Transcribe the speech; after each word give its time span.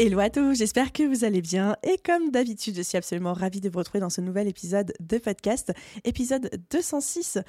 Hello 0.00 0.20
à 0.20 0.30
tous, 0.30 0.54
j'espère 0.54 0.92
que 0.92 1.02
vous 1.02 1.24
allez 1.24 1.42
bien 1.42 1.74
et 1.82 1.98
comme 1.98 2.30
d'habitude, 2.30 2.76
je 2.76 2.82
suis 2.82 2.96
absolument 2.96 3.32
ravie 3.32 3.60
de 3.60 3.68
vous 3.68 3.80
retrouver 3.80 3.98
dans 3.98 4.10
ce 4.10 4.20
nouvel 4.20 4.46
épisode 4.46 4.92
de 5.00 5.18
podcast, 5.18 5.72
épisode 6.04 6.48
206 6.70 7.40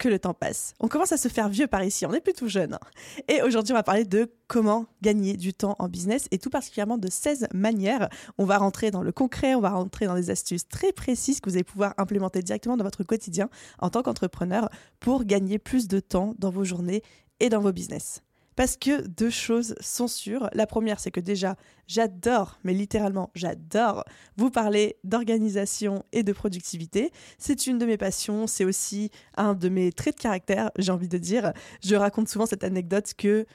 que 0.00 0.08
le 0.08 0.18
temps 0.18 0.34
passe. 0.34 0.74
On 0.80 0.88
commence 0.88 1.12
à 1.12 1.16
se 1.16 1.28
faire 1.28 1.48
vieux 1.48 1.68
par 1.68 1.84
ici, 1.84 2.04
on 2.04 2.10
n'est 2.10 2.20
plus 2.20 2.32
tout 2.32 2.48
jeune. 2.48 2.80
Et 3.28 3.42
aujourd'hui, 3.42 3.74
on 3.74 3.76
va 3.76 3.84
parler 3.84 4.04
de 4.04 4.28
comment 4.48 4.86
gagner 5.02 5.36
du 5.36 5.54
temps 5.54 5.76
en 5.78 5.88
business 5.88 6.26
et 6.32 6.38
tout 6.38 6.50
particulièrement 6.50 6.98
de 6.98 7.08
16 7.08 7.46
manières. 7.54 8.08
On 8.38 8.44
va 8.44 8.58
rentrer 8.58 8.90
dans 8.90 9.02
le 9.02 9.12
concret, 9.12 9.54
on 9.54 9.60
va 9.60 9.70
rentrer 9.70 10.06
dans 10.06 10.16
des 10.16 10.30
astuces 10.30 10.66
très 10.66 10.90
précises 10.90 11.40
que 11.40 11.48
vous 11.48 11.54
allez 11.54 11.62
pouvoir 11.62 11.94
implémenter 11.96 12.42
directement 12.42 12.76
dans 12.76 12.82
votre 12.82 13.04
quotidien 13.04 13.48
en 13.78 13.90
tant 13.90 14.02
qu'entrepreneur 14.02 14.68
pour 14.98 15.24
gagner 15.24 15.60
plus 15.60 15.86
de 15.86 16.00
temps 16.00 16.34
dans 16.40 16.50
vos 16.50 16.64
journées 16.64 17.02
et 17.38 17.50
dans 17.50 17.60
vos 17.60 17.72
business. 17.72 18.20
Parce 18.56 18.76
que 18.76 19.06
deux 19.06 19.30
choses 19.30 19.74
sont 19.80 20.08
sûres. 20.08 20.48
La 20.52 20.66
première, 20.66 21.00
c'est 21.00 21.10
que 21.10 21.20
déjà, 21.20 21.56
j'adore, 21.86 22.58
mais 22.62 22.72
littéralement, 22.72 23.30
j'adore 23.34 24.04
vous 24.36 24.50
parler 24.50 24.96
d'organisation 25.04 26.04
et 26.12 26.22
de 26.22 26.32
productivité. 26.32 27.10
C'est 27.38 27.66
une 27.66 27.78
de 27.78 27.86
mes 27.86 27.96
passions, 27.96 28.46
c'est 28.46 28.64
aussi 28.64 29.10
un 29.36 29.54
de 29.54 29.68
mes 29.68 29.92
traits 29.92 30.16
de 30.16 30.22
caractère, 30.22 30.70
j'ai 30.78 30.92
envie 30.92 31.08
de 31.08 31.18
dire. 31.18 31.52
Je 31.82 31.96
raconte 31.96 32.28
souvent 32.28 32.46
cette 32.46 32.64
anecdote 32.64 33.12
que 33.16 33.46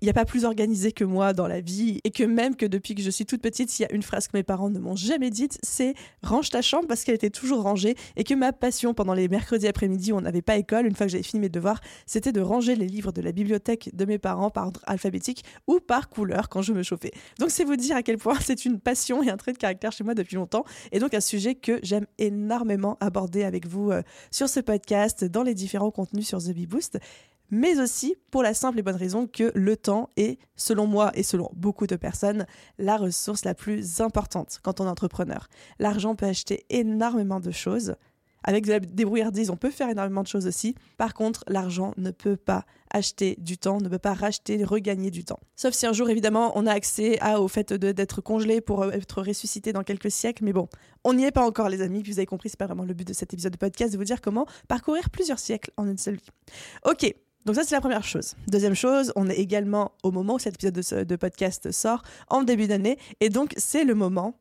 il 0.00 0.04
n'y 0.04 0.10
a 0.10 0.14
pas 0.14 0.24
plus 0.24 0.44
organisé 0.44 0.92
que 0.92 1.04
moi 1.04 1.32
dans 1.32 1.46
la 1.46 1.60
vie 1.60 2.00
et 2.04 2.10
que 2.10 2.24
même 2.24 2.56
que 2.56 2.66
depuis 2.66 2.94
que 2.94 3.02
je 3.02 3.10
suis 3.10 3.26
toute 3.26 3.42
petite, 3.42 3.70
s'il 3.70 3.84
y 3.84 3.86
a 3.86 3.94
une 3.94 4.02
phrase 4.02 4.28
que 4.28 4.36
mes 4.36 4.42
parents 4.42 4.70
ne 4.70 4.78
m'ont 4.78 4.96
jamais 4.96 5.30
dite, 5.30 5.58
c'est 5.62 5.94
range 6.22 6.50
ta 6.50 6.62
chambre 6.62 6.86
parce 6.86 7.04
qu'elle 7.04 7.14
était 7.16 7.30
toujours 7.30 7.62
rangée 7.62 7.96
et 8.16 8.24
que 8.24 8.34
ma 8.34 8.52
passion 8.52 8.94
pendant 8.94 9.14
les 9.14 9.28
mercredis 9.28 9.66
après-midi 9.66 10.12
où 10.12 10.16
on 10.16 10.20
n'avait 10.20 10.42
pas 10.42 10.56
école, 10.56 10.86
une 10.86 10.94
fois 10.94 11.06
que 11.06 11.12
j'avais 11.12 11.24
fini 11.24 11.40
mes 11.40 11.48
devoirs, 11.48 11.80
c'était 12.06 12.32
de 12.32 12.40
ranger 12.40 12.76
les 12.76 12.86
livres 12.86 13.12
de 13.12 13.20
la 13.20 13.32
bibliothèque 13.32 13.90
de 13.94 14.04
mes 14.04 14.18
parents 14.18 14.50
par 14.50 14.66
ordre 14.66 14.80
alphabétique 14.86 15.44
ou 15.66 15.80
par 15.80 16.08
couleur 16.08 16.48
quand 16.48 16.62
je 16.62 16.72
me 16.72 16.82
chauffais. 16.82 17.12
Donc 17.38 17.50
c'est 17.50 17.64
vous 17.64 17.76
dire 17.76 17.96
à 17.96 18.02
quel 18.02 18.18
point 18.18 18.38
c'est 18.40 18.64
une 18.64 18.78
passion 18.78 19.22
et 19.22 19.30
un 19.30 19.36
trait 19.36 19.52
de 19.52 19.58
caractère 19.58 19.92
chez 19.92 20.04
moi 20.04 20.14
depuis 20.14 20.36
longtemps 20.36 20.64
et 20.92 20.98
donc 20.98 21.14
un 21.14 21.20
sujet 21.20 21.54
que 21.54 21.80
j'aime 21.82 22.06
énormément 22.18 22.96
aborder 23.00 23.44
avec 23.44 23.66
vous 23.66 23.90
euh, 23.90 24.02
sur 24.30 24.48
ce 24.48 24.60
podcast, 24.60 25.24
dans 25.24 25.42
les 25.42 25.54
différents 25.54 25.90
contenus 25.90 26.26
sur 26.26 26.38
The 26.38 26.50
Bee 26.50 26.66
Boost 26.66 26.98
mais 27.50 27.80
aussi 27.80 28.16
pour 28.30 28.42
la 28.42 28.54
simple 28.54 28.78
et 28.78 28.82
bonne 28.82 28.96
raison 28.96 29.26
que 29.26 29.52
le 29.54 29.76
temps 29.76 30.10
est, 30.16 30.38
selon 30.56 30.86
moi 30.86 31.10
et 31.14 31.22
selon 31.22 31.50
beaucoup 31.54 31.86
de 31.86 31.96
personnes, 31.96 32.46
la 32.78 32.96
ressource 32.96 33.44
la 33.44 33.54
plus 33.54 34.00
importante 34.00 34.60
quand 34.62 34.80
on 34.80 34.86
est 34.86 34.90
entrepreneur. 34.90 35.48
L'argent 35.78 36.14
peut 36.14 36.26
acheter 36.26 36.64
énormément 36.70 37.40
de 37.40 37.50
choses. 37.50 37.94
Avec 38.44 38.64
de 38.66 38.72
la 38.72 38.80
débrouillardise, 38.80 39.50
on 39.50 39.56
peut 39.56 39.70
faire 39.70 39.90
énormément 39.90 40.22
de 40.22 40.28
choses 40.28 40.46
aussi. 40.46 40.76
Par 40.96 41.12
contre, 41.12 41.44
l'argent 41.48 41.92
ne 41.96 42.10
peut 42.10 42.36
pas 42.36 42.64
acheter 42.90 43.36
du 43.38 43.58
temps, 43.58 43.80
ne 43.80 43.88
peut 43.88 43.98
pas 43.98 44.14
racheter, 44.14 44.64
regagner 44.64 45.10
du 45.10 45.24
temps. 45.24 45.40
Sauf 45.56 45.74
si 45.74 45.86
un 45.86 45.92
jour, 45.92 46.08
évidemment, 46.08 46.52
on 46.54 46.66
a 46.66 46.72
accès 46.72 47.18
à, 47.20 47.40
au 47.40 47.48
fait 47.48 47.72
d'être 47.72 48.20
congelé 48.20 48.60
pour 48.60 48.82
euh, 48.82 48.90
être 48.92 49.22
ressuscité 49.22 49.72
dans 49.72 49.82
quelques 49.82 50.10
siècles. 50.10 50.44
Mais 50.44 50.52
bon, 50.52 50.68
on 51.04 51.14
n'y 51.14 51.24
est 51.24 51.32
pas 51.32 51.44
encore, 51.44 51.68
les 51.68 51.82
amis. 51.82 52.02
Vous 52.02 52.18
avez 52.18 52.26
compris, 52.26 52.48
c'est 52.48 52.58
pas 52.58 52.66
vraiment 52.66 52.84
le 52.84 52.94
but 52.94 53.06
de 53.06 53.12
cet 53.12 53.34
épisode 53.34 53.52
de 53.52 53.58
podcast 53.58 53.92
de 53.92 53.98
vous 53.98 54.04
dire 54.04 54.20
comment 54.20 54.46
parcourir 54.68 55.10
plusieurs 55.10 55.40
siècles 55.40 55.72
en 55.76 55.86
une 55.86 55.98
seule 55.98 56.16
vie. 56.16 56.30
Ok, 56.84 57.12
donc 57.44 57.54
ça, 57.54 57.62
c'est 57.64 57.74
la 57.74 57.80
première 57.80 58.04
chose. 58.04 58.34
Deuxième 58.48 58.74
chose, 58.74 59.12
on 59.16 59.28
est 59.28 59.36
également 59.36 59.92
au 60.02 60.10
moment 60.10 60.34
où 60.34 60.38
cet 60.38 60.56
épisode 60.56 60.74
de, 60.74 61.04
de 61.04 61.16
podcast 61.16 61.70
sort, 61.72 62.02
en 62.28 62.42
début 62.42 62.66
d'année, 62.66 62.98
et 63.20 63.30
donc 63.30 63.54
c'est 63.56 63.84
le 63.84 63.94
moment 63.94 64.34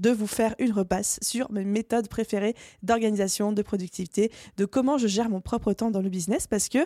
de 0.00 0.10
vous 0.10 0.26
faire 0.26 0.54
une 0.58 0.72
repasse 0.72 1.18
sur 1.22 1.50
mes 1.52 1.64
méthodes 1.64 2.08
préférées 2.08 2.54
d'organisation, 2.82 3.52
de 3.52 3.62
productivité, 3.62 4.30
de 4.56 4.64
comment 4.64 4.98
je 4.98 5.06
gère 5.06 5.28
mon 5.28 5.40
propre 5.40 5.72
temps 5.72 5.90
dans 5.90 6.02
le 6.02 6.08
business 6.08 6.46
parce 6.46 6.68
que 6.68 6.78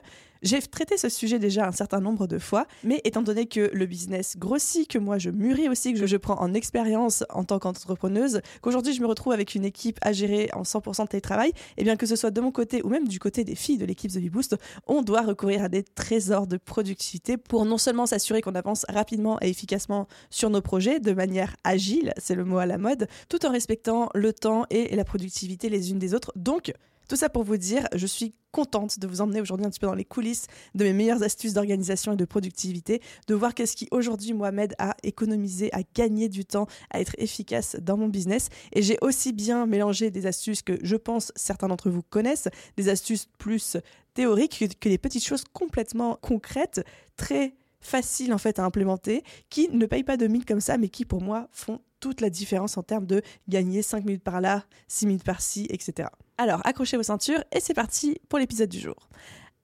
j'ai 0.43 0.61
traité 0.61 0.97
ce 0.97 1.09
sujet 1.09 1.39
déjà 1.39 1.67
un 1.67 1.73
certain 1.73 2.01
nombre 2.01 2.27
de 2.27 2.39
fois, 2.39 2.67
mais 2.85 3.01
étant 3.05 3.23
donné 3.23 3.47
que 3.47 3.71
le 3.73 3.87
business 3.87 4.37
grossit, 4.37 4.89
que 4.89 4.99
moi 4.99 5.19
je 5.19 5.31
mûris 5.31 5.69
aussi, 5.69 5.95
que 5.95 6.07
je, 6.07 6.17
prends 6.17 6.41
en 6.41 6.53
expérience 6.55 7.25
en 7.31 7.45
tant 7.45 7.59
qu'entrepreneuse, 7.59 8.41
qu'aujourd'hui 8.61 8.93
je 8.93 9.01
me 9.01 9.07
retrouve 9.07 9.33
avec 9.33 9.55
une 9.55 9.65
équipe 9.65 9.99
à 10.03 10.13
gérer 10.13 10.49
en 10.53 10.63
100% 10.63 11.05
de 11.05 11.09
télétravail, 11.09 11.51
et 11.51 11.55
eh 11.79 11.85
bien 11.85 11.97
que 11.97 12.07
ce 12.07 12.17
soit 12.17 12.31
de 12.31 12.41
mon 12.41 12.51
côté 12.51 12.83
ou 12.83 12.89
même 12.89 13.07
du 13.07 13.19
côté 13.19 13.45
des 13.45 13.55
filles 13.55 13.79
de 13.79 13.85
l'équipe 13.85 14.11
The 14.11 14.21
Boost, 14.31 14.57
on 14.87 15.03
doit 15.03 15.23
recourir 15.23 15.65
à 15.65 15.69
des 15.69 15.83
trésors 15.83 16.47
de 16.47 16.57
productivité 16.57 17.37
pour 17.37 17.65
non 17.65 17.79
seulement 17.79 18.07
s'assurer 18.07 18.41
qu'on 18.41 18.55
avance 18.55 18.85
rapidement 18.89 19.39
et 19.41 19.49
efficacement 19.49 20.09
sur 20.31 20.51
nos 20.51 20.61
projets 20.61 21.01
de 21.01 21.13
manière 21.13 21.57
agile, 21.65 22.13
c'est 22.17 22.35
le 22.35 22.45
mot 22.45 22.59
à 22.59 22.67
la 22.67 22.79
mode, 22.79 23.09
tout 23.29 23.45
en 23.47 23.51
respectant 23.51 24.09
le 24.15 24.33
temps 24.33 24.67
et 24.71 24.95
la 24.95 25.05
productivité 25.05 25.69
les 25.69 25.91
unes 25.91 25.99
des 25.99 26.15
autres. 26.15 26.33
Donc, 26.37 26.73
tout 27.09 27.17
ça 27.17 27.29
pour 27.31 27.43
vous 27.43 27.57
dire, 27.57 27.89
je 27.95 28.07
suis 28.07 28.35
contente 28.53 28.99
de 28.99 29.07
vous 29.07 29.21
emmener 29.21 29.41
aujourd'hui 29.41 29.67
un 29.67 29.71
petit 29.71 29.81
peu 29.81 29.87
dans 29.87 29.95
les 29.95 30.05
coulisses 30.05 30.47
de 30.75 30.85
mes 30.85 30.93
meilleures 30.93 31.23
astuces 31.23 31.55
d'organisation 31.55 32.13
et 32.13 32.17
de 32.17 32.25
productivité, 32.25 33.01
de 33.27 33.35
voir 33.35 33.55
qu'est-ce 33.55 33.77
qui 33.77 33.89
aujourd'hui 33.91 34.35
m'aide 34.35 34.75
à 34.79 34.95
économiser, 35.03 35.73
à 35.75 35.81
gagner 35.95 36.29
du 36.29 36.45
temps, 36.45 36.67
à 36.91 37.01
être 37.01 37.15
efficace 37.19 37.77
dans 37.81 37.97
mon 37.97 38.09
business. 38.09 38.49
Et 38.73 38.83
j'ai 38.83 38.99
aussi 39.01 39.33
bien 39.33 39.67
mélangé 39.67 40.11
des 40.11 40.27
astuces 40.27 40.63
que 40.63 40.79
je 40.83 40.97
pense 40.97 41.33
certains 41.35 41.69
d'entre 41.69 41.91
vous 41.91 42.03
connaissent, 42.03 42.49
des 42.77 42.89
astuces 42.89 43.27
plus 43.39 43.77
théoriques 44.15 44.65
que 44.81 44.89
des 44.89 44.99
petites 44.99 45.25
choses 45.25 45.45
complètement 45.53 46.19
concrètes, 46.21 46.85
très 47.17 47.55
faciles 47.81 48.35
en 48.35 48.39
fait 48.39 48.59
à 48.59 48.65
implémenter, 48.65 49.23
qui 49.51 49.69
ne 49.71 49.87
payent 49.87 50.05
pas 50.05 50.17
de 50.17 50.27
mine 50.27 50.45
comme 50.45 50.61
ça, 50.61 50.77
mais 50.79 50.89
qui 50.89 51.05
pour 51.05 51.23
moi 51.23 51.49
font 51.53 51.81
toute 52.01 52.21
la 52.21 52.31
différence 52.31 52.77
en 52.77 52.83
termes 52.83 53.07
de 53.07 53.23
gagner 53.49 53.83
5 53.83 54.05
minutes 54.05 54.25
par 54.25 54.41
là, 54.41 54.65
6 54.89 55.07
minutes 55.07 55.25
par-ci, 55.25 55.67
etc. 55.71 56.09
Alors, 56.41 56.61
accrochez 56.65 56.97
vos 56.97 57.03
ceintures 57.03 57.43
et 57.53 57.59
c'est 57.59 57.75
parti 57.75 58.21
pour 58.29 58.39
l'épisode 58.39 58.69
du 58.69 58.79
jour. 58.79 59.09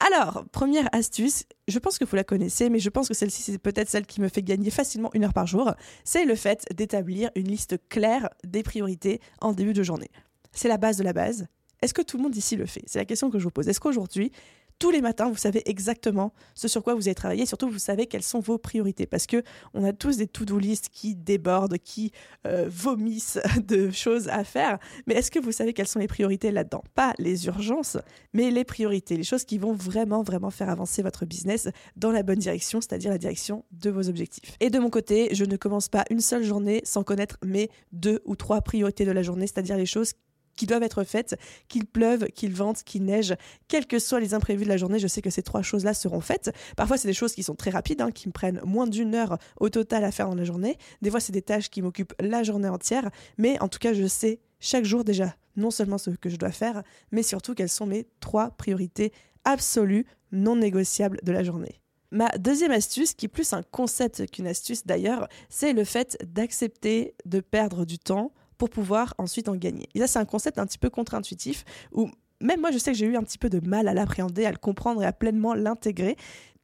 Alors, 0.00 0.44
première 0.50 0.88
astuce, 0.92 1.44
je 1.68 1.78
pense 1.78 1.98
que 1.98 2.04
vous 2.04 2.16
la 2.16 2.24
connaissez, 2.24 2.68
mais 2.68 2.80
je 2.80 2.90
pense 2.90 3.06
que 3.06 3.14
celle-ci, 3.14 3.42
c'est 3.42 3.58
peut-être 3.58 3.88
celle 3.88 4.06
qui 4.06 4.20
me 4.20 4.28
fait 4.28 4.42
gagner 4.42 4.70
facilement 4.70 5.10
une 5.14 5.24
heure 5.24 5.32
par 5.32 5.46
jour, 5.46 5.72
c'est 6.02 6.24
le 6.24 6.34
fait 6.34 6.66
d'établir 6.74 7.30
une 7.36 7.46
liste 7.46 7.76
claire 7.88 8.28
des 8.42 8.64
priorités 8.64 9.20
en 9.40 9.52
début 9.52 9.72
de 9.72 9.84
journée. 9.84 10.10
C'est 10.50 10.68
la 10.68 10.76
base 10.76 10.96
de 10.96 11.04
la 11.04 11.12
base. 11.12 11.46
Est-ce 11.80 11.94
que 11.94 12.02
tout 12.02 12.16
le 12.16 12.24
monde 12.24 12.36
ici 12.36 12.56
le 12.56 12.66
fait? 12.66 12.82
C'est 12.86 12.98
la 12.98 13.04
question 13.04 13.30
que 13.30 13.38
je 13.38 13.44
vous 13.44 13.50
pose. 13.50 13.68
Est-ce 13.68 13.80
qu'aujourd'hui, 13.80 14.32
tous 14.78 14.90
les 14.90 15.00
matins, 15.00 15.28
vous 15.28 15.36
savez 15.36 15.62
exactement 15.68 16.32
ce 16.54 16.68
sur 16.68 16.82
quoi 16.82 16.94
vous 16.94 17.08
allez 17.08 17.14
travailler. 17.14 17.46
surtout, 17.46 17.68
vous 17.68 17.78
savez 17.78 18.06
quelles 18.06 18.22
sont 18.22 18.40
vos 18.40 18.58
priorités. 18.58 19.06
Parce 19.06 19.26
que 19.26 19.42
on 19.72 19.84
a 19.84 19.92
tous 19.92 20.16
des 20.16 20.26
to-do 20.26 20.58
list 20.58 20.88
qui 20.90 21.14
débordent, 21.14 21.78
qui 21.78 22.12
euh, 22.46 22.66
vomissent 22.68 23.38
de 23.66 23.90
choses 23.90 24.28
à 24.28 24.44
faire. 24.44 24.78
Mais 25.06 25.14
est-ce 25.14 25.30
que 25.30 25.38
vous 25.38 25.52
savez 25.52 25.72
quelles 25.72 25.88
sont 25.88 25.98
les 25.98 26.08
priorités 26.08 26.50
là-dedans? 26.50 26.82
Pas 26.94 27.14
les 27.18 27.46
urgences, 27.46 27.96
mais 28.32 28.50
les 28.50 28.64
priorités, 28.64 29.16
les 29.16 29.22
choses 29.22 29.44
qui 29.44 29.58
vont 29.58 29.72
vraiment, 29.72 30.22
vraiment 30.22 30.50
faire 30.50 30.68
avancer 30.68 31.02
votre 31.02 31.24
business 31.24 31.68
dans 31.96 32.10
la 32.10 32.22
bonne 32.22 32.38
direction, 32.38 32.80
c'est-à-dire 32.80 33.10
la 33.10 33.18
direction 33.18 33.64
de 33.72 33.91
vos 33.91 34.08
objectifs. 34.08 34.56
Et 34.60 34.70
de 34.70 34.78
mon 34.78 34.91
côté, 34.91 35.34
je 35.34 35.44
ne 35.44 35.56
commence 35.56 35.88
pas 35.88 36.04
une 36.10 36.20
seule 36.20 36.44
journée 36.44 36.80
sans 36.84 37.04
connaître 37.04 37.38
mes 37.44 37.70
deux 37.92 38.20
ou 38.24 38.36
trois 38.36 38.60
priorités 38.60 39.04
de 39.04 39.12
la 39.12 39.22
journée, 39.22 39.46
c'est-à-dire 39.46 39.76
les 39.76 39.86
choses 39.86 40.12
qui 40.56 40.66
doivent 40.66 40.83
être 40.83 41.04
faites, 41.04 41.36
qu'il 41.68 41.86
pleuve, 41.86 42.27
qu'il 42.28 42.54
vente, 42.54 42.83
qu'il 42.83 43.04
neige, 43.04 43.34
quels 43.68 43.86
que 43.86 43.98
soient 43.98 44.21
les 44.21 44.34
imprévus 44.34 44.65
de 44.65 44.68
la 44.68 44.77
journée, 44.77 44.98
je 44.98 45.06
sais 45.06 45.22
que 45.22 45.30
ces 45.30 45.42
trois 45.42 45.62
choses-là 45.62 45.95
seront 45.95 46.21
faites. 46.21 46.51
Parfois, 46.77 46.97
c'est 46.97 47.09
des 47.09 47.15
choses 47.15 47.34
qui 47.34 47.42
sont 47.42 47.54
très 47.54 47.71
rapides, 47.71 48.01
hein, 48.01 48.10
qui 48.10 48.28
me 48.28 48.33
prennent 48.33 48.60
moins 48.65 48.86
d'une 48.86 49.15
heure 49.15 49.39
au 49.59 49.68
total 49.68 50.04
à 50.04 50.10
faire 50.10 50.28
dans 50.28 50.34
la 50.34 50.45
journée. 50.45 50.78
Des 51.03 51.10
fois, 51.10 51.21
c'est 51.21 51.33
des 51.33 51.42
tâches 51.42 51.71
qui 51.71 51.83
m'occupent 51.83 52.15
la 52.21 52.42
journée 52.42 52.68
entière, 52.68 53.10
mais 53.39 53.60
en 53.60 53.68
tout 53.68 53.78
cas, 53.78 53.92
je 53.92 54.06
sais 54.06 54.41
chaque 54.60 54.84
jour 54.84 55.04
déjà 55.04 55.34
non 55.56 55.71
seulement 55.71 55.98
ce 55.98 56.10
que 56.10 56.28
je 56.28 56.36
dois 56.36 56.51
faire, 56.51 56.83
mais 57.12 57.22
surtout 57.22 57.54
quelles 57.54 57.68
sont 57.68 57.86
mes 57.86 58.06
trois 58.21 58.51
priorités 58.51 59.12
absolues, 59.45 60.06
non 60.33 60.56
négociables 60.56 61.21
de 61.22 61.33
la 61.33 61.45
journée. 61.45 61.80
Ma 62.10 62.28
deuxième 62.39 62.71
astuce, 62.71 63.15
qui 63.15 63.27
est 63.27 63.28
plus 63.28 63.53
un 63.53 63.62
concept 63.62 64.30
qu'une 64.30 64.47
astuce 64.47 64.86
d'ailleurs, 64.86 65.28
c'est 65.48 65.72
le 65.72 65.84
fait 65.84 66.16
d'accepter 66.24 67.15
de 67.24 67.41
perdre 67.41 67.84
du 67.84 67.98
temps 67.98 68.33
pour 68.59 68.71
pouvoir 68.71 69.15
ensuite 69.18 69.48
en 69.48 69.56
gagner. 69.56 69.89
Et 69.95 69.98
ça, 70.01 70.06
c'est 70.06 70.18
un 70.18 70.24
concept 70.24 70.59
un 70.59 70.66
petit 70.66 70.78
peu 70.78 70.91
contre-intuitif 70.91 71.65
où 71.92 72.10
même 72.41 72.60
moi, 72.60 72.71
je 72.71 72.78
sais 72.78 72.92
que 72.92 72.98
j'ai 72.98 73.06
eu 73.06 73.16
un 73.16 73.22
petit 73.22 73.39
peu 73.39 73.48
de 73.48 73.66
mal 73.66 73.89
à 73.89 73.95
l'appréhender, 73.95 74.45
à 74.45 74.51
le 74.51 74.59
comprendre 74.59 75.03
et 75.03 75.06
à 75.06 75.12
pleinement 75.12 75.54
l'intégrer. 75.54 76.16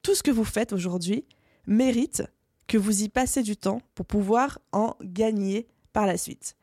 Tout 0.03 0.15
ce 0.15 0.23
que 0.23 0.31
vous 0.31 0.45
faites 0.45 0.73
aujourd'hui 0.73 1.25
mérite 1.67 2.23
que 2.67 2.79
vous 2.79 3.03
y 3.03 3.09
passez 3.09 3.43
du 3.43 3.57
temps 3.57 3.81
pour 3.95 4.07
pouvoir 4.07 4.59
en 4.73 4.95
gagner 5.03 5.67
par 5.93 6.07
la 6.07 6.17
suite. 6.17 6.55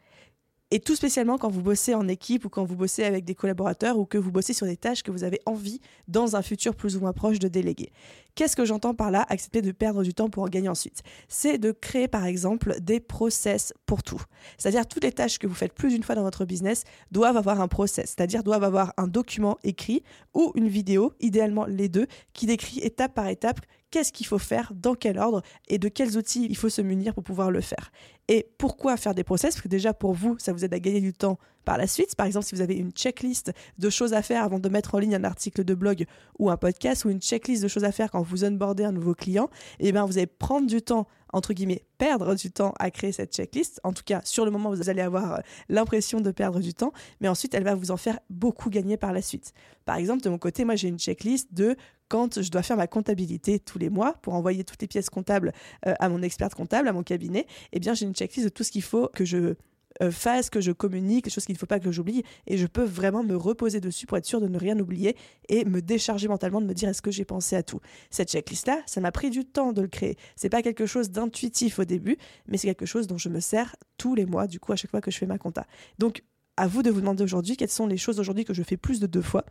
Et 0.69 0.81
tout 0.81 0.97
spécialement 0.97 1.37
quand 1.37 1.49
vous 1.49 1.61
bossez 1.61 1.95
en 1.95 2.09
équipe 2.09 2.43
ou 2.43 2.49
quand 2.49 2.65
vous 2.65 2.75
bossez 2.75 3.05
avec 3.05 3.23
des 3.23 3.35
collaborateurs 3.35 3.97
ou 3.97 4.05
que 4.05 4.17
vous 4.17 4.33
bossez 4.33 4.51
sur 4.51 4.65
des 4.65 4.75
tâches 4.75 5.01
que 5.01 5.11
vous 5.11 5.23
avez 5.23 5.39
envie 5.45 5.79
dans 6.09 6.35
un 6.35 6.41
futur 6.41 6.75
plus 6.75 6.97
ou 6.97 6.99
moins 6.99 7.13
proche 7.13 7.39
de 7.39 7.47
déléguer. 7.47 7.93
Qu'est-ce 8.35 8.57
que 8.57 8.65
j'entends 8.65 8.93
par 8.93 9.09
là 9.09 9.25
Accepter 9.29 9.61
de 9.61 9.71
perdre 9.71 10.03
du 10.03 10.13
temps 10.13 10.29
pour 10.29 10.43
en 10.43 10.47
gagner 10.47 10.67
ensuite? 10.67 11.03
C'est 11.29 11.57
de 11.57 11.71
créer 11.71 12.09
par 12.09 12.25
exemple 12.25 12.75
des 12.81 12.99
process 12.99 13.73
pour 13.85 14.03
tout. 14.03 14.21
C'est-à-dire 14.57 14.85
toutes 14.85 15.05
les 15.05 15.13
tâches 15.13 15.39
que 15.39 15.47
vous 15.47 15.55
faites 15.55 15.73
plus 15.73 15.89
d'une 15.89 16.03
fois 16.03 16.15
dans 16.15 16.23
votre 16.23 16.43
business 16.43 16.83
doivent 17.11 17.37
avoir 17.37 17.61
un 17.61 17.69
process, 17.69 18.15
c'est-à-dire 18.17 18.43
doivent 18.43 18.65
avoir 18.65 18.93
un 18.97 19.07
document 19.07 19.57
écrit 19.63 20.03
ou 20.33 20.51
une 20.55 20.67
vidéo, 20.67 21.13
idéalement 21.21 21.65
les 21.65 21.87
deux, 21.87 22.07
qui 22.33 22.45
décrit 22.45 22.79
étape 22.79 23.13
par 23.13 23.29
étape 23.29 23.61
qu'est-ce 23.91 24.11
qu'il 24.11 24.25
faut 24.25 24.37
faire, 24.37 24.71
dans 24.75 24.95
quel 24.95 25.17
ordre 25.17 25.41
et 25.67 25.77
de 25.77 25.87
quels 25.87 26.17
outils 26.17 26.47
il 26.49 26.57
faut 26.57 26.69
se 26.69 26.81
munir 26.81 27.13
pour 27.13 27.23
pouvoir 27.23 27.51
le 27.51 27.61
faire. 27.61 27.91
Et 28.27 28.49
pourquoi 28.57 28.97
faire 28.97 29.15
des 29.15 29.23
process? 29.23 29.55
Parce 29.55 29.61
que 29.61 29.67
déjà 29.67 29.93
pour 29.93 30.13
vous, 30.13 30.35
ça 30.37 30.51
vous 30.51 30.65
aide 30.65 30.73
à 30.73 30.79
gagner 30.79 31.01
du 31.01 31.13
temps 31.13 31.37
par 31.63 31.77
la 31.77 31.87
suite. 31.87 32.15
Par 32.15 32.25
exemple, 32.25 32.45
si 32.45 32.55
vous 32.55 32.61
avez 32.61 32.75
une 32.75 32.91
checklist 32.91 33.53
de 33.77 33.89
choses 33.89 34.13
à 34.13 34.21
faire 34.21 34.43
avant 34.43 34.59
de 34.59 34.69
mettre 34.69 34.95
en 34.95 34.99
ligne 34.99 35.15
un 35.15 35.23
article 35.23 35.63
de 35.63 35.73
blog 35.73 36.05
ou 36.39 36.49
un 36.49 36.57
podcast 36.57 37.05
ou 37.05 37.09
une 37.09 37.21
checklist 37.21 37.63
de 37.63 37.67
choses 37.67 37.83
à 37.85 37.91
faire 37.91 38.11
quand 38.11 38.21
vous 38.21 38.43
onboardez 38.43 38.83
un 38.83 38.91
nouveau 38.91 39.13
client, 39.13 39.49
eh 39.79 39.91
bien 39.91 40.05
vous 40.05 40.17
allez 40.17 40.27
prendre 40.27 40.67
du 40.67 40.81
temps 40.81 41.07
entre 41.33 41.53
guillemets, 41.53 41.83
perdre 41.97 42.35
du 42.35 42.51
temps 42.51 42.73
à 42.79 42.91
créer 42.91 43.11
cette 43.11 43.33
checklist. 43.33 43.79
En 43.83 43.93
tout 43.93 44.03
cas, 44.05 44.21
sur 44.23 44.45
le 44.45 44.51
moment, 44.51 44.69
vous 44.69 44.89
allez 44.89 45.01
avoir 45.01 45.33
euh, 45.33 45.39
l'impression 45.69 46.21
de 46.21 46.31
perdre 46.31 46.59
du 46.59 46.73
temps, 46.73 46.93
mais 47.19 47.27
ensuite, 47.27 47.53
elle 47.53 47.63
va 47.63 47.75
vous 47.75 47.91
en 47.91 47.97
faire 47.97 48.19
beaucoup 48.29 48.69
gagner 48.69 48.97
par 48.97 49.13
la 49.13 49.21
suite. 49.21 49.53
Par 49.85 49.97
exemple, 49.97 50.21
de 50.23 50.29
mon 50.29 50.37
côté, 50.37 50.65
moi, 50.65 50.75
j'ai 50.75 50.87
une 50.87 50.99
checklist 50.99 51.53
de 51.53 51.75
quand 52.09 52.41
je 52.41 52.49
dois 52.49 52.63
faire 52.63 52.77
ma 52.77 52.87
comptabilité 52.87 53.59
tous 53.59 53.79
les 53.79 53.89
mois 53.89 54.13
pour 54.21 54.33
envoyer 54.33 54.63
toutes 54.63 54.81
les 54.81 54.87
pièces 54.87 55.09
comptables 55.09 55.53
euh, 55.85 55.93
à 55.99 56.09
mon 56.09 56.21
expert 56.21 56.49
comptable, 56.49 56.87
à 56.87 56.93
mon 56.93 57.03
cabinet, 57.03 57.45
eh 57.73 57.79
bien, 57.79 57.93
j'ai 57.93 58.05
une 58.05 58.15
checklist 58.15 58.45
de 58.45 58.49
tout 58.49 58.63
ce 58.63 58.71
qu'il 58.71 58.83
faut 58.83 59.09
que 59.13 59.25
je 59.25 59.55
euh, 60.01 60.11
fasse, 60.11 60.49
que 60.49 60.61
je 60.61 60.71
communique, 60.71 61.25
quelque 61.25 61.33
chose 61.33 61.45
qu'il 61.45 61.53
ne 61.53 61.59
faut 61.59 61.65
pas 61.65 61.79
que 61.79 61.91
j'oublie, 61.91 62.23
et 62.45 62.57
je 62.57 62.67
peux 62.67 62.83
vraiment 62.83 63.23
me 63.23 63.35
reposer 63.35 63.81
dessus 63.81 64.05
pour 64.05 64.17
être 64.17 64.25
sûr 64.25 64.39
de 64.39 64.47
ne 64.47 64.57
rien 64.57 64.77
oublier 64.79 65.15
et 65.49 65.65
me 65.65 65.81
décharger 65.81 66.27
mentalement 66.27 66.61
de 66.61 66.67
me 66.67 66.73
dire 66.73 66.89
est-ce 66.89 67.01
que 67.01 67.11
j'ai 67.11 67.25
pensé 67.25 67.55
à 67.55 67.63
tout? 67.63 67.79
Cette 68.11 68.29
checklist-là, 68.29 68.81
ça 68.85 69.01
m'a 69.01 69.11
pris 69.11 69.29
du 69.29 69.45
temps 69.45 69.73
de 69.73 69.81
le 69.81 69.87
créer. 69.87 70.15
C'est 70.35 70.49
pas 70.49 70.61
quelque 70.61 70.85
chose 70.85 71.09
d'intuitif 71.09 71.79
au 71.79 71.85
début, 71.85 72.17
mais 72.47 72.57
c'est 72.57 72.67
quelque 72.67 72.85
chose 72.85 73.07
dont 73.07 73.17
je 73.17 73.29
me 73.29 73.39
sers 73.39 73.75
tous 73.97 74.13
les 74.13 74.25
mois, 74.25 74.47
du 74.47 74.59
coup, 74.59 74.71
à 74.71 74.75
chaque 74.75 74.91
fois 74.91 75.01
que 75.01 75.09
je 75.09 75.17
fais 75.17 75.25
ma 75.25 75.37
compta. 75.37 75.65
Donc, 75.97 76.23
à 76.57 76.67
vous 76.67 76.83
de 76.83 76.89
vous 76.89 77.01
demander 77.01 77.23
aujourd'hui 77.23 77.55
quelles 77.55 77.69
sont 77.69 77.87
les 77.87 77.97
choses 77.97 78.19
aujourd'hui 78.19 78.45
que 78.45 78.53
je 78.53 78.63
fais 78.63 78.77
plus 78.77 78.99
de 78.99 79.07
deux 79.07 79.21
fois 79.21 79.45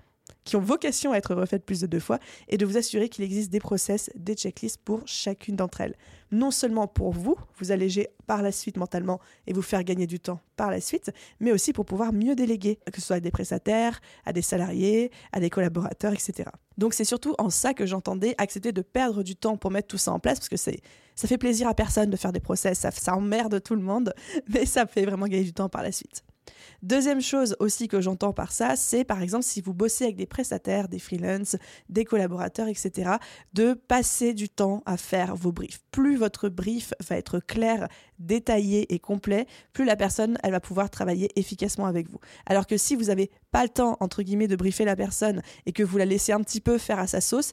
qui 0.44 0.56
ont 0.56 0.60
vocation 0.60 1.12
à 1.12 1.16
être 1.16 1.34
refaites 1.34 1.64
plus 1.64 1.80
de 1.80 1.86
deux 1.86 2.00
fois, 2.00 2.18
et 2.48 2.56
de 2.56 2.64
vous 2.64 2.76
assurer 2.76 3.08
qu'il 3.08 3.24
existe 3.24 3.50
des 3.50 3.58
process, 3.58 4.10
des 4.14 4.34
checklists 4.34 4.78
pour 4.78 5.02
chacune 5.06 5.56
d'entre 5.56 5.80
elles. 5.80 5.96
Non 6.32 6.50
seulement 6.50 6.86
pour 6.86 7.12
vous, 7.12 7.36
vous 7.58 7.72
alléger 7.72 8.08
par 8.26 8.42
la 8.42 8.52
suite 8.52 8.76
mentalement 8.76 9.20
et 9.46 9.52
vous 9.52 9.62
faire 9.62 9.84
gagner 9.84 10.06
du 10.06 10.18
temps 10.18 10.40
par 10.56 10.70
la 10.70 10.80
suite, 10.80 11.12
mais 11.40 11.52
aussi 11.52 11.72
pour 11.72 11.84
pouvoir 11.84 12.12
mieux 12.12 12.34
déléguer, 12.34 12.78
que 12.92 13.00
ce 13.00 13.06
soit 13.06 13.16
à 13.16 13.20
des 13.20 13.30
prestataires, 13.30 14.00
à 14.24 14.32
des 14.32 14.42
salariés, 14.42 15.10
à 15.32 15.40
des 15.40 15.50
collaborateurs, 15.50 16.12
etc. 16.12 16.50
Donc 16.78 16.94
c'est 16.94 17.04
surtout 17.04 17.34
en 17.38 17.50
ça 17.50 17.74
que 17.74 17.86
j'entendais 17.86 18.34
accepter 18.38 18.72
de 18.72 18.82
perdre 18.82 19.22
du 19.22 19.36
temps 19.36 19.56
pour 19.56 19.70
mettre 19.70 19.88
tout 19.88 19.98
ça 19.98 20.12
en 20.12 20.18
place, 20.18 20.38
parce 20.38 20.48
que 20.48 20.56
c'est 20.56 20.80
ça 21.14 21.26
fait 21.26 21.38
plaisir 21.38 21.66
à 21.66 21.74
personne 21.74 22.10
de 22.10 22.16
faire 22.16 22.32
des 22.32 22.40
process, 22.40 22.80
ça, 22.80 22.90
ça 22.90 23.14
emmerde 23.16 23.62
tout 23.62 23.74
le 23.74 23.80
monde, 23.80 24.12
mais 24.48 24.66
ça 24.66 24.86
fait 24.86 25.06
vraiment 25.06 25.26
gagner 25.26 25.44
du 25.44 25.54
temps 25.54 25.68
par 25.68 25.82
la 25.82 25.92
suite. 25.92 26.25
Deuxième 26.86 27.20
chose 27.20 27.56
aussi 27.58 27.88
que 27.88 28.00
j'entends 28.00 28.32
par 28.32 28.52
ça, 28.52 28.76
c'est 28.76 29.02
par 29.02 29.20
exemple 29.20 29.42
si 29.42 29.60
vous 29.60 29.74
bossez 29.74 30.04
avec 30.04 30.14
des 30.14 30.24
prestataires, 30.24 30.86
des 30.86 31.00
freelances, 31.00 31.56
des 31.88 32.04
collaborateurs, 32.04 32.68
etc., 32.68 33.16
de 33.54 33.74
passer 33.74 34.34
du 34.34 34.48
temps 34.48 34.84
à 34.86 34.96
faire 34.96 35.34
vos 35.34 35.50
briefs. 35.50 35.80
Plus 35.90 36.14
votre 36.14 36.48
brief 36.48 36.94
va 37.08 37.16
être 37.16 37.40
clair, 37.40 37.88
détaillé 38.20 38.94
et 38.94 39.00
complet, 39.00 39.46
plus 39.72 39.84
la 39.84 39.96
personne, 39.96 40.38
elle 40.44 40.52
va 40.52 40.60
pouvoir 40.60 40.88
travailler 40.88 41.28
efficacement 41.34 41.86
avec 41.86 42.08
vous. 42.08 42.20
Alors 42.46 42.68
que 42.68 42.76
si 42.76 42.94
vous 42.94 43.06
n'avez 43.06 43.32
pas 43.50 43.64
le 43.64 43.68
temps, 43.68 43.96
entre 43.98 44.22
guillemets, 44.22 44.46
de 44.46 44.54
briefer 44.54 44.84
la 44.84 44.94
personne 44.94 45.42
et 45.66 45.72
que 45.72 45.82
vous 45.82 45.98
la 45.98 46.04
laissez 46.04 46.30
un 46.30 46.40
petit 46.40 46.60
peu 46.60 46.78
faire 46.78 47.00
à 47.00 47.08
sa 47.08 47.20
sauce, 47.20 47.50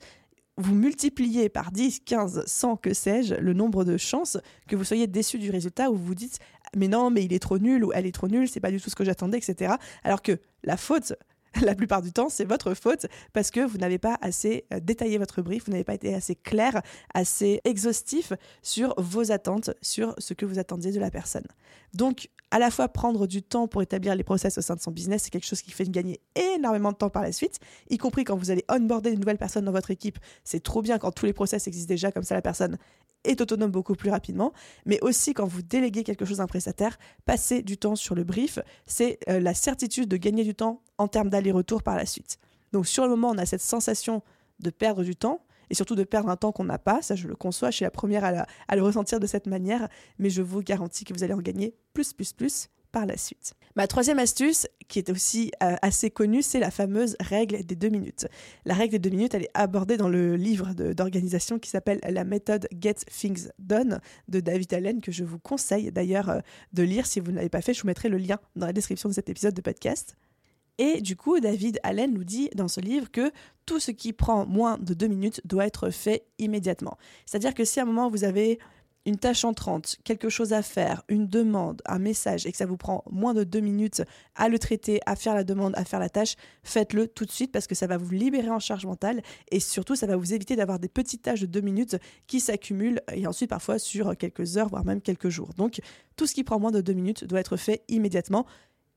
vous 0.58 0.76
multipliez 0.76 1.50
par 1.50 1.72
10, 1.72 2.02
15, 2.02 2.44
100, 2.46 2.78
que 2.78 2.94
sais-je, 2.94 3.34
le 3.34 3.54
nombre 3.54 3.84
de 3.84 3.98
chances 3.98 4.38
que 4.68 4.76
vous 4.76 4.84
soyez 4.84 5.08
déçu 5.08 5.40
du 5.40 5.50
résultat 5.50 5.90
ou 5.90 5.96
vous 5.96 6.06
vous 6.06 6.16
dites 6.16 6.38
mais 6.76 6.88
non, 6.88 7.10
mais 7.10 7.24
il 7.24 7.34
est 7.34 7.40
trop 7.40 7.60
nul 7.60 7.84
ou 7.84 7.92
elle 7.94 8.06
est 8.06 8.12
trop 8.12 8.28
nulle, 8.28 8.48
c'est 8.48 8.60
pas 8.60 8.72
du 8.72 8.82
tout 8.82 8.90
ce 8.90 8.96
que 8.96 9.04
j'attendais, 9.04 9.38
etc. 9.38 9.74
Alors 10.04 10.22
que 10.22 10.40
la 10.64 10.78
faute, 10.78 11.14
la 11.62 11.76
plupart 11.76 12.02
du 12.02 12.12
temps, 12.12 12.30
c'est 12.30 12.46
votre 12.46 12.74
faute 12.74 13.06
parce 13.32 13.52
que 13.52 13.60
vous 13.60 13.78
n'avez 13.78 13.98
pas 13.98 14.18
assez 14.22 14.66
euh, 14.74 14.80
détaillé 14.80 15.18
votre 15.18 15.42
brief, 15.42 15.66
vous 15.66 15.72
n'avez 15.72 15.84
pas 15.84 15.94
été 15.94 16.14
assez 16.14 16.36
clair, 16.36 16.82
assez 17.14 17.62
exhaustif 17.64 18.34
sur 18.62 18.94
vos 18.98 19.32
attentes, 19.32 19.72
sur 19.82 20.16
ce 20.18 20.34
que 20.34 20.46
vous 20.46 20.60
attendiez 20.60 20.92
de 20.92 21.00
la 21.00 21.12
personne. 21.12 21.46
Donc, 21.94 22.30
à 22.52 22.60
la 22.60 22.72
fois 22.72 22.88
prendre 22.88 23.28
du 23.28 23.44
temps 23.44 23.68
pour 23.68 23.82
établir 23.82 24.16
les 24.16 24.24
process 24.24 24.58
au 24.58 24.62
sein 24.62 24.76
de 24.76 24.82
son 24.82 24.92
business, 24.92 25.24
c'est 25.24 25.30
quelque 25.30 25.46
chose 25.46 25.62
qui 25.62 25.72
fait 25.72 25.90
gagner 25.90 26.20
énormément 26.56 26.92
de 26.92 26.98
temps 26.98 27.10
par 27.10 27.24
la 27.24 27.32
suite, 27.32 27.60
y 27.90 27.98
compris 27.98 28.24
quand 28.24 28.36
vous 28.36 28.52
allez 28.52 28.64
onboarder 28.70 29.12
une 29.12 29.20
nouvelle 29.20 29.38
personne 29.38 29.66
dans 29.66 29.72
votre 29.72 29.92
équipe. 29.92 30.18
C'est 30.44 30.62
trop 30.62 30.82
bien 30.82 30.98
quand 30.98 31.12
tous 31.12 31.26
les 31.26 31.34
process 31.34 31.68
existent 31.68 31.92
déjà, 31.92 32.12
comme 32.12 32.24
ça 32.24 32.36
la 32.36 32.42
personne 32.42 32.78
est 33.24 33.42
autonome 33.42 33.72
beaucoup 33.72 33.96
plus 33.96 34.10
rapidement. 34.10 34.54
Mais 34.86 35.00
aussi 35.02 35.34
quand 35.34 35.46
vous 35.46 35.62
déléguez 35.62 36.04
quelque 36.04 36.26
chose 36.26 36.40
à 36.40 36.44
un 36.44 36.48
prestataire, 36.48 36.98
passer 37.26 37.62
du 37.62 37.78
temps 37.78 37.96
sur 37.96 38.16
le 38.16 38.24
brief, 38.24 38.60
c'est 38.86 39.20
euh, 39.30 39.40
la 39.40 39.54
certitude 39.54 40.10
de 40.10 40.18
gagner 40.18 40.44
du 40.44 40.56
temps 40.56 40.82
en 40.98 41.08
termes 41.08 41.30
d'aller-retour 41.30 41.84
par 41.84 41.96
la 41.96 42.06
suite. 42.06 42.38
Donc 42.72 42.88
sur 42.88 43.04
le 43.04 43.10
moment, 43.10 43.30
on 43.30 43.38
a 43.38 43.46
cette 43.46 43.62
sensation 43.62 44.22
de 44.60 44.70
perdre 44.70 45.04
du 45.04 45.16
temps, 45.16 45.42
et 45.70 45.76
surtout 45.76 45.96
de 45.96 46.04
perdre 46.04 46.30
un 46.30 46.36
temps 46.36 46.52
qu'on 46.52 46.66
n'a 46.66 46.78
pas. 46.78 47.02
Ça, 47.02 47.16
je 47.16 47.28
le 47.28 47.36
conçois, 47.36 47.72
je 47.72 47.78
suis 47.78 47.84
la 47.84 47.92
première 47.92 48.24
à, 48.24 48.76
le 48.76 48.84
ressentir 48.84 49.20
de 49.20 49.26
cette 49.26 49.48
manière, 49.48 49.88
mais 50.20 50.30
je 50.30 50.42
vous 50.42 50.62
garantis 50.62 51.04
que 51.04 51.14
vous 51.14 51.24
allez 51.24 51.34
en 51.34 51.40
gagner 51.40 51.76
plus, 51.94 52.14
plus, 52.14 52.34
plus 52.34 52.70
la 53.02 53.18
suite. 53.18 53.54
Ma 53.76 53.88
troisième 53.88 54.20
astuce, 54.20 54.68
qui 54.88 55.00
est 55.00 55.10
aussi 55.10 55.52
euh, 55.64 55.76
assez 55.82 56.12
connue, 56.12 56.44
c'est 56.44 56.60
la 56.60 56.70
fameuse 56.70 57.16
règle 57.20 57.64
des 57.64 57.76
deux 57.76 57.90
minutes. 57.90 58.28
La 58.66 58.76
règle 58.76 58.94
des 58.94 59.10
deux 59.10 59.16
minutes, 59.16 59.34
elle 59.34 59.44
est 59.44 59.52
abordée 59.56 59.98
dans 59.98 60.10
le 60.10 60.36
livre 60.36 60.74
d'organisation 60.74 61.58
qui 61.58 61.70
s'appelle 61.70 62.00
La 62.08 62.24
méthode 62.24 62.68
Get 62.80 62.96
Things 63.10 63.50
Done 63.58 64.00
de 64.28 64.40
David 64.40 64.74
Allen, 64.74 65.02
que 65.02 65.12
je 65.12 65.24
vous 65.24 65.40
conseille 65.40 65.92
d'ailleurs 65.92 66.30
euh, 66.30 66.40
de 66.74 66.84
lire 66.84 67.08
si 67.08 67.20
vous 67.20 67.32
ne 67.32 67.38
l'avez 67.38 67.50
pas 67.50 67.62
fait. 67.62 67.74
Je 67.74 67.82
vous 67.82 67.88
mettrai 67.88 68.10
le 68.10 68.18
lien 68.18 68.40
dans 68.56 68.68
la 68.68 68.74
description 68.74 69.10
de 69.10 69.14
cet 69.14 69.30
épisode 69.30 69.56
de 69.56 69.62
podcast. 69.62 70.16
Et 70.78 71.02
du 71.02 71.16
coup, 71.16 71.40
David 71.40 71.80
Allen 71.84 72.14
nous 72.14 72.24
dit 72.24 72.50
dans 72.56 72.68
ce 72.68 72.80
livre 72.80 73.12
que 73.12 73.32
tout 73.66 73.80
ce 73.80 73.92
qui 73.92 74.12
prend 74.12 74.46
moins 74.46 74.78
de 74.80 74.94
deux 74.94 75.08
minutes 75.08 75.42
doit 75.46 75.66
être 75.66 75.92
fait 75.92 76.26
immédiatement. 76.40 76.98
C'est-à-dire 77.26 77.54
que 77.54 77.64
si 77.64 77.80
à 77.80 77.84
un 77.84 77.86
moment 77.86 78.10
vous 78.10 78.24
avez 78.24 78.60
une 79.06 79.18
tâche 79.18 79.44
entrante, 79.44 79.98
quelque 80.04 80.30
chose 80.30 80.54
à 80.54 80.62
faire, 80.62 81.04
une 81.10 81.28
demande, 81.28 81.82
un 81.86 82.00
message, 82.00 82.46
et 82.46 82.52
que 82.52 82.58
ça 82.58 82.66
vous 82.66 82.78
prend 82.78 83.04
moins 83.10 83.34
de 83.34 83.44
deux 83.44 83.60
minutes 83.60 84.02
à 84.36 84.48
le 84.48 84.58
traiter, 84.58 85.02
à 85.06 85.16
faire 85.16 85.36
la 85.36 85.44
demande, 85.44 85.74
à 85.76 85.84
faire 85.84 86.00
la 86.00 86.10
tâche, 86.10 86.36
faites-le 86.64 87.08
tout 87.08 87.26
de 87.26 87.32
suite 87.32 87.52
parce 87.52 87.68
que 87.68 87.76
ça 87.76 87.88
va 87.88 87.98
vous 87.98 88.12
libérer 88.12 88.50
en 88.50 88.60
charge 88.60 88.86
mentale 88.86 89.22
et 89.52 89.60
surtout 89.60 89.96
ça 89.96 90.08
va 90.08 90.16
vous 90.16 90.34
éviter 90.34 90.56
d'avoir 90.56 90.80
des 90.80 90.88
petites 90.88 91.24
tâches 91.24 91.42
de 91.42 91.46
deux 91.46 91.62
minutes 91.62 91.98
qui 92.28 92.40
s'accumulent 92.40 93.02
et 93.12 93.28
ensuite 93.28 93.50
parfois 93.50 93.78
sur 93.78 94.16
quelques 94.18 94.58
heures, 94.58 94.70
voire 94.70 94.86
même 94.86 95.02
quelques 95.02 95.30
jours. 95.30 95.50
Donc 95.58 95.82
tout 96.16 96.28
ce 96.28 96.34
qui 96.34 96.44
prend 96.44 96.60
moins 96.60 96.72
de 96.72 96.82
deux 96.82 96.94
minutes 96.94 97.26
doit 97.26 97.40
être 97.40 97.58
fait 97.58 97.84
immédiatement 97.90 98.46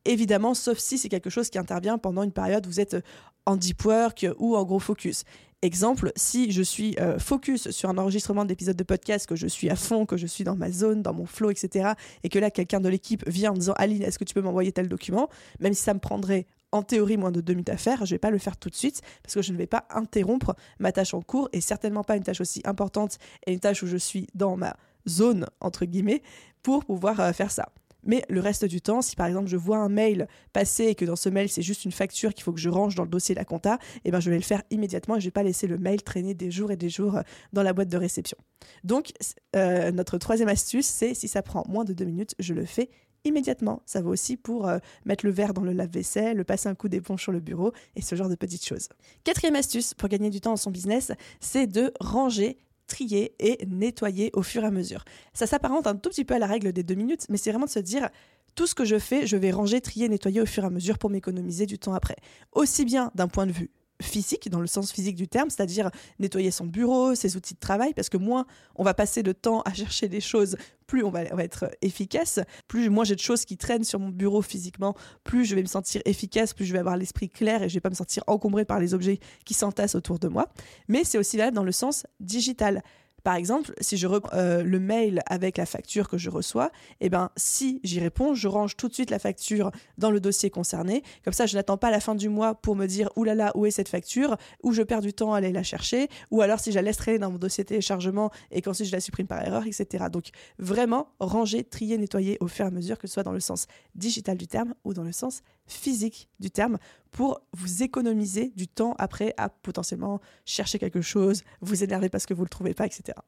évidemment, 0.07 0.55
sauf 0.55 0.79
si 0.79 0.99
c'est 0.99 1.09
quelque 1.09 1.31
chose 1.31 1.51
qui 1.51 1.59
intervient 1.59 1.99
pendant 1.99 2.23
une 2.23 2.33
période 2.33 2.67
où 2.67 2.71
vous 2.71 2.81
êtes 2.81 2.97
en 3.45 3.57
deep 3.57 3.85
work 3.85 4.27
ou 4.39 4.57
en 4.57 4.65
gros 4.65 4.79
focus. 4.79 5.25
Exemple, 5.63 6.13
si 6.17 6.53
je 6.53 6.63
suis 6.63 6.97
euh, 7.01 7.19
focus 7.19 7.71
sur 7.71 7.89
un 7.89 7.97
enregistrement 7.97 8.45
d'épisode 8.45 8.77
de 8.77 8.85
podcast, 8.85 9.27
que 9.27 9.37
je 9.37 9.47
suis 9.47 9.71
à 9.71 9.77
fond, 9.77 10.05
que 10.05 10.19
je 10.19 10.27
suis 10.27 10.45
dans 10.45 10.55
ma 10.55 10.71
zone, 10.71 11.03
dans 11.03 11.15
mon 11.15 11.25
flow, 11.25 11.51
etc., 11.51 11.93
et 12.23 12.29
que 12.29 12.39
là, 12.39 12.51
quelqu'un 12.51 12.81
de 12.81 12.91
l'équipe 12.91 13.27
vient 13.27 13.53
en 13.53 13.55
disant 13.55 13.73
Aline, 13.77 14.03
est-ce 14.03 14.19
que 14.19 14.25
tu 14.25 14.35
peux 14.35 14.43
m'envoyer 14.43 14.71
tel 14.71 14.87
document? 14.89 15.31
Même 15.61 15.73
si 15.73 15.83
ça 15.83 15.95
me 15.95 15.99
prendrait 15.99 16.47
en 16.73 16.83
théorie 16.83 17.17
moins 17.17 17.33
de 17.33 17.41
deux 17.41 17.55
minutes 17.55 17.71
à 17.71 17.79
faire, 17.79 18.05
je 18.05 18.15
vais 18.15 18.19
pas 18.19 18.31
le 18.31 18.39
faire 18.39 18.59
tout 18.59 18.69
de 18.69 18.75
suite 18.75 19.01
parce 19.23 19.35
que 19.35 19.41
je 19.41 19.53
ne 19.53 19.57
vais 19.57 19.67
pas 19.67 19.87
interrompre 19.91 20.55
ma 20.79 20.93
tâche 20.93 21.15
en 21.15 21.23
cours 21.23 21.49
et 21.53 21.63
certainement 21.63 22.05
pas 22.05 22.17
une 22.17 22.23
tâche 22.23 22.41
aussi 22.43 22.61
importante 22.65 23.19
et 23.47 23.53
une 23.53 23.61
tâche 23.61 23.83
où 23.83 23.87
je 23.87 23.97
suis 23.97 24.27
dans 24.35 24.57
ma 24.57 24.77
zone, 25.09 25.47
entre 25.61 25.87
guillemets, 25.87 26.23
pour 26.63 26.85
pouvoir 26.85 27.19
euh, 27.21 27.33
faire 27.33 27.51
ça. 27.51 27.69
Mais 28.07 28.25
le 28.29 28.41
reste 28.41 28.65
du 28.65 28.81
temps, 28.81 29.03
si 29.03 29.17
par 29.17 29.27
exemple 29.27 29.49
je 29.49 29.57
vois 29.57 29.79
un 29.79 29.89
mail 29.89 30.29
passer 30.53 30.85
et 30.85 30.95
que 30.95 31.05
dans 31.05 31.17
ce 31.17 31.29
mail 31.29 31.49
c'est 31.49 31.63
juste 31.63 31.85
une 31.85 31.93
facture 31.93 32.35
qu'il 32.35 32.45
faut 32.45 32.53
que 32.53 32.61
je 32.61 32.69
range 32.69 32.95
dans 32.95 33.05
le 33.05 33.09
dossier 33.09 33.35
de 33.35 33.41
la 33.41 33.45
compta, 33.45 33.79
eh 34.05 34.11
ben 34.11 34.21
je 34.21 34.31
vais 34.31 34.37
le 34.37 34.43
faire 34.43 34.63
immédiatement 34.71 35.17
et 35.17 35.21
je 35.21 35.27
vais 35.27 35.33
pas 35.33 35.43
laisser 35.43 35.67
le 35.67 35.79
mail 35.79 36.03
traîner 36.03 36.35
des 36.35 36.51
jours 36.51 36.71
et 36.71 36.77
des 36.77 36.89
jours 36.89 37.17
euh, 37.17 37.23
dans 37.53 37.63
la 37.63 37.73
boîte 37.73 37.89
de 37.89 37.97
réception. 37.97 38.39
Donc 38.85 39.13
euh, 39.55 39.91
notre 39.93 40.19
troisième 40.19 40.49
astuce, 40.49 40.87
c'est 40.87 41.15
si 41.15 41.29
ça 41.29 41.43
prend 41.43 41.65
moins 41.69 41.85
de 41.85 41.93
deux 41.93 42.05
minutes, 42.05 42.35
je 42.39 42.55
le 42.55 42.65
fais 42.65 42.91
immédiatement. 43.27 43.83
Ça 43.87 44.01
vaut 44.01 44.13
aussi 44.13 44.37
pour 44.37 44.69
euh, 44.69 44.79
mettre 45.05 45.27
le 45.27 45.33
verre 45.33 45.53
dans 45.53 45.63
le 45.63 45.73
lave-vaisselle, 45.73 46.45
passer 46.45 46.69
un 46.69 46.75
coup 46.75 46.89
d'éponge 46.89 47.23
sur 47.23 47.33
le 47.33 47.41
bureau 47.41 47.73
et 47.97 48.03
ce 48.03 48.15
genre 48.15 48.29
de 48.29 48.37
petites 48.37 48.65
choses. 48.65 48.89
Quatrième 49.25 49.57
astuce 49.57 49.95
pour 49.95 50.09
gagner 50.09 50.31
du 50.31 50.41
temps 50.41 50.51
dans 50.51 50.57
son 50.57 50.71
business, 50.71 51.13
c'est 51.41 51.67
de 51.67 51.93
ranger 52.01 52.57
trier 52.87 53.35
et 53.39 53.65
nettoyer 53.67 54.31
au 54.35 54.43
fur 54.43 54.65
et 54.65 54.67
à 54.67 54.71
mesure. 54.71 55.05
Ça 55.33 55.47
s'apparente 55.47 55.87
un 55.87 55.97
tout 55.97 56.11
petit 56.11 56.25
peu 56.25 56.35
à 56.35 56.39
la 56.39 56.47
règle 56.47 56.73
des 56.73 56.83
deux 56.83 56.95
minutes, 56.95 57.27
mais 57.29 57.37
c'est 57.37 57.51
vraiment 57.51 57.67
de 57.67 57.71
se 57.71 57.79
dire 57.79 58.09
tout 58.55 58.67
ce 58.67 58.75
que 58.75 58.85
je 58.85 58.99
fais, 58.99 59.27
je 59.27 59.37
vais 59.37 59.51
ranger, 59.51 59.81
trier, 59.81 60.09
nettoyer 60.09 60.41
au 60.41 60.47
fur 60.47 60.65
et 60.65 60.67
à 60.67 60.71
mesure 60.71 60.99
pour 60.99 61.11
m'économiser 61.11 61.67
du 61.67 61.79
temps 61.79 61.95
après. 61.95 62.17
Aussi 62.53 62.85
bien 62.85 63.11
d'un 63.15 63.29
point 63.29 63.47
de 63.47 63.53
vue 63.53 63.71
physique, 64.03 64.49
dans 64.51 64.61
le 64.61 64.67
sens 64.67 64.93
physique 64.93 65.17
du 65.17 65.29
terme, 65.29 65.51
c'est-à-dire 65.51 65.91
nettoyer 66.19 66.51
son 66.51 66.67
bureau, 66.67 67.15
ses 67.15 67.37
outils 67.37 67.55
de 67.55 67.59
travail, 67.59 67.95
parce 67.95 68.09
que 68.09 68.17
moins 68.17 68.47
on 68.75 68.85
va 68.85 68.95
passer 68.95 69.23
de 69.23 69.33
temps 69.33 69.63
à 69.63 69.73
chercher 69.73 70.09
des 70.09 70.21
choses, 70.21 70.57
plus 70.87 71.03
on 71.03 71.11
va, 71.11 71.23
être 71.23 71.71
efficace, 71.83 72.41
plus 72.69 72.91
moi 72.91 73.05
j'ai 73.05 73.15
de 73.15 73.21
choses 73.21 73.45
qui 73.45 73.57
traînent 73.57 73.85
sur 73.85 73.99
mon 73.99 74.11
bureau 74.11 74.43
physiquement, 74.43 74.95
plus 75.25 75.45
je 75.45 75.55
vais 75.55 75.63
me 75.63 75.67
sentir 75.67 76.03
efficace, 76.05 76.53
plus 76.55 76.65
je 76.65 76.73
vais 76.73 76.79
avoir 76.79 76.97
l'esprit 76.97 77.29
clair 77.29 77.63
et 77.63 77.69
je 77.69 77.75
vais 77.75 77.81
pas 77.81 77.91
me 77.91 77.95
sentir 77.95 78.23
encombré 78.27 78.65
par 78.65 78.81
les 78.81 78.95
objets 78.95 79.19
qui 79.45 79.55
s'entassent 79.55 79.95
autour 79.95 80.19
de 80.19 80.29
moi. 80.29 80.49
Mais 80.89 81.05
c'est 81.05 81.19
aussi 81.19 81.37
là 81.37 81.51
dans 81.51 81.65
le 81.65 81.73
sens 81.73 82.07
digital. 82.21 82.83
Par 83.27 83.35
exemple, 83.35 83.73
si 83.81 83.97
je 83.97 84.07
reprends 84.07 84.37
euh, 84.37 84.63
le 84.63 84.79
mail 84.79 85.21
avec 85.27 85.57
la 85.57 85.67
facture 85.67 86.09
que 86.09 86.17
je 86.17 86.31
reçois, 86.31 86.71
eh 87.01 87.09
ben, 87.09 87.31
si 87.35 87.81
j'y 87.83 87.99
réponds, 87.99 88.37
je 88.37 88.47
range 88.47 88.77
tout 88.77 88.87
de 88.87 88.95
suite 88.95 89.11
la 89.11 89.19
facture 89.19 89.73
dans 89.99 90.13
le 90.13 90.21
dossier 90.21 90.49
concerné. 90.49 91.03
Comme 91.25 91.33
ça, 91.33 91.45
je 91.45 91.57
n'attends 91.57 91.77
pas 91.77 91.91
la 91.91 91.99
fin 91.99 92.15
du 92.15 92.29
mois 92.29 92.55
pour 92.55 92.77
me 92.77 92.87
dire 92.87 93.11
oulala, 93.17 93.51
où 93.57 93.67
est 93.67 93.73
cette 93.73 93.89
facture? 93.89 94.37
Ou 94.63 94.71
je 94.71 94.81
perds 94.83 95.01
du 95.01 95.13
temps 95.13 95.35
à 95.35 95.39
aller 95.39 95.51
la 95.51 95.65
chercher? 95.65 96.07
Ou 96.31 96.41
alors 96.41 96.61
si 96.61 96.71
je 96.71 96.77
la 96.77 96.83
laisse 96.83 96.99
traîner 96.99 97.19
dans 97.19 97.33
mon 97.33 97.39
dossier 97.39 97.65
téléchargement 97.65 98.31
et 98.53 98.63
qu'ensuite 98.63 98.87
je 98.87 98.93
la 98.93 99.01
supprime 99.01 99.27
par 99.27 99.45
erreur, 99.45 99.67
etc. 99.67 100.05
Donc 100.09 100.27
vraiment, 100.61 101.09
ranger, 101.19 101.65
trier, 101.65 101.99
nettoyer 101.99 102.37
au 102.39 102.47
fur 102.47 102.65
et 102.65 102.69
à 102.69 102.71
mesure, 102.71 102.97
que 102.97 103.09
ce 103.09 103.15
soit 103.15 103.25
dans 103.25 103.33
le 103.33 103.41
sens 103.41 103.67
digital 103.97 104.37
du 104.37 104.47
terme 104.47 104.75
ou 104.85 104.95
dans 104.95 105.03
le 105.03 105.11
sens 105.11 105.43
physique 105.67 106.29
du 106.41 106.51
terme 106.51 106.79
pour 107.11 107.41
vous 107.53 107.83
économiser 107.83 108.53
du 108.57 108.69
temps 108.69 108.95
après 108.99 109.35
à 109.37 109.49
potentiellement 109.49 110.21
chercher 110.45 110.79
quelque 110.79 111.01
chose, 111.01 111.43
vous 111.61 111.83
énerver 111.83 112.09
parce 112.09 112.27
que 112.27 112.35
vous 112.35 112.43
ne 112.43 112.47
le 112.47 112.51
trouvez 112.51 112.75
pas, 112.75 112.87
etc. 112.87 113.19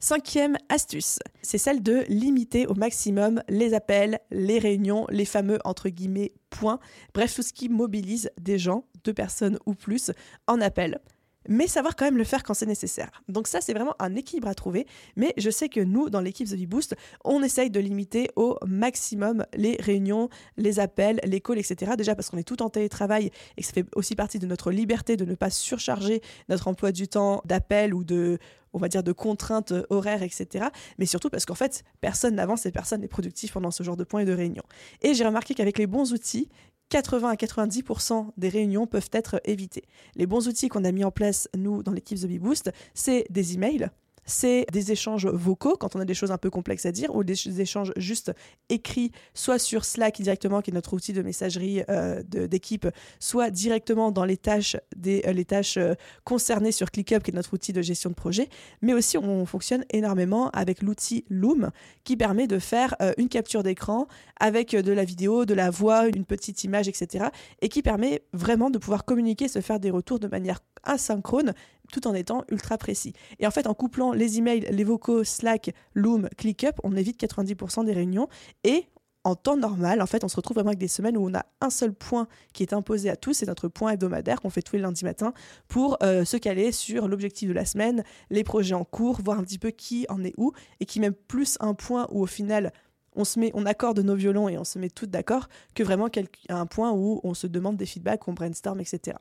Cinquième 0.00 0.56
astuce, 0.68 1.18
c'est 1.42 1.58
celle 1.58 1.82
de 1.82 2.04
limiter 2.08 2.68
au 2.68 2.74
maximum 2.74 3.42
les 3.48 3.74
appels, 3.74 4.20
les 4.30 4.60
réunions, 4.60 5.06
les 5.10 5.24
fameux 5.24 5.58
entre 5.64 5.88
guillemets 5.88 6.32
points, 6.50 6.78
bref 7.14 7.34
tout 7.34 7.42
ce 7.42 7.52
qui 7.52 7.68
mobilise 7.68 8.30
des 8.40 8.58
gens, 8.58 8.84
deux 9.02 9.12
personnes 9.12 9.58
ou 9.66 9.74
plus, 9.74 10.12
en 10.46 10.60
appel 10.60 11.00
mais 11.48 11.66
savoir 11.66 11.96
quand 11.96 12.04
même 12.04 12.18
le 12.18 12.24
faire 12.24 12.44
quand 12.44 12.54
c'est 12.54 12.66
nécessaire. 12.66 13.10
Donc 13.28 13.48
ça, 13.48 13.60
c'est 13.60 13.72
vraiment 13.72 13.96
un 13.98 14.14
équilibre 14.14 14.48
à 14.48 14.54
trouver. 14.54 14.86
Mais 15.16 15.34
je 15.36 15.50
sais 15.50 15.68
que 15.68 15.80
nous, 15.80 16.10
dans 16.10 16.20
l'équipe 16.20 16.46
The 16.46 16.66
Boost, 16.66 16.94
on 17.24 17.42
essaye 17.42 17.70
de 17.70 17.80
limiter 17.80 18.28
au 18.36 18.56
maximum 18.66 19.44
les 19.54 19.76
réunions, 19.80 20.28
les 20.56 20.78
appels, 20.78 21.20
les 21.24 21.40
calls, 21.40 21.58
etc. 21.58 21.92
Déjà 21.96 22.14
parce 22.14 22.30
qu'on 22.30 22.38
est 22.38 22.46
tout 22.46 22.62
en 22.62 22.68
télétravail 22.68 23.30
et 23.56 23.62
que 23.62 23.66
ça 23.66 23.72
fait 23.72 23.86
aussi 23.96 24.14
partie 24.14 24.38
de 24.38 24.46
notre 24.46 24.70
liberté 24.70 25.16
de 25.16 25.24
ne 25.24 25.34
pas 25.34 25.50
surcharger 25.50 26.20
notre 26.48 26.68
emploi 26.68 26.92
du 26.92 27.08
temps 27.08 27.42
d'appels 27.44 27.94
ou 27.94 28.04
de 28.04 28.38
on 28.74 28.78
va 28.78 28.88
dire 28.88 29.02
de 29.02 29.12
contraintes 29.12 29.72
horaires, 29.88 30.22
etc. 30.22 30.66
Mais 30.98 31.06
surtout 31.06 31.30
parce 31.30 31.46
qu'en 31.46 31.54
fait, 31.54 31.84
personne 32.02 32.34
n'avance 32.34 32.66
et 32.66 32.70
personne 32.70 33.00
n'est 33.00 33.08
productif 33.08 33.52
pendant 33.52 33.70
ce 33.70 33.82
genre 33.82 33.96
de 33.96 34.04
points 34.04 34.20
et 34.20 34.24
de 34.26 34.32
réunions. 34.34 34.62
Et 35.00 35.14
j'ai 35.14 35.24
remarqué 35.24 35.54
qu'avec 35.54 35.78
les 35.78 35.86
bons 35.86 36.12
outils, 36.12 36.50
80 36.90 37.28
à 37.28 37.34
90% 37.34 38.30
des 38.36 38.48
réunions 38.48 38.86
peuvent 38.86 39.10
être 39.12 39.40
évitées. 39.44 39.84
Les 40.16 40.26
bons 40.26 40.48
outils 40.48 40.68
qu'on 40.68 40.84
a 40.84 40.92
mis 40.92 41.04
en 41.04 41.10
place, 41.10 41.48
nous, 41.56 41.82
dans 41.82 41.92
l'équipe 41.92 42.18
The 42.18 42.26
Boost, 42.38 42.70
c'est 42.94 43.26
des 43.30 43.54
emails 43.54 43.90
c'est 44.28 44.66
des 44.72 44.92
échanges 44.92 45.26
vocaux 45.26 45.76
quand 45.76 45.96
on 45.96 46.00
a 46.00 46.04
des 46.04 46.14
choses 46.14 46.30
un 46.30 46.38
peu 46.38 46.50
complexes 46.50 46.86
à 46.86 46.92
dire 46.92 47.14
ou 47.16 47.24
des 47.24 47.60
échanges 47.60 47.92
juste 47.96 48.32
écrits, 48.68 49.10
soit 49.34 49.58
sur 49.58 49.84
Slack 49.84 50.20
directement, 50.20 50.60
qui 50.60 50.70
est 50.70 50.74
notre 50.74 50.92
outil 50.92 51.12
de 51.12 51.22
messagerie 51.22 51.82
euh, 51.88 52.22
d'équipe, 52.22 52.86
soit 53.18 53.50
directement 53.50 54.12
dans 54.12 54.24
les 54.24 54.36
tâches, 54.36 54.76
des, 54.94 55.22
euh, 55.26 55.32
les 55.32 55.46
tâches 55.46 55.78
euh, 55.78 55.94
concernées 56.24 56.72
sur 56.72 56.90
ClickUp, 56.90 57.22
qui 57.22 57.30
est 57.30 57.34
notre 57.34 57.54
outil 57.54 57.72
de 57.72 57.80
gestion 57.80 58.10
de 58.10 58.14
projet. 58.14 58.48
Mais 58.82 58.92
aussi, 58.92 59.16
on 59.16 59.46
fonctionne 59.46 59.84
énormément 59.90 60.50
avec 60.50 60.82
l'outil 60.82 61.24
Loom, 61.30 61.70
qui 62.04 62.16
permet 62.16 62.46
de 62.46 62.58
faire 62.58 62.94
une 63.16 63.28
capture 63.28 63.62
d'écran 63.62 64.08
avec 64.38 64.76
de 64.76 64.92
la 64.92 65.04
vidéo, 65.04 65.46
de 65.46 65.54
la 65.54 65.70
voix, 65.70 66.06
une 66.06 66.24
petite 66.24 66.64
image, 66.64 66.88
etc. 66.88 67.26
Et 67.62 67.68
qui 67.68 67.82
permet 67.82 68.22
vraiment 68.32 68.70
de 68.70 68.78
pouvoir 68.78 69.04
communiquer, 69.04 69.48
se 69.48 69.60
faire 69.60 69.80
des 69.80 69.90
retours 69.90 70.18
de 70.18 70.28
manière 70.28 70.60
asynchrone 70.84 71.54
tout 71.92 72.06
en 72.06 72.14
étant 72.14 72.44
ultra 72.50 72.78
précis. 72.78 73.12
Et 73.38 73.46
en 73.46 73.50
fait, 73.50 73.66
en 73.66 73.74
couplant 73.74 74.12
les 74.12 74.38
emails, 74.38 74.66
les 74.70 74.84
vocaux, 74.84 75.24
Slack, 75.24 75.72
Loom, 75.94 76.28
ClickUp, 76.36 76.80
on 76.84 76.96
évite 76.96 77.20
90% 77.20 77.84
des 77.84 77.92
réunions. 77.92 78.28
Et 78.64 78.86
en 79.24 79.34
temps 79.34 79.56
normal, 79.56 80.00
en 80.00 80.06
fait, 80.06 80.24
on 80.24 80.28
se 80.28 80.36
retrouve 80.36 80.56
vraiment 80.56 80.70
avec 80.70 80.78
des 80.78 80.88
semaines 80.88 81.16
où 81.16 81.28
on 81.28 81.34
a 81.34 81.44
un 81.60 81.70
seul 81.70 81.92
point 81.92 82.28
qui 82.52 82.62
est 82.62 82.72
imposé 82.72 83.10
à 83.10 83.16
tous, 83.16 83.34
c'est 83.34 83.46
notre 83.46 83.68
point 83.68 83.92
hebdomadaire 83.92 84.40
qu'on 84.40 84.50
fait 84.50 84.62
tous 84.62 84.76
les 84.76 84.82
lundis 84.82 85.04
matins 85.04 85.32
pour 85.68 85.98
euh, 86.02 86.24
se 86.24 86.36
caler 86.36 86.72
sur 86.72 87.08
l'objectif 87.08 87.48
de 87.48 87.52
la 87.52 87.64
semaine, 87.64 88.04
les 88.30 88.44
projets 88.44 88.74
en 88.74 88.84
cours, 88.84 89.20
voir 89.22 89.38
un 89.38 89.42
petit 89.42 89.58
peu 89.58 89.70
qui 89.70 90.06
en 90.08 90.24
est 90.24 90.34
où, 90.36 90.52
et 90.80 90.86
qui 90.86 91.00
même 91.00 91.14
plus 91.14 91.58
un 91.60 91.74
point 91.74 92.06
où 92.10 92.22
au 92.22 92.26
final 92.26 92.72
on 93.18 93.24
se 93.24 93.38
accorde 93.66 93.98
nos 93.98 94.14
violons 94.14 94.48
et 94.48 94.56
on 94.56 94.64
se 94.64 94.78
met 94.78 94.88
toutes 94.88 95.10
d'accord 95.10 95.48
que 95.74 95.82
vraiment 95.82 96.08
un 96.48 96.66
point 96.66 96.92
où 96.92 97.20
on 97.24 97.34
se 97.34 97.46
demande 97.46 97.76
des 97.76 97.84
feedbacks, 97.84 98.26
on 98.28 98.32
brainstorm, 98.32 98.80
etc. 98.80 99.18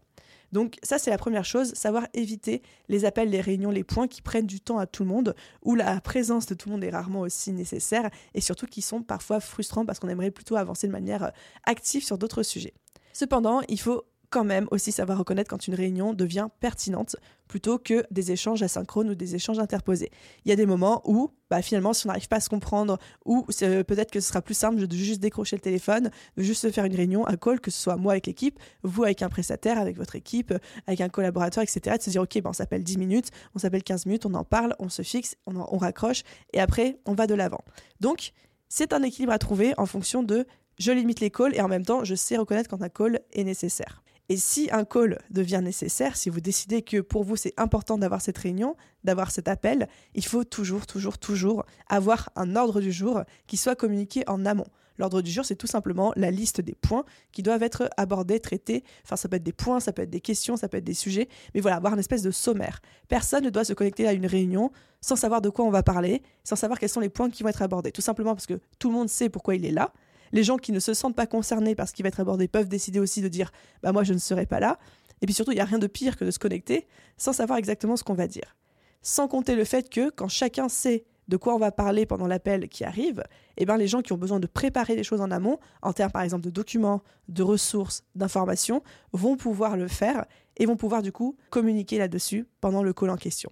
Donc 0.51 0.77
ça, 0.84 0.98
c'est 0.98 1.10
la 1.10 1.18
première 1.18 1.44
chose, 1.44 1.74
savoir 1.74 2.08
éviter 2.13 2.62
les 2.88 3.06
appels, 3.06 3.30
les 3.30 3.42
réunions, 3.42 3.72
les 3.72 3.84
points 3.84 4.08
qui 4.08 4.22
prennent 4.22 4.46
du 4.46 4.62
temps 4.62 4.77
à 4.77 4.86
tout 4.86 5.04
le 5.04 5.10
monde, 5.10 5.36
où 5.63 5.75
la 5.75 6.00
présence 6.00 6.46
de 6.46 6.54
tout 6.54 6.70
le 6.70 6.74
monde 6.74 6.84
est 6.84 6.92
rarement 6.92 7.22
aussi 7.22 7.51
nécessaire, 7.51 8.10
et 8.34 8.39
surtout 8.39 8.68
qui 8.68 8.82
sont 8.82 9.01
parfois 9.01 9.39
frustrants 9.39 9.86
parce 9.86 10.00
qu'on 10.00 10.10
aimerait 10.10 10.32
plutôt 10.32 10.56
avancer 10.56 10.88
de 10.88 10.92
manière 10.92 11.24
euh, 11.24 11.30
active 11.66 12.06
sur 12.06 12.18
d'autres 12.18 12.44
sujets. 12.44 12.74
Cependant, 13.13 13.62
il 13.68 13.80
faut 13.80 14.06
quand 14.29 14.43
même 14.43 14.67
aussi 14.72 14.91
savoir 14.91 15.17
reconnaître 15.17 15.50
quand 15.50 15.67
une 15.67 15.75
réunion 15.75 16.13
devient 16.13 16.48
pertinente 16.60 17.15
plutôt 17.48 17.79
que 17.79 18.03
des 18.12 18.31
échanges 18.31 18.62
asynchrones 18.62 19.10
ou 19.10 19.15
des 19.15 19.36
échanges 19.36 19.60
interposés. 19.60 20.12
Il 20.43 20.50
y 20.50 20.51
a 20.51 20.57
des 20.57 20.65
moments 20.65 21.01
où, 21.05 21.31
bah, 21.50 21.62
finalement, 21.62 21.93
si 21.93 22.05
on 22.05 22.10
n'arrive 22.10 22.27
pas 22.27 22.38
à 22.38 22.41
se 22.41 22.50
comprendre, 22.50 22.98
ou 23.25 23.43
peut-être 23.43 24.12
que 24.12 24.19
ce 24.19 24.27
sera 24.27 24.41
plus 24.41 24.53
simple 24.53 24.86
de 24.86 24.96
juste 24.96 25.22
décrocher 25.22 25.55
le 25.55 25.62
téléphone, 25.62 26.12
de 26.36 26.43
juste 26.43 26.69
faire 26.72 26.84
une 26.84 26.96
réunion, 26.96 27.25
un 27.25 27.38
call, 27.38 27.62
que 27.62 27.72
ce 27.72 27.79
soit 27.79 27.96
moi 27.96 28.13
avec 28.13 28.27
l'équipe, 28.27 28.60
vous 28.84 29.03
avec 29.03 29.22
un 29.22 29.29
prestataire, 29.29 29.79
avec 29.79 29.96
votre 29.96 30.17
équipe, 30.17 30.53
avec 30.88 31.00
un 31.00 31.10
collaborateur, 31.10 31.63
etc. 31.63 31.96
De 31.98 32.03
se 32.03 32.10
dire, 32.10 32.22
OK, 32.22 32.41
bah, 32.41 32.50
on 32.50 32.53
s'appelle 32.53 32.84
10 32.84 32.98
minutes, 32.98 33.29
on 33.55 33.60
s'appelle 33.60 33.84
15 33.84 34.07
minutes, 34.07 34.25
on 34.25 34.34
en 34.34 34.43
parle, 34.43 34.75
on 34.79 34.89
se 34.89 35.03
fixe, 35.03 35.38
on, 35.46 35.55
on 35.55 35.77
raccroche, 35.77 36.24
et 36.51 36.60
après, 36.60 37.00
on 37.05 37.13
va 37.13 37.27
de 37.27 37.34
l'avant. 37.34 37.63
Donc, 38.01 38.34
c'est 38.67 38.91
un 38.91 39.01
équilibre 39.03 39.31
à 39.31 39.39
trouver 39.39 39.74
en 39.77 39.86
fonction 39.86 40.22
de 40.22 40.46
je 40.77 40.91
limite 40.91 41.19
les 41.19 41.31
calls 41.31 41.55
et 41.55 41.62
en 41.62 41.67
même 41.67 41.86
temps, 41.86 42.03
je 42.03 42.15
sais 42.15 42.38
reconnaître 42.38 42.69
quand 42.69 42.81
un 42.81 42.89
call 42.89 43.22
est 43.34 43.43
nécessaire. 43.43 44.03
Et 44.29 44.38
si 44.38 44.69
un 44.72 44.84
call 44.84 45.19
devient 45.29 45.62
nécessaire, 45.63 46.17
si 46.17 46.29
vous 46.29 46.41
décidez 46.41 46.81
que 46.81 47.00
pour 47.00 47.24
vous 47.24 47.38
c'est 47.38 47.53
important 47.57 47.98
d'avoir 47.98 48.22
cette 48.22 48.38
réunion, 48.38 48.75
d'avoir 49.05 49.31
cet 49.31 49.48
appel, 49.48 49.88
il 50.15 50.25
faut 50.25 50.43
toujours, 50.43 50.86
toujours, 50.86 51.17
toujours 51.17 51.65
avoir 51.88 52.29
un 52.36 52.57
ordre 52.57 52.81
du 52.81 52.91
jour 52.91 53.22
qui 53.48 53.55
soit 53.55 53.75
communiqué 53.75 54.24
en 54.27 54.46
amont. 54.46 54.67
L'ordre 54.98 55.22
du 55.22 55.31
jour, 55.31 55.46
c'est 55.46 55.55
tout 55.55 55.67
simplement 55.67 56.12
la 56.15 56.31
liste 56.31 56.60
des 56.60 56.74
points 56.74 57.05
qui 57.31 57.43
doivent 57.43 57.63
être 57.63 57.89
abordés, 57.98 58.39
traités. 58.39 58.84
Enfin, 59.03 59.15
ça 59.15 59.29
peut 59.29 59.36
être 59.36 59.43
des 59.43 59.53
points, 59.53 59.79
ça 59.79 59.93
peut 59.93 60.01
être 60.01 60.10
des 60.10 60.22
questions, 60.22 60.57
ça 60.57 60.67
peut 60.67 60.77
être 60.77 60.84
des 60.84 60.93
sujets, 60.93 61.29
mais 61.53 61.62
voilà, 61.62 61.77
avoir 61.77 61.93
une 61.93 62.00
espèce 62.00 62.24
de 62.24 62.31
sommaire. 62.31 62.81
Personne 63.07 63.43
ne 63.43 63.50
doit 63.50 63.63
se 63.63 63.74
connecter 63.74 64.07
à 64.07 64.13
une 64.13 64.25
réunion 64.25 64.72
sans 65.01 65.15
savoir 65.15 65.41
de 65.41 65.50
quoi 65.50 65.65
on 65.65 65.69
va 65.69 65.84
parler, 65.84 66.24
sans 66.43 66.55
savoir 66.55 66.79
quels 66.79 66.89
sont 66.89 67.00
les 67.00 67.10
points 67.10 67.29
qui 67.29 67.43
vont 67.43 67.50
être 67.50 67.62
abordés. 67.62 67.91
Tout 67.91 68.01
simplement 68.01 68.34
parce 68.34 68.48
que 68.48 68.60
tout 68.79 68.89
le 68.89 68.96
monde 68.96 69.10
sait 69.10 69.29
pourquoi 69.29 69.55
il 69.55 69.65
est 69.65 69.72
là, 69.72 69.93
les 70.31 70.43
gens 70.43 70.57
qui 70.57 70.72
ne 70.72 70.79
se 70.79 70.93
sentent 70.93 71.15
pas 71.15 71.27
concernés 71.27 71.75
par 71.75 71.88
ce 71.88 71.93
qui 71.93 72.03
va 72.03 72.10
être 72.10 72.19
abordé 72.19 72.48
peuvent 72.48 72.67
décider 72.67 73.00
aussi 73.00 73.22
de 73.22 73.27
dire 73.27 73.51
bah 73.84 73.91
moi 73.91 74.03
je 74.03 74.13
ne 74.13 74.19
serai 74.19 74.46
pas 74.46 74.60
là. 74.60 74.79
Et 75.22 75.25
puis 75.25 75.34
surtout, 75.34 75.51
il 75.51 75.55
n'y 75.55 75.62
a 75.62 75.65
rien 75.65 75.79
de 75.79 75.88
pire 75.88 76.17
que 76.17 76.25
de 76.25 76.31
se 76.31 76.39
connecter 76.39 76.88
sans 77.17 77.34
savoir 77.34 77.57
exactement 77.57 77.98
ce 77.98 78.03
qu'on 78.03 78.13
va 78.13 78.27
dire. 78.27 78.55
Sans 79.01 79.27
compter 79.27 79.55
le 79.55 79.63
fait 79.63 79.89
que 79.89 80.10
quand 80.10 80.27
chacun 80.27 80.69
sait 80.69 81.05
de 81.27 81.38
quoi 81.38 81.55
on 81.55 81.60
va 81.60 81.72
parler 81.72 82.05
pendant 82.05 82.27
l'appel 82.27 82.69
qui 82.69 82.84
arrive, 82.84 83.24
eh 83.57 83.65
ben 83.65 83.77
les 83.77 83.88
gens 83.88 84.01
qui 84.01 84.13
ont 84.13 84.17
besoin 84.17 84.39
de 84.39 84.48
préparer 84.48 84.96
les 84.96 85.03
choses 85.03 85.22
en 85.22 85.31
amont, 85.31 85.60
en 85.81 85.93
termes 85.93 86.12
par 86.12 86.22
exemple 86.22 86.43
de 86.43 86.50
documents, 86.50 87.01
de 87.27 87.43
ressources, 87.43 88.03
d'informations, 88.15 88.81
vont 89.12 89.36
pouvoir 89.36 89.75
le 89.75 89.88
faire 89.88 90.25
et 90.57 90.65
vont 90.65 90.77
pouvoir 90.77 91.01
du 91.01 91.12
coup 91.12 91.36
communiquer 91.50 91.98
là-dessus 91.98 92.48
pendant 92.62 92.84
le 92.84 92.93
call 92.93 93.10
en 93.10 93.17
question. 93.17 93.51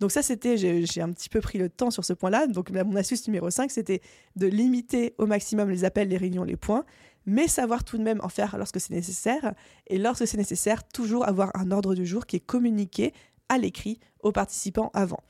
Donc 0.00 0.10
ça, 0.10 0.22
c'était, 0.22 0.56
j'ai 0.56 1.00
un 1.00 1.12
petit 1.12 1.28
peu 1.28 1.40
pris 1.40 1.58
le 1.58 1.68
temps 1.68 1.90
sur 1.90 2.04
ce 2.04 2.12
point-là. 2.12 2.46
Donc 2.46 2.70
mon 2.70 2.96
astuce 2.96 3.26
numéro 3.26 3.50
5, 3.50 3.70
c'était 3.70 4.00
de 4.36 4.46
limiter 4.46 5.14
au 5.18 5.26
maximum 5.26 5.70
les 5.70 5.84
appels, 5.84 6.08
les 6.08 6.16
réunions, 6.16 6.44
les 6.44 6.56
points, 6.56 6.84
mais 7.26 7.48
savoir 7.48 7.84
tout 7.84 7.96
de 7.96 8.02
même 8.02 8.20
en 8.22 8.28
faire 8.28 8.56
lorsque 8.58 8.80
c'est 8.80 8.92
nécessaire. 8.92 9.54
Et 9.86 9.98
lorsque 9.98 10.26
c'est 10.26 10.36
nécessaire, 10.36 10.86
toujours 10.86 11.26
avoir 11.28 11.50
un 11.54 11.70
ordre 11.70 11.94
du 11.94 12.06
jour 12.06 12.26
qui 12.26 12.36
est 12.36 12.40
communiqué 12.40 13.12
à 13.48 13.58
l'écrit 13.58 13.98
aux 14.20 14.32
participants 14.32 14.90
avant. 14.94 15.20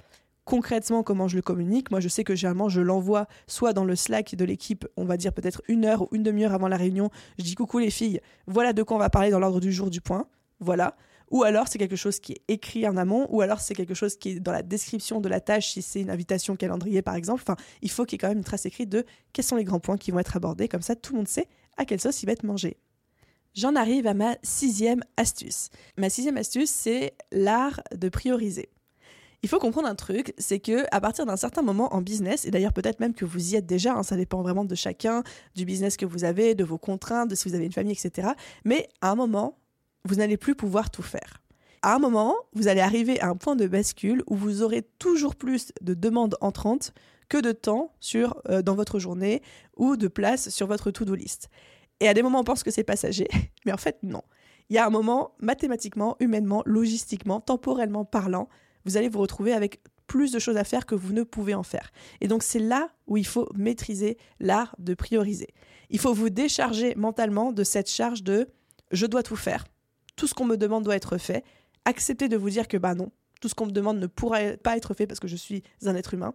Concrètement, 0.44 1.02
comment 1.02 1.26
je 1.26 1.36
le 1.36 1.42
communique? 1.42 1.90
Moi, 1.90 2.00
je 2.00 2.08
sais 2.08 2.22
que 2.22 2.34
généralement, 2.34 2.68
je 2.68 2.82
l'envoie 2.82 3.26
soit 3.46 3.72
dans 3.72 3.84
le 3.84 3.96
Slack 3.96 4.34
de 4.34 4.44
l'équipe, 4.44 4.86
on 4.96 5.04
va 5.04 5.16
dire 5.16 5.32
peut-être 5.32 5.62
une 5.68 5.86
heure 5.86 6.02
ou 6.02 6.08
une 6.12 6.22
demi-heure 6.22 6.52
avant 6.52 6.68
la 6.68 6.76
réunion. 6.76 7.10
Je 7.38 7.44
dis 7.44 7.54
coucou 7.54 7.78
les 7.78 7.90
filles, 7.90 8.20
voilà 8.46 8.74
de 8.74 8.82
quoi 8.82 8.96
on 8.96 9.00
va 9.00 9.08
parler 9.08 9.30
dans 9.30 9.38
l'ordre 9.38 9.60
du 9.60 9.72
jour 9.72 9.88
du 9.88 10.02
point. 10.02 10.26
Voilà 10.60 10.96
ou 11.30 11.42
alors 11.42 11.68
c'est 11.68 11.78
quelque 11.78 11.96
chose 11.96 12.20
qui 12.20 12.32
est 12.32 12.42
écrit 12.48 12.86
en 12.86 12.96
amont, 12.96 13.26
ou 13.30 13.40
alors 13.40 13.60
c'est 13.60 13.74
quelque 13.74 13.94
chose 13.94 14.16
qui 14.16 14.30
est 14.30 14.40
dans 14.40 14.52
la 14.52 14.62
description 14.62 15.20
de 15.20 15.28
la 15.28 15.40
tâche, 15.40 15.72
si 15.72 15.82
c'est 15.82 16.00
une 16.00 16.10
invitation 16.10 16.56
calendrier 16.56 17.02
par 17.02 17.14
exemple. 17.14 17.42
Enfin, 17.42 17.56
il 17.82 17.90
faut 17.90 18.04
qu'il 18.04 18.16
y 18.16 18.16
ait 18.16 18.18
quand 18.18 18.28
même 18.28 18.38
une 18.38 18.44
trace 18.44 18.66
écrite 18.66 18.88
de 18.88 19.04
quels 19.32 19.44
sont 19.44 19.56
les 19.56 19.64
grands 19.64 19.80
points 19.80 19.96
qui 19.96 20.10
vont 20.10 20.18
être 20.18 20.36
abordés, 20.36 20.68
comme 20.68 20.82
ça 20.82 20.96
tout 20.96 21.12
le 21.12 21.18
monde 21.18 21.28
sait 21.28 21.48
à 21.76 21.84
quelle 21.84 22.00
sauce 22.00 22.22
il 22.22 22.26
va 22.26 22.32
être 22.32 22.44
mangé. 22.44 22.76
J'en 23.54 23.76
arrive 23.76 24.06
à 24.08 24.14
ma 24.14 24.36
sixième 24.42 25.02
astuce. 25.16 25.68
Ma 25.96 26.10
sixième 26.10 26.36
astuce, 26.36 26.70
c'est 26.70 27.14
l'art 27.30 27.80
de 27.94 28.08
prioriser. 28.08 28.68
Il 29.44 29.48
faut 29.48 29.58
comprendre 29.58 29.88
un 29.88 29.94
truc, 29.94 30.34
c'est 30.38 30.58
que 30.58 30.86
à 30.90 31.02
partir 31.02 31.26
d'un 31.26 31.36
certain 31.36 31.60
moment 31.60 31.94
en 31.94 32.00
business, 32.00 32.46
et 32.46 32.50
d'ailleurs 32.50 32.72
peut-être 32.72 32.98
même 32.98 33.12
que 33.12 33.26
vous 33.26 33.52
y 33.52 33.56
êtes 33.56 33.66
déjà, 33.66 33.92
hein, 33.92 34.02
ça 34.02 34.16
dépend 34.16 34.40
vraiment 34.40 34.64
de 34.64 34.74
chacun, 34.74 35.22
du 35.54 35.66
business 35.66 35.98
que 35.98 36.06
vous 36.06 36.24
avez, 36.24 36.54
de 36.54 36.64
vos 36.64 36.78
contraintes, 36.78 37.28
de 37.28 37.34
si 37.34 37.48
vous 37.48 37.54
avez 37.54 37.66
une 37.66 37.72
famille, 37.72 37.92
etc. 37.92 38.28
Mais 38.64 38.88
à 39.02 39.10
un 39.10 39.14
moment, 39.14 39.58
vous 40.04 40.16
n'allez 40.16 40.36
plus 40.36 40.54
pouvoir 40.54 40.90
tout 40.90 41.02
faire. 41.02 41.40
à 41.82 41.94
un 41.94 41.98
moment, 41.98 42.34
vous 42.54 42.68
allez 42.68 42.80
arriver 42.80 43.20
à 43.20 43.28
un 43.28 43.36
point 43.36 43.56
de 43.56 43.66
bascule 43.66 44.22
où 44.26 44.36
vous 44.36 44.62
aurez 44.62 44.82
toujours 44.98 45.36
plus 45.36 45.72
de 45.82 45.94
demandes 45.94 46.36
entrantes 46.40 46.94
que 47.28 47.38
de 47.38 47.52
temps 47.52 47.92
sur, 48.00 48.40
euh, 48.48 48.62
dans 48.62 48.74
votre 48.74 48.98
journée 48.98 49.42
ou 49.76 49.96
de 49.96 50.08
place 50.08 50.48
sur 50.48 50.66
votre 50.66 50.90
to-do 50.90 51.14
list. 51.14 51.48
Et 52.00 52.08
à 52.08 52.14
des 52.14 52.22
moments, 52.22 52.40
on 52.40 52.44
pense 52.44 52.62
que 52.62 52.70
c'est 52.70 52.84
passager, 52.84 53.28
mais 53.66 53.72
en 53.72 53.76
fait, 53.76 53.98
non. 54.02 54.22
Il 54.70 54.76
y 54.76 54.78
a 54.78 54.86
un 54.86 54.90
moment, 54.90 55.34
mathématiquement, 55.40 56.16
humainement, 56.20 56.62
logistiquement, 56.64 57.40
temporellement 57.40 58.04
parlant, 58.04 58.48
vous 58.84 58.96
allez 58.96 59.08
vous 59.08 59.20
retrouver 59.20 59.52
avec 59.52 59.82
plus 60.06 60.32
de 60.32 60.38
choses 60.38 60.56
à 60.56 60.64
faire 60.64 60.86
que 60.86 60.94
vous 60.94 61.12
ne 61.12 61.22
pouvez 61.22 61.54
en 61.54 61.62
faire. 61.62 61.90
Et 62.20 62.28
donc 62.28 62.42
c'est 62.42 62.58
là 62.58 62.90
où 63.06 63.16
il 63.16 63.26
faut 63.26 63.48
maîtriser 63.54 64.18
l'art 64.38 64.74
de 64.78 64.94
prioriser. 64.94 65.48
Il 65.90 65.98
faut 65.98 66.12
vous 66.12 66.30
décharger 66.30 66.94
mentalement 66.94 67.52
de 67.52 67.64
cette 67.64 67.90
charge 67.90 68.22
de 68.22 68.48
je 68.90 69.06
dois 69.06 69.22
tout 69.22 69.36
faire. 69.36 69.64
Tout 70.16 70.26
ce 70.26 70.34
qu'on 70.34 70.44
me 70.44 70.56
demande 70.56 70.84
doit 70.84 70.96
être 70.96 71.18
fait. 71.18 71.44
Accepter 71.84 72.28
de 72.28 72.36
vous 72.36 72.50
dire 72.50 72.68
que 72.68 72.76
bah 72.76 72.94
non, 72.94 73.10
tout 73.40 73.48
ce 73.48 73.54
qu'on 73.54 73.66
me 73.66 73.72
demande 73.72 73.98
ne 73.98 74.06
pourra 74.06 74.38
pas 74.62 74.76
être 74.76 74.94
fait 74.94 75.06
parce 75.06 75.20
que 75.20 75.28
je 75.28 75.36
suis 75.36 75.62
un 75.84 75.94
être 75.94 76.14
humain. 76.14 76.34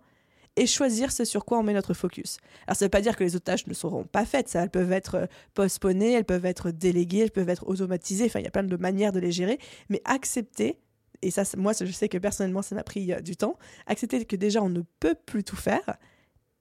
Et 0.55 0.65
choisir 0.65 1.11
ce 1.11 1.25
sur 1.25 1.45
quoi 1.45 1.59
on 1.59 1.63
met 1.63 1.73
notre 1.73 1.93
focus. 1.93 2.37
Alors 2.67 2.75
ça 2.75 2.83
ne 2.83 2.87
veut 2.87 2.91
pas 2.91 3.01
dire 3.01 3.15
que 3.15 3.23
les 3.23 3.35
autres 3.35 3.45
tâches 3.45 3.67
ne 3.67 3.73
seront 3.73 4.03
pas 4.03 4.25
faites, 4.25 4.49
ça, 4.49 4.63
elles 4.63 4.69
peuvent 4.69 4.91
être 4.91 5.15
euh, 5.15 5.25
postponées, 5.53 6.13
elles 6.13 6.25
peuvent 6.25 6.45
être 6.45 6.71
déléguées, 6.71 7.19
elles 7.19 7.31
peuvent 7.31 7.49
être 7.49 7.67
automatisées, 7.67 8.25
enfin 8.25 8.39
il 8.39 8.45
y 8.45 8.47
a 8.47 8.51
plein 8.51 8.63
de 8.63 8.75
manières 8.75 9.13
de 9.13 9.19
les 9.19 9.31
gérer, 9.31 9.57
mais 9.89 10.01
accepter 10.05 10.79
et 11.21 11.31
ça, 11.31 11.43
moi, 11.57 11.73
je 11.79 11.91
sais 11.91 12.09
que 12.09 12.17
personnellement, 12.17 12.61
ça 12.61 12.75
m'a 12.75 12.83
pris 12.83 13.11
euh, 13.11 13.19
du 13.19 13.35
temps, 13.35 13.57
accepter 13.87 14.23
que 14.25 14.35
déjà, 14.35 14.61
on 14.61 14.69
ne 14.69 14.81
peut 14.99 15.15
plus 15.15 15.43
tout 15.43 15.55
faire, 15.55 15.97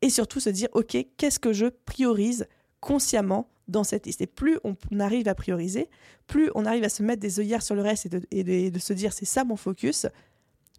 et 0.03 0.11
surtout 0.11 0.41
se 0.41 0.51
dire, 0.51 0.69
OK, 0.73 0.97
qu'est-ce 1.17 1.39
que 1.39 1.53
je 1.53 1.67
priorise 1.67 2.47
consciemment 2.81 3.49
dans 3.69 3.85
cette 3.85 4.07
liste 4.07 4.21
Et 4.21 4.27
plus 4.27 4.59
on 4.65 4.77
arrive 4.99 5.29
à 5.29 5.35
prioriser, 5.35 5.89
plus 6.27 6.51
on 6.55 6.65
arrive 6.65 6.85
à 6.85 6.89
se 6.89 7.03
mettre 7.03 7.21
des 7.21 7.39
œillères 7.39 7.63
sur 7.63 7.75
le 7.75 7.83
reste 7.83 8.09
et 8.31 8.71
de, 8.71 8.79
se 8.79 8.93
dire, 8.93 9.13
c'est 9.13 9.25
ça 9.25 9.45
mon 9.45 9.57
focus, 9.57 10.07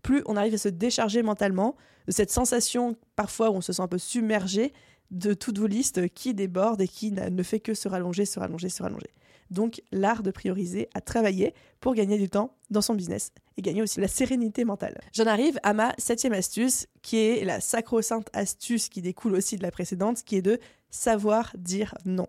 plus 0.03 0.24
on 0.25 0.36
arrive 0.36 0.55
à 0.55 0.58
se 0.58 0.69
décharger 0.69 1.24
mentalement 1.24 1.75
de 2.08 2.12
cette 2.12 2.31
sensation 2.31 2.96
parfois 3.15 3.51
où 3.51 3.55
on 3.55 3.62
se 3.62 3.74
sent 3.74 3.81
un 3.81 3.88
peu 3.88 3.98
submergé 3.98 4.74
de 5.12 5.34
toutes 5.34 5.60
vos 5.60 5.67
listes 5.67 6.08
qui 6.10 6.34
déborde 6.34 6.81
et 6.81 6.88
qui 6.88 7.12
ne 7.12 7.43
fait 7.43 7.60
que 7.60 7.74
se 7.74 7.88
rallonger, 7.88 8.25
se 8.25 8.39
rallonger, 8.39 8.69
se 8.69 8.84
rallonger. 8.84 9.10
Donc 9.50 9.81
l'art 9.91 10.22
de 10.22 10.31
prioriser 10.31 10.89
à 10.93 11.01
travailler 11.01 11.53
pour 11.79 11.96
gagner 11.96 12.17
du 12.17 12.29
temps 12.29 12.55
dans 12.69 12.81
son 12.81 12.93
business 12.93 13.31
et 13.58 13.62
gagner 13.62 13.81
aussi 13.81 14.00
la 14.00 14.08
sérénité 14.08 14.63
mentale. 14.63 15.00
J'en 15.13 15.25
arrive 15.25 15.60
à 15.63 15.74
ma 15.74 15.93
septième 15.98 16.34
astuce 16.34 16.88
qui 17.01 17.17
est 17.17 17.43
la 17.43 17.60
sacro-sainte 17.60 18.29
astuce 18.34 18.89
qui 18.89 19.01
découle 19.01 19.34
aussi 19.34 19.58
de 19.58 19.63
la 19.63 19.72
précédente 19.72 20.24
qui 20.24 20.36
est 20.36 20.41
de 20.41 20.60
savoir 20.91 21.51
dire 21.58 21.96
non. 22.05 22.27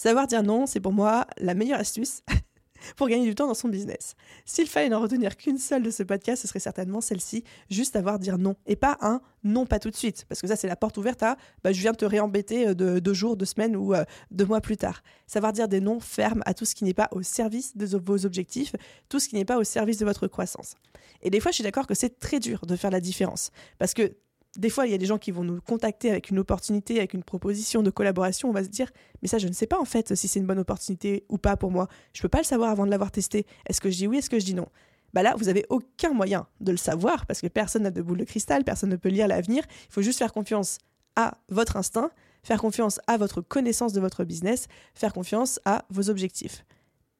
Savoir 0.00 0.26
dire 0.26 0.42
non, 0.42 0.64
c'est 0.64 0.80
pour 0.80 0.94
moi 0.94 1.26
la 1.36 1.52
meilleure 1.52 1.78
astuce 1.78 2.22
pour 2.96 3.06
gagner 3.06 3.26
du 3.26 3.34
temps 3.34 3.46
dans 3.46 3.52
son 3.52 3.68
business. 3.68 4.14
S'il 4.46 4.66
fallait 4.66 4.88
n'en 4.88 4.98
retenir 4.98 5.36
qu'une 5.36 5.58
seule 5.58 5.82
de 5.82 5.90
ce 5.90 6.02
podcast, 6.02 6.40
ce 6.40 6.48
serait 6.48 6.58
certainement 6.58 7.02
celle-ci, 7.02 7.44
juste 7.68 7.96
avoir 7.96 8.18
dire 8.18 8.38
non. 8.38 8.56
Et 8.64 8.76
pas 8.76 8.96
un 9.02 9.20
non, 9.44 9.66
pas 9.66 9.78
tout 9.78 9.90
de 9.90 9.94
suite. 9.94 10.24
Parce 10.26 10.40
que 10.40 10.46
ça, 10.46 10.56
c'est 10.56 10.68
la 10.68 10.76
porte 10.76 10.96
ouverte 10.96 11.22
à 11.22 11.36
bah, 11.62 11.72
je 11.72 11.82
viens 11.82 11.92
te 11.92 12.06
réembêter 12.06 12.68
euh, 12.68 12.74
de 12.74 12.98
deux 12.98 13.12
jours, 13.12 13.36
deux 13.36 13.44
semaines 13.44 13.76
ou 13.76 13.92
euh, 13.92 14.04
deux 14.30 14.46
mois 14.46 14.62
plus 14.62 14.78
tard. 14.78 15.02
Savoir 15.26 15.52
dire 15.52 15.68
des 15.68 15.82
non 15.82 16.00
fermes 16.00 16.42
à 16.46 16.54
tout 16.54 16.64
ce 16.64 16.74
qui 16.74 16.84
n'est 16.84 16.94
pas 16.94 17.10
au 17.10 17.20
service 17.20 17.76
de 17.76 17.84
vos 17.98 18.24
objectifs, 18.24 18.74
tout 19.10 19.20
ce 19.20 19.28
qui 19.28 19.34
n'est 19.34 19.44
pas 19.44 19.58
au 19.58 19.64
service 19.64 19.98
de 19.98 20.06
votre 20.06 20.28
croissance. 20.28 20.76
Et 21.20 21.28
des 21.28 21.40
fois, 21.40 21.50
je 21.50 21.56
suis 21.56 21.64
d'accord 21.64 21.86
que 21.86 21.94
c'est 21.94 22.18
très 22.18 22.40
dur 22.40 22.64
de 22.64 22.74
faire 22.74 22.90
la 22.90 23.00
différence. 23.00 23.50
Parce 23.78 23.92
que 23.92 24.14
des 24.58 24.70
fois, 24.70 24.86
il 24.86 24.90
y 24.90 24.94
a 24.94 24.98
des 24.98 25.06
gens 25.06 25.18
qui 25.18 25.30
vont 25.30 25.44
nous 25.44 25.60
contacter 25.60 26.10
avec 26.10 26.30
une 26.30 26.38
opportunité, 26.38 26.98
avec 26.98 27.14
une 27.14 27.22
proposition 27.22 27.82
de 27.82 27.90
collaboration. 27.90 28.48
On 28.48 28.52
va 28.52 28.64
se 28.64 28.68
dire, 28.68 28.90
mais 29.22 29.28
ça, 29.28 29.38
je 29.38 29.46
ne 29.46 29.52
sais 29.52 29.66
pas 29.66 29.78
en 29.78 29.84
fait 29.84 30.14
si 30.14 30.26
c'est 30.26 30.40
une 30.40 30.46
bonne 30.46 30.58
opportunité 30.58 31.24
ou 31.28 31.38
pas 31.38 31.56
pour 31.56 31.70
moi. 31.70 31.88
Je 32.12 32.20
ne 32.20 32.22
peux 32.22 32.28
pas 32.28 32.38
le 32.38 32.44
savoir 32.44 32.70
avant 32.70 32.84
de 32.84 32.90
l'avoir 32.90 33.12
testé. 33.12 33.46
Est-ce 33.66 33.80
que 33.80 33.90
je 33.90 33.96
dis 33.96 34.06
oui, 34.08 34.18
est-ce 34.18 34.30
que 34.30 34.40
je 34.40 34.44
dis 34.44 34.54
non? 34.54 34.66
Bah 35.12 35.22
là, 35.22 35.34
vous 35.36 35.44
n'avez 35.46 35.66
aucun 35.70 36.12
moyen 36.12 36.46
de 36.60 36.70
le 36.72 36.76
savoir 36.76 37.26
parce 37.26 37.40
que 37.40 37.46
personne 37.46 37.82
n'a 37.82 37.90
de 37.90 38.02
boule 38.02 38.18
de 38.18 38.24
cristal, 38.24 38.64
personne 38.64 38.90
ne 38.90 38.96
peut 38.96 39.08
lire 39.08 39.28
l'avenir. 39.28 39.64
Il 39.88 39.92
faut 39.92 40.02
juste 40.02 40.18
faire 40.18 40.32
confiance 40.32 40.78
à 41.16 41.38
votre 41.48 41.76
instinct, 41.76 42.10
faire 42.42 42.60
confiance 42.60 43.00
à 43.06 43.16
votre 43.16 43.40
connaissance 43.40 43.92
de 43.92 44.00
votre 44.00 44.24
business, 44.24 44.66
faire 44.94 45.12
confiance 45.12 45.60
à 45.64 45.84
vos 45.90 46.10
objectifs. 46.10 46.64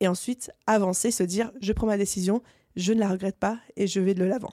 Et 0.01 0.09
ensuite, 0.09 0.51
avancer, 0.67 1.11
se 1.11 1.23
dire, 1.23 1.53
je 1.61 1.73
prends 1.73 1.87
ma 1.87 1.99
décision, 1.99 2.43
je 2.77 2.93
ne 2.93 3.01
la 3.01 3.09
regrette 3.09 3.37
pas 3.37 3.59
et 3.77 3.87
je 3.87 4.01
vais 4.01 4.15
de 4.15 4.25
l'avant. 4.25 4.53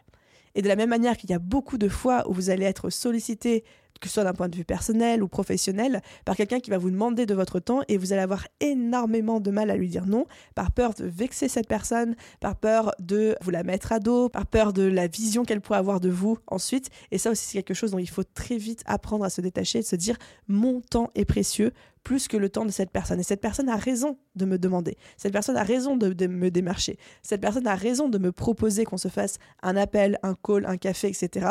Et 0.58 0.64
de 0.64 0.68
la 0.68 0.76
même 0.76 0.90
manière 0.90 1.18
qu'il 1.18 1.30
y 1.30 1.34
a 1.34 1.40
beaucoup 1.40 1.78
de 1.78 1.88
fois 1.88 2.28
où 2.28 2.34
vous 2.34 2.50
allez 2.50 2.66
être 2.66 2.90
sollicité, 2.90 3.64
que 4.00 4.08
ce 4.08 4.16
soit 4.16 4.24
d'un 4.24 4.34
point 4.34 4.50
de 4.50 4.56
vue 4.56 4.66
personnel 4.66 5.24
ou 5.24 5.28
professionnel, 5.28 6.02
par 6.26 6.36
quelqu'un 6.36 6.60
qui 6.60 6.70
va 6.70 6.78
vous 6.78 6.92
demander 6.92 7.26
de 7.26 7.34
votre 7.34 7.60
temps 7.60 7.82
et 7.88 7.98
vous 7.98 8.14
allez 8.14 8.22
avoir 8.22 8.48
énormément 8.60 9.40
de 9.40 9.52
mal 9.52 9.70
à 9.70 9.76
lui 9.76 9.90
dire 9.90 10.06
non, 10.06 10.26
par 10.56 10.72
peur 10.72 10.94
de 10.94 11.06
vexer 11.06 11.48
cette 11.48 11.68
personne, 11.68 12.16
par 12.40 12.56
peur 12.56 12.94
de 13.00 13.36
vous 13.42 13.52
la 13.52 13.64
mettre 13.64 13.92
à 13.92 14.00
dos, 14.00 14.30
par 14.30 14.46
peur 14.46 14.74
de 14.74 14.84
la 14.84 15.08
vision 15.08 15.44
qu'elle 15.44 15.62
pourrait 15.62 15.80
avoir 15.80 16.00
de 16.00 16.10
vous 16.10 16.38
ensuite. 16.48 16.90
Et 17.12 17.18
ça 17.18 17.32
aussi, 17.32 17.46
c'est 17.46 17.64
quelque 17.64 17.74
chose 17.74 17.92
dont 17.92 18.00
il 18.00 18.10
faut 18.10 18.24
très 18.24 18.58
vite 18.58 18.84
apprendre 18.86 19.26
à 19.26 19.30
se 19.30 19.42
détacher 19.42 19.80
et 19.80 19.82
de 19.82 19.88
se 19.88 19.96
dire 19.96 20.18
mon 20.48 20.82
temps 20.82 21.10
est 21.16 21.26
précieux, 21.26 21.72
plus 22.08 22.30
que 22.30 22.38
le 22.38 22.48
temps 22.48 22.64
de 22.64 22.72
cette 22.72 22.90
personne. 22.90 23.20
Et 23.20 23.24
cette 23.24 23.42
personne 23.42 23.68
a 23.68 23.76
raison 23.76 24.18
de 24.36 24.46
me 24.46 24.58
demander. 24.58 24.96
Cette 25.18 25.34
personne 25.34 25.58
a 25.58 25.64
raison 25.64 25.98
de, 25.98 26.28
me 26.28 26.50
démarcher. 26.50 26.98
Cette 27.22 27.42
personne 27.42 27.68
a 27.68 27.76
raison 27.76 28.08
de 28.08 28.18
me 28.18 28.32
proposer 28.32 28.86
qu'on 28.86 28.96
se 28.96 29.10
fasse 29.10 29.40
un 29.62 29.76
appel, 29.76 30.18
un 30.24 30.34
call, 30.34 30.66
un 30.66 30.78
café, 30.78 31.10
etc. 31.10 31.48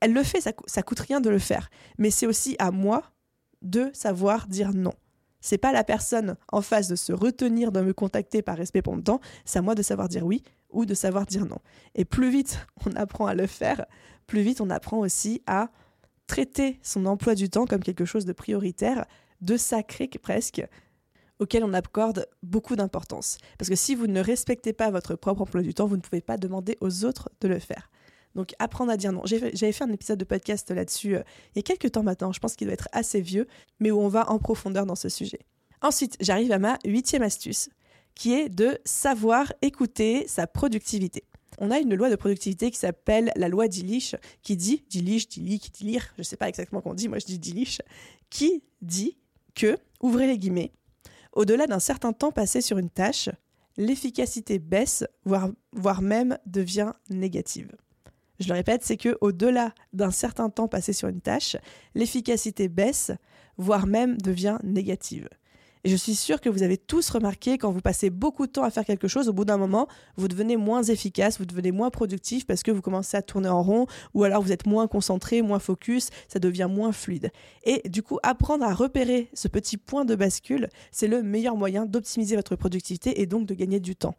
Elle 0.00 0.12
le 0.12 0.22
fait, 0.22 0.40
ça, 0.40 0.52
ça 0.66 0.82
coûte 0.82 1.00
rien 1.00 1.20
de 1.20 1.30
le 1.30 1.38
faire. 1.38 1.70
Mais 1.98 2.10
c'est 2.10 2.26
aussi 2.26 2.56
à 2.58 2.70
moi 2.70 3.02
de 3.62 3.90
savoir 3.92 4.46
dire 4.46 4.72
non. 4.74 4.94
C'est 5.40 5.58
pas 5.58 5.72
la 5.72 5.84
personne 5.84 6.36
en 6.52 6.60
face 6.60 6.88
de 6.88 6.96
se 6.96 7.12
retenir 7.12 7.72
de 7.72 7.80
me 7.80 7.92
contacter 7.92 8.42
par 8.42 8.56
respect 8.56 8.82
pour 8.82 8.94
mon 8.94 9.02
temps, 9.02 9.20
c'est 9.44 9.58
à 9.58 9.62
moi 9.62 9.74
de 9.74 9.82
savoir 9.82 10.08
dire 10.08 10.26
oui 10.26 10.42
ou 10.70 10.84
de 10.84 10.94
savoir 10.94 11.26
dire 11.26 11.46
non. 11.46 11.58
Et 11.94 12.04
plus 12.04 12.30
vite 12.30 12.66
on 12.86 12.94
apprend 12.96 13.26
à 13.26 13.34
le 13.34 13.46
faire, 13.46 13.86
plus 14.26 14.42
vite 14.42 14.60
on 14.60 14.70
apprend 14.70 14.98
aussi 14.98 15.42
à 15.46 15.70
traiter 16.26 16.78
son 16.82 17.06
emploi 17.06 17.34
du 17.34 17.48
temps 17.48 17.66
comme 17.66 17.82
quelque 17.82 18.04
chose 18.04 18.24
de 18.24 18.32
prioritaire 18.32 19.06
de 19.40 19.56
sacré 19.56 20.08
presque, 20.22 20.62
auquel 21.38 21.64
on 21.64 21.72
accorde 21.72 22.28
beaucoup 22.42 22.76
d'importance. 22.76 23.38
Parce 23.58 23.70
que 23.70 23.74
si 23.74 23.94
vous 23.94 24.06
ne 24.06 24.20
respectez 24.20 24.74
pas 24.74 24.90
votre 24.90 25.16
propre 25.16 25.40
emploi 25.40 25.62
du 25.62 25.72
temps, 25.72 25.86
vous 25.86 25.96
ne 25.96 26.02
pouvez 26.02 26.20
pas 26.20 26.36
demander 26.36 26.76
aux 26.82 27.06
autres 27.06 27.30
de 27.40 27.48
le 27.48 27.58
faire. 27.58 27.90
Donc 28.34 28.54
apprendre 28.58 28.92
à 28.92 28.96
dire 28.96 29.12
non. 29.12 29.22
J'avais 29.24 29.72
fait 29.72 29.84
un 29.84 29.92
épisode 29.92 30.18
de 30.18 30.24
podcast 30.24 30.70
là-dessus 30.70 31.16
euh, 31.16 31.22
il 31.54 31.58
y 31.58 31.60
a 31.60 31.62
quelques 31.62 31.92
temps 31.92 32.02
maintenant, 32.02 32.32
je 32.32 32.40
pense 32.40 32.54
qu'il 32.54 32.66
doit 32.66 32.74
être 32.74 32.88
assez 32.92 33.20
vieux, 33.20 33.46
mais 33.80 33.90
où 33.90 34.00
on 34.00 34.08
va 34.08 34.30
en 34.30 34.38
profondeur 34.38 34.86
dans 34.86 34.94
ce 34.94 35.08
sujet. 35.08 35.40
Ensuite, 35.82 36.16
j'arrive 36.20 36.52
à 36.52 36.58
ma 36.58 36.78
huitième 36.84 37.22
astuce, 37.22 37.70
qui 38.14 38.34
est 38.34 38.48
de 38.48 38.78
savoir 38.84 39.52
écouter 39.62 40.26
sa 40.28 40.46
productivité. 40.46 41.24
On 41.58 41.70
a 41.70 41.78
une 41.78 41.94
loi 41.94 42.10
de 42.10 42.16
productivité 42.16 42.70
qui 42.70 42.78
s'appelle 42.78 43.32
la 43.36 43.48
loi 43.48 43.68
d'Illich, 43.68 44.14
qui 44.42 44.56
dit, 44.56 44.84
d'Illich, 44.88 45.28
d'Illich, 45.28 45.72
d'Illich, 45.72 46.02
je 46.16 46.20
ne 46.20 46.22
sais 46.22 46.36
pas 46.36 46.48
exactement 46.48 46.80
qu'on 46.80 46.94
dit, 46.94 47.08
moi 47.08 47.18
je 47.18 47.26
dis 47.26 47.38
d'Illich, 47.38 47.80
qui 48.30 48.62
dit 48.82 49.16
que, 49.54 49.76
ouvrez 50.00 50.26
les 50.26 50.38
guillemets, 50.38 50.72
au-delà 51.32 51.66
d'un 51.66 51.78
certain 51.78 52.12
temps 52.12 52.32
passé 52.32 52.60
sur 52.60 52.78
une 52.78 52.90
tâche, 52.90 53.28
l'efficacité 53.76 54.58
baisse, 54.58 55.04
voire, 55.24 55.50
voire 55.72 56.02
même 56.02 56.38
devient 56.46 56.92
négative. 57.08 57.70
Je 58.40 58.48
le 58.48 58.54
répète, 58.54 58.82
c'est 58.82 58.96
que 58.96 59.16
au-delà 59.20 59.74
d'un 59.92 60.10
certain 60.10 60.48
temps 60.48 60.66
passé 60.66 60.92
sur 60.92 61.08
une 61.08 61.20
tâche, 61.20 61.56
l'efficacité 61.94 62.68
baisse, 62.68 63.12
voire 63.58 63.86
même 63.86 64.16
devient 64.16 64.58
négative. 64.64 65.28
Et 65.84 65.88
je 65.88 65.96
suis 65.96 66.14
sûre 66.14 66.40
que 66.40 66.50
vous 66.50 66.62
avez 66.62 66.76
tous 66.76 67.08
remarqué 67.08 67.56
quand 67.56 67.70
vous 67.70 67.80
passez 67.80 68.10
beaucoup 68.10 68.46
de 68.46 68.52
temps 68.52 68.64
à 68.64 68.70
faire 68.70 68.84
quelque 68.84 69.08
chose, 69.08 69.28
au 69.28 69.32
bout 69.32 69.46
d'un 69.46 69.56
moment, 69.56 69.88
vous 70.16 70.28
devenez 70.28 70.56
moins 70.56 70.82
efficace, 70.82 71.38
vous 71.38 71.46
devenez 71.46 71.72
moins 71.72 71.90
productif 71.90 72.46
parce 72.46 72.62
que 72.62 72.70
vous 72.70 72.82
commencez 72.82 73.16
à 73.16 73.22
tourner 73.22 73.48
en 73.48 73.62
rond 73.62 73.86
ou 74.12 74.24
alors 74.24 74.42
vous 74.42 74.52
êtes 74.52 74.66
moins 74.66 74.86
concentré, 74.88 75.40
moins 75.40 75.58
focus, 75.58 76.10
ça 76.28 76.38
devient 76.38 76.68
moins 76.70 76.92
fluide. 76.92 77.30
Et 77.64 77.88
du 77.88 78.02
coup, 78.02 78.18
apprendre 78.22 78.64
à 78.64 78.74
repérer 78.74 79.30
ce 79.32 79.48
petit 79.48 79.78
point 79.78 80.04
de 80.04 80.14
bascule, 80.14 80.68
c'est 80.92 81.08
le 81.08 81.22
meilleur 81.22 81.56
moyen 81.56 81.86
d'optimiser 81.86 82.36
votre 82.36 82.56
productivité 82.56 83.22
et 83.22 83.26
donc 83.26 83.46
de 83.46 83.54
gagner 83.54 83.80
du 83.80 83.96
temps. 83.96 84.16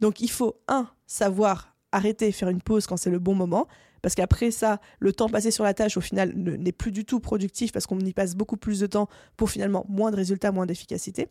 Donc 0.00 0.20
il 0.20 0.30
faut, 0.30 0.56
un, 0.66 0.88
savoir 1.06 1.75
arrêter, 1.96 2.30
faire 2.32 2.48
une 2.48 2.62
pause 2.62 2.86
quand 2.86 2.96
c'est 2.96 3.10
le 3.10 3.18
bon 3.18 3.34
moment, 3.34 3.66
parce 4.02 4.14
qu'après 4.14 4.50
ça, 4.50 4.80
le 5.00 5.12
temps 5.12 5.28
passé 5.28 5.50
sur 5.50 5.64
la 5.64 5.74
tâche, 5.74 5.96
au 5.96 6.00
final, 6.00 6.32
n'est 6.36 6.72
plus 6.72 6.92
du 6.92 7.04
tout 7.04 7.18
productif 7.18 7.72
parce 7.72 7.86
qu'on 7.86 7.98
y 7.98 8.12
passe 8.12 8.36
beaucoup 8.36 8.56
plus 8.56 8.78
de 8.78 8.86
temps 8.86 9.08
pour 9.36 9.50
finalement 9.50 9.84
moins 9.88 10.10
de 10.10 10.16
résultats, 10.16 10.52
moins 10.52 10.66
d'efficacité. 10.66 11.28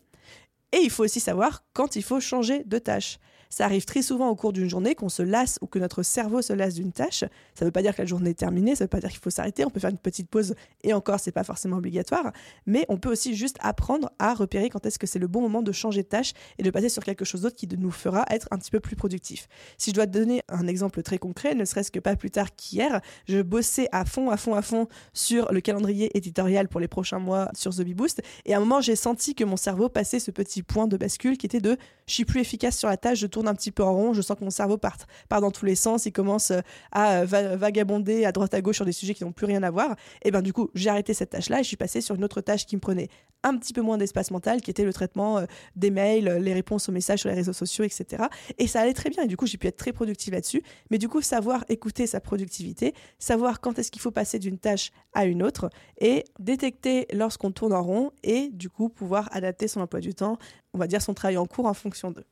Et 0.74 0.80
il 0.84 0.90
faut 0.90 1.04
aussi 1.04 1.20
savoir 1.20 1.64
quand 1.74 1.96
il 1.96 2.04
faut 2.04 2.20
changer 2.20 2.64
de 2.66 2.78
tâche. 2.78 3.20
Ça 3.56 3.64
arrive 3.64 3.86
très 3.86 4.02
souvent 4.02 4.28
au 4.28 4.36
cours 4.36 4.52
d'une 4.52 4.68
journée 4.68 4.96
qu'on 4.96 5.08
se 5.08 5.24
lasse 5.24 5.60
ou 5.62 5.68
que 5.68 5.80
notre 5.80 6.04
cerveau 6.04 6.42
se 6.42 6.52
lasse 6.52 6.74
d'une 6.74 6.92
tâche. 6.92 7.22
Ça 7.22 7.62
ne 7.62 7.68
veut 7.68 7.72
pas 7.72 7.82
dire 7.82 7.96
que 7.96 8.02
la 8.02 8.06
journée 8.06 8.32
est 8.32 8.34
terminée, 8.34 8.76
ça 8.76 8.84
ne 8.84 8.88
veut 8.88 8.90
pas 8.90 9.00
dire 9.00 9.10
qu'il 9.10 9.22
faut 9.22 9.30
s'arrêter. 9.30 9.64
On 9.64 9.70
peut 9.70 9.80
faire 9.80 9.92
une 9.92 9.98
petite 9.98 10.28
pause 10.30 10.56
et 10.84 10.92
encore, 10.92 11.22
c'est 11.22 11.32
pas 11.32 11.46
forcément 11.46 11.78
obligatoire. 11.78 12.34
Mais 12.66 12.86
on 12.90 12.98
peut 12.98 13.10
aussi 13.10 13.34
juste 13.34 13.56
apprendre 13.62 14.12
à 14.20 14.34
repérer 14.34 14.70
quand 14.70 14.86
est-ce 14.86 15.00
que 15.00 15.08
c'est 15.08 15.20
le 15.20 15.28
bon 15.28 15.40
moment 15.40 15.62
de 15.62 15.72
changer 15.72 16.04
de 16.04 16.08
tâche 16.10 16.34
et 16.58 16.64
de 16.64 16.70
passer 16.70 16.90
sur 16.90 17.02
quelque 17.02 17.24
chose 17.24 17.44
d'autre 17.44 17.56
qui 17.56 17.66
nous 17.78 17.92
fera 17.92 18.26
être 18.30 18.50
un 18.52 18.58
petit 18.58 18.72
peu 18.72 18.82
plus 18.82 18.98
productif. 18.98 19.48
Si 19.78 19.92
je 19.92 19.96
dois 19.96 20.06
te 20.06 20.12
donner 20.12 20.42
un 20.50 20.68
exemple 20.68 21.02
très 21.02 21.18
concret, 21.18 21.56
ne 21.56 21.64
serait-ce 21.64 21.92
que 21.92 22.02
pas 22.02 22.18
plus 22.18 22.32
tard 22.32 22.54
qu'hier, 22.58 23.00
je 23.30 23.42
bossais 23.42 23.88
à 23.94 24.04
fond, 24.04 24.32
à 24.32 24.36
fond, 24.36 24.54
à 24.54 24.62
fond 24.62 24.90
sur 25.14 25.54
le 25.54 25.62
calendrier 25.62 26.12
éditorial 26.18 26.68
pour 26.68 26.82
les 26.82 26.90
prochains 26.90 27.20
mois 27.20 27.52
sur 27.56 27.74
The 27.74 27.86
Boost. 27.86 28.22
Et 28.44 28.54
à 28.54 28.58
un 28.58 28.60
moment, 28.60 28.82
j'ai 28.82 28.98
senti 28.98 29.34
que 29.34 29.46
mon 29.46 29.56
cerveau 29.56 29.88
passait 29.88 30.20
ce 30.20 30.32
petit 30.32 30.62
point 30.62 30.88
de 30.88 30.98
bascule 30.98 31.38
qui 31.38 31.46
était 31.46 31.62
de 31.62 31.78
je 32.06 32.14
suis 32.14 32.26
plus 32.26 32.42
efficace 32.42 32.78
sur 32.78 32.90
la 32.90 32.98
tâche, 32.98 33.20
je 33.20 33.28
tourne 33.28 33.45
un 33.48 33.56
petit 33.56 33.72
peu 33.72 33.84
en 33.84 33.94
rond, 33.94 34.14
je 34.14 34.22
sens 34.22 34.38
que 34.38 34.44
mon 34.44 34.50
cerveau 34.50 34.78
part, 34.78 34.98
part 35.30 35.42
dans 35.42 35.52
tous 35.52 35.66
les 35.66 35.76
sens, 35.76 36.06
il 36.06 36.12
commence 36.12 36.52
euh, 36.52 36.60
à 36.92 37.22
euh, 37.22 37.26
vagabonder 37.26 38.26
à 38.26 38.32
droite 38.32 38.54
à 38.54 38.62
gauche 38.62 38.76
sur 38.76 38.86
des 38.86 38.92
sujets 38.92 39.14
qui 39.14 39.24
n'ont 39.24 39.32
plus 39.32 39.46
rien 39.46 39.64
à 39.64 39.72
voir. 39.72 39.96
Et 40.24 40.32
ben 40.32 40.42
du 40.42 40.54
coup, 40.54 40.70
j'ai 40.74 40.90
arrêté 40.90 41.14
cette 41.14 41.32
tâche-là 41.32 41.60
et 41.60 41.64
je 41.64 41.68
suis 41.68 41.78
passée 41.78 42.02
sur 42.02 42.16
une 42.16 42.24
autre 42.24 42.42
tâche 42.42 42.66
qui 42.66 42.76
me 42.76 42.82
prenait 42.82 43.10
un 43.44 43.58
petit 43.58 43.74
peu 43.74 43.82
moins 43.82 43.98
d'espace 43.98 44.32
mental, 44.32 44.62
qui 44.62 44.72
était 44.72 44.84
le 44.84 44.94
traitement 44.94 45.38
euh, 45.38 45.46
des 45.76 45.92
mails, 45.92 46.38
les 46.42 46.54
réponses 46.54 46.90
aux 46.90 46.92
messages 46.92 47.20
sur 47.20 47.30
les 47.30 47.36
réseaux 47.36 47.54
sociaux, 47.54 47.84
etc. 47.84 48.24
Et 48.58 48.68
ça 48.68 48.82
allait 48.82 48.94
très 48.94 49.10
bien. 49.10 49.24
Et 49.24 49.28
du 49.28 49.38
coup, 49.38 49.46
j'ai 49.46 49.58
pu 49.58 49.68
être 49.68 49.78
très 49.78 49.94
productive 49.94 50.34
là-dessus. 50.34 50.64
Mais 50.90 50.98
du 50.98 51.08
coup, 51.08 51.22
savoir 51.22 51.64
écouter 51.70 52.08
sa 52.08 52.20
productivité, 52.20 52.94
savoir 53.20 53.62
quand 53.62 53.78
est-ce 53.78 53.92
qu'il 53.92 54.02
faut 54.02 54.12
passer 54.12 54.40
d'une 54.40 54.58
tâche 54.58 54.92
à 55.14 55.26
une 55.26 55.44
autre 55.44 55.70
et 56.00 56.24
détecter 56.40 57.08
lorsqu'on 57.14 57.52
tourne 57.52 57.74
en 57.74 57.84
rond 57.84 58.12
et 58.24 58.50
du 58.50 58.70
coup 58.70 58.90
pouvoir 58.90 59.30
adapter 59.32 59.68
son 59.68 59.82
emploi 59.82 60.00
du 60.00 60.14
temps, 60.14 60.38
on 60.74 60.78
va 60.78 60.88
dire 60.88 61.02
son 61.02 61.14
travail 61.14 61.38
en 61.38 61.46
cours 61.46 61.66
en 61.66 61.74
fonction 61.74 62.12
d'eux. 62.12 62.26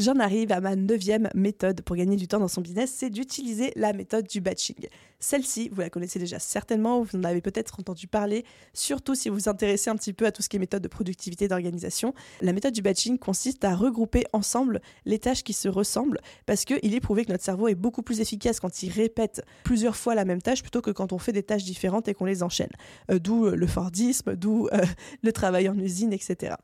J'en 0.00 0.18
arrive 0.18 0.50
à 0.50 0.62
ma 0.62 0.76
neuvième 0.76 1.28
méthode 1.34 1.82
pour 1.82 1.94
gagner 1.94 2.16
du 2.16 2.26
temps 2.26 2.38
dans 2.38 2.48
son 2.48 2.62
business, 2.62 2.90
c'est 2.96 3.10
d'utiliser 3.10 3.70
la 3.76 3.92
méthode 3.92 4.26
du 4.26 4.40
batching. 4.40 4.88
Celle-ci, 5.18 5.68
vous 5.70 5.82
la 5.82 5.90
connaissez 5.90 6.18
déjà 6.18 6.38
certainement, 6.38 7.02
vous 7.02 7.18
en 7.18 7.24
avez 7.24 7.42
peut-être 7.42 7.78
entendu 7.78 8.06
parler, 8.06 8.46
surtout 8.72 9.14
si 9.14 9.28
vous 9.28 9.34
vous 9.34 9.48
intéressez 9.50 9.90
un 9.90 9.96
petit 9.96 10.14
peu 10.14 10.24
à 10.24 10.32
tout 10.32 10.40
ce 10.40 10.48
qui 10.48 10.56
est 10.56 10.58
méthode 10.58 10.82
de 10.82 10.88
productivité 10.88 11.48
d'organisation. 11.48 12.14
La 12.40 12.54
méthode 12.54 12.72
du 12.72 12.80
batching 12.80 13.18
consiste 13.18 13.62
à 13.62 13.76
regrouper 13.76 14.24
ensemble 14.32 14.80
les 15.04 15.18
tâches 15.18 15.44
qui 15.44 15.52
se 15.52 15.68
ressemblent 15.68 16.22
parce 16.46 16.64
qu'il 16.64 16.94
est 16.94 17.00
prouvé 17.00 17.26
que 17.26 17.32
notre 17.32 17.44
cerveau 17.44 17.68
est 17.68 17.74
beaucoup 17.74 18.00
plus 18.00 18.22
efficace 18.22 18.58
quand 18.58 18.82
il 18.82 18.90
répète 18.90 19.44
plusieurs 19.64 19.96
fois 19.96 20.14
la 20.14 20.24
même 20.24 20.40
tâche 20.40 20.62
plutôt 20.62 20.80
que 20.80 20.92
quand 20.92 21.12
on 21.12 21.18
fait 21.18 21.32
des 21.32 21.42
tâches 21.42 21.64
différentes 21.64 22.08
et 22.08 22.14
qu'on 22.14 22.24
les 22.24 22.42
enchaîne. 22.42 22.72
Euh, 23.10 23.18
d'où 23.18 23.50
le 23.50 23.66
Fordisme, 23.66 24.34
d'où 24.34 24.66
euh, 24.72 24.80
le 25.22 25.32
travail 25.34 25.68
en 25.68 25.78
usine, 25.78 26.14
etc. 26.14 26.54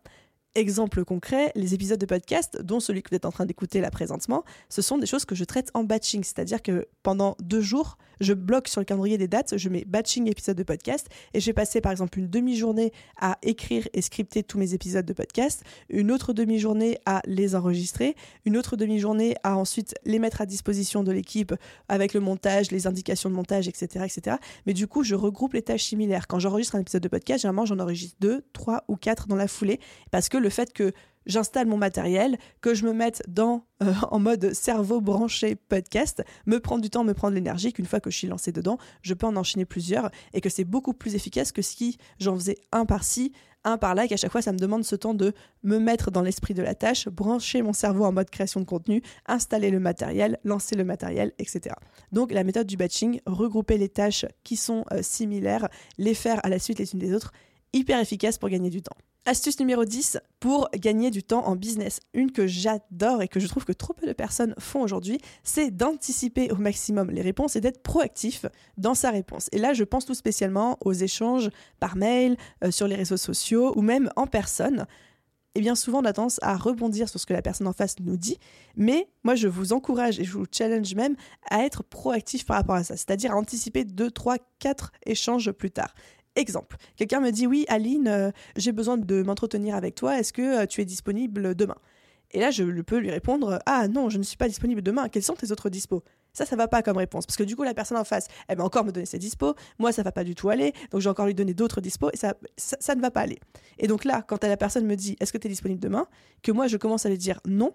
Exemple 0.57 1.05
concret, 1.05 1.53
les 1.55 1.75
épisodes 1.75 2.01
de 2.01 2.07
podcast, 2.07 2.63
dont 2.63 2.81
celui 2.81 3.03
que 3.03 3.11
vous 3.11 3.17
êtes 3.17 3.27
en 3.27 3.31
train 3.31 3.45
d'écouter 3.45 3.83
là 3.83 3.91
présentement, 3.91 4.43
ce 4.71 4.81
sont 4.81 4.97
des 4.97 5.05
choses 5.05 5.27
que 5.27 5.35
je 5.35 5.45
traite 5.45 5.71
en 5.75 5.85
batching, 5.85 6.25
c'est-à-dire 6.25 6.63
que 6.63 6.89
pendant 7.03 7.37
deux 7.43 7.61
jours, 7.61 7.99
je 8.21 8.33
bloque 8.33 8.69
sur 8.69 8.81
le 8.81 8.87
calendrier 8.87 9.19
des 9.19 9.29
dates, 9.29 9.59
je 9.59 9.69
mets 9.69 9.85
batching 9.85 10.29
épisode 10.31 10.57
de 10.57 10.63
podcast 10.63 11.09
et 11.35 11.41
j'ai 11.41 11.53
passé 11.53 11.83
par 11.83 11.93
exemple 11.93 12.19
une 12.19 12.29
demi-journée 12.29 12.93
à 13.21 13.37
écrire 13.43 13.87
et 13.93 14.01
scripter 14.01 14.43
tous 14.43 14.57
mes 14.57 14.73
épisodes 14.73 15.05
de 15.05 15.13
podcast, 15.13 15.63
une 15.91 16.11
autre 16.11 16.33
demi-journée 16.33 16.99
à 17.05 17.21
les 17.27 17.55
enregistrer, 17.55 18.17
une 18.47 18.57
autre 18.57 18.77
demi-journée 18.77 19.35
à 19.43 19.59
ensuite 19.59 19.95
les 20.07 20.19
mettre 20.19 20.41
à 20.41 20.47
disposition 20.47 21.05
de 21.05 21.13
l'équipe 21.13 21.55
avec 21.91 22.15
le 22.15 22.21
montage, 22.21 22.71
les 22.71 22.87
indications 22.87 23.29
de 23.29 23.35
montage, 23.35 23.69
etc., 23.69 24.07
etc. 24.07 24.37
Mais 24.65 24.73
du 24.73 24.87
coup, 24.87 25.03
je 25.03 25.15
regroupe 25.15 25.53
les 25.53 25.63
tâches 25.63 25.85
similaires. 25.85 26.27
Quand 26.27 26.39
j'enregistre 26.39 26.77
un 26.77 26.81
épisode 26.81 27.03
de 27.03 27.09
podcast, 27.09 27.43
généralement 27.43 27.67
j'en 27.67 27.79
enregistre 27.79 28.17
deux, 28.21 28.43
trois 28.55 28.85
ou 28.89 28.97
quatre 28.97 29.27
dans 29.27 29.37
la 29.37 29.49
foulée 29.49 29.81
parce 30.11 30.31
que 30.31 30.39
le 30.39 30.46
fait 30.51 30.73
que 30.73 30.93
j'installe 31.27 31.67
mon 31.67 31.77
matériel, 31.77 32.39
que 32.61 32.75
je 32.75 32.87
me 32.87 32.93
mette 32.93 33.23
dans 33.29 33.65
euh, 33.83 33.93
en 34.11 34.19
mode 34.19 34.55
cerveau 34.55 35.01
branché 35.01 35.57
podcast, 35.57 36.23
me 36.47 36.59
prend 36.59 36.79
du 36.79 36.89
temps, 36.89 37.05
me 37.05 37.15
prend 37.15 37.31
de 37.31 37.35
l'énergie, 37.35 37.73
qu'une 37.73 37.87
fois 37.87 38.01
que 38.01 38.11
je 38.11 38.17
suis 38.17 38.29
lancé 38.29 38.53
dedans, 38.53 38.79
je 39.03 39.15
peux 39.15 39.27
en 39.27 39.37
enchaîner 39.37 39.65
plusieurs 39.65 40.11
et 40.33 40.41
que 40.41 40.49
c'est 40.49 40.65
beaucoup 40.65 40.95
plus 40.95 41.15
efficace 41.15 41.53
que 41.53 41.63
si 41.63 41.99
j'en 42.19 42.35
faisais 42.37 42.57
un 42.73 42.87
par-ci, 42.87 43.33
un 43.65 43.79
par 43.79 43.97
là, 43.97 44.05
et 44.05 44.09
qu'à 44.09 44.17
chaque 44.17 44.31
fois 44.31 44.43
ça 44.43 44.53
me 44.53 44.59
demande 44.59 44.85
ce 44.85 44.95
temps 44.95 45.15
de 45.15 45.33
me 45.65 45.79
mettre 45.79 46.13
dans 46.13 46.23
l'esprit 46.23 46.55
de 46.55 46.63
la 46.63 46.75
tâche, 46.75 47.09
brancher 47.09 47.63
mon 47.63 47.73
cerveau 47.73 48.05
en 48.05 48.13
mode 48.13 48.31
création 48.31 48.61
de 48.61 48.65
contenu, 48.65 49.03
installer 49.27 49.71
le 49.71 49.81
matériel, 49.81 50.39
lancer 50.45 50.77
le 50.77 50.85
matériel, 50.85 51.33
etc. 51.39 51.75
Donc 52.13 52.33
la 52.33 52.45
méthode 52.45 52.69
du 52.69 52.77
batching, 52.77 53.21
regrouper 53.27 53.77
les 53.77 53.89
tâches 53.89 54.25
qui 54.45 54.57
sont 54.57 54.85
euh, 54.93 55.03
similaires, 55.03 55.69
les 55.99 56.15
faire 56.15 56.41
à 56.45 56.49
la 56.49 56.61
suite 56.61 56.79
les 56.79 56.93
unes 56.93 57.01
des 57.01 57.13
autres, 57.13 57.33
hyper 57.73 57.99
efficace 57.99 58.39
pour 58.39 58.49
gagner 58.49 58.71
du 58.71 58.83
temps. 58.83 58.97
Astuce 59.29 59.59
numéro 59.59 59.85
10 59.85 60.19
pour 60.39 60.69
gagner 60.77 61.11
du 61.11 61.25
temps 61.25 61.49
en 61.49 61.57
business. 61.57 61.99
Une 62.15 62.31
que 62.31 62.47
j'adore 62.47 63.23
et 63.23 63.29
que 63.29 63.41
je 63.41 63.49
trouve 63.49 63.65
que 63.65 63.73
trop 63.73 63.93
peu 63.93 64.07
de 64.07 64.13
personnes 64.13 64.55
font 64.61 64.83
aujourd'hui, 64.83 65.19
c'est 65.43 65.73
d'anticiper 65.73 66.53
au 66.53 66.57
maximum 66.57 67.11
les 67.11 67.23
réponses 67.23 67.57
et 67.57 67.61
d'être 67.61 67.83
proactif 67.83 68.47
dans 68.77 68.95
sa 68.95 69.11
réponse. 69.11 69.49
Et 69.51 69.59
là, 69.59 69.75
je 69.75 69.83
pense 69.83 70.07
tout 70.07 70.15
spécialement 70.15 70.79
aux 70.81 70.93
échanges 70.93 71.51
par 71.81 71.97
mail, 71.97 72.37
euh, 72.63 72.71
sur 72.71 72.87
les 72.87 72.95
réseaux 72.95 73.17
sociaux 73.17 73.73
ou 73.75 73.83
même 73.83 74.11
en 74.15 74.29
personne. 74.29 74.87
Et 75.57 75.61
bien 75.61 75.75
souvent, 75.75 76.03
on 76.03 76.05
a 76.05 76.13
tendance 76.13 76.39
à 76.43 76.57
rebondir 76.57 77.09
sur 77.09 77.19
ce 77.19 77.27
que 77.27 77.33
la 77.33 77.43
personne 77.43 77.67
en 77.67 77.73
face 77.73 77.97
nous 77.99 78.17
dit, 78.17 78.39
mais 78.77 79.09
moi, 79.25 79.35
je 79.35 79.49
vous 79.49 79.73
encourage 79.73 80.21
et 80.21 80.25
je 80.25 80.33
vous 80.35 80.45
challenge 80.53 80.95
même 80.95 81.17
à 81.51 81.65
être 81.65 81.83
proactif 81.83 82.47
par 82.47 82.59
rapport 82.59 82.77
à 82.77 82.85
ça, 82.85 82.97
c'est-à-dire 82.97 83.33
à 83.33 83.37
anticiper 83.37 83.85
2, 83.85 84.09
3, 84.09 84.37
4 84.61 84.93
échanges 85.05 85.51
plus 85.51 85.73
tard. 85.73 85.95
Exemple, 86.37 86.77
quelqu'un 86.97 87.21
me 87.21 87.31
dit 87.31 87.47
oui, 87.47 87.65
Aline, 87.69 88.09
euh, 88.09 88.31
j'ai 88.57 88.73
besoin 88.73 88.99
de 88.99 89.23
m'entretenir 89.23 89.75
avec 89.75 89.95
toi, 89.95 90.19
est-ce 90.19 90.33
que 90.33 90.63
euh, 90.63 90.67
tu 90.67 90.81
es 90.81 90.85
disponible 90.85 91.55
demain? 91.55 91.77
Et 92.33 92.41
là, 92.41 92.51
je 92.51 92.65
peux 92.83 92.99
lui 92.99 93.11
répondre 93.11 93.59
ah 93.67 93.89
non, 93.89 94.11
je 94.11 94.19
ne 94.19 94.23
suis 94.23 94.37
pas 94.37 94.49
disponible 94.49 94.83
demain, 94.83 95.09
quels 95.09 95.23
sont 95.23 95.35
tes 95.35 95.51
autres 95.51 95.71
dispos 95.71 96.03
ça, 96.37 96.45
ça 96.45 96.55
va 96.55 96.69
pas 96.69 96.83
comme 96.83 96.99
réponse. 96.99 97.25
Parce 97.25 97.39
que 97.39 97.45
du 97.45 97.57
coup, 97.57 97.63
la 97.63 97.73
personne 97.73 97.97
en 97.97 98.05
face, 98.05 98.29
elle 98.47 98.59
va 98.59 98.65
encore 98.65 98.85
me 98.85 98.93
donner 98.93 99.07
ses 99.07 99.19
dispos. 99.19 99.55
Moi, 99.79 99.91
ça 99.91 100.03
va 100.03 100.13
pas 100.13 100.23
du 100.23 100.35
tout 100.35 100.51
aller. 100.51 100.75
Donc, 100.91 101.01
je 101.01 101.05
vais 101.07 101.11
encore 101.11 101.25
lui 101.25 101.35
donner 101.35 101.55
d'autres 101.55 101.81
dispos. 101.81 102.11
Et 102.13 102.19
ça, 102.19 102.35
ça, 102.59 102.95
ne 102.95 103.01
va 103.01 103.11
pas 103.11 103.23
aller. 103.23 103.39
Et 103.79 103.87
donc 103.87 104.05
là, 104.05 104.21
quand 104.21 104.45
la 104.45 104.59
personne 104.59 104.85
me 104.85 104.97
dit 104.97 105.17
Est-ce 105.19 105.33
que 105.33 105.39
tu 105.39 105.47
es 105.47 105.51
disponible 105.51 105.81
demain? 105.81 106.07
Que 106.43 106.53
moi, 106.53 106.67
je 106.67 106.77
commence 106.77 107.07
à 107.07 107.09
lui 107.09 107.17
dire 107.17 107.41
non. 107.47 107.73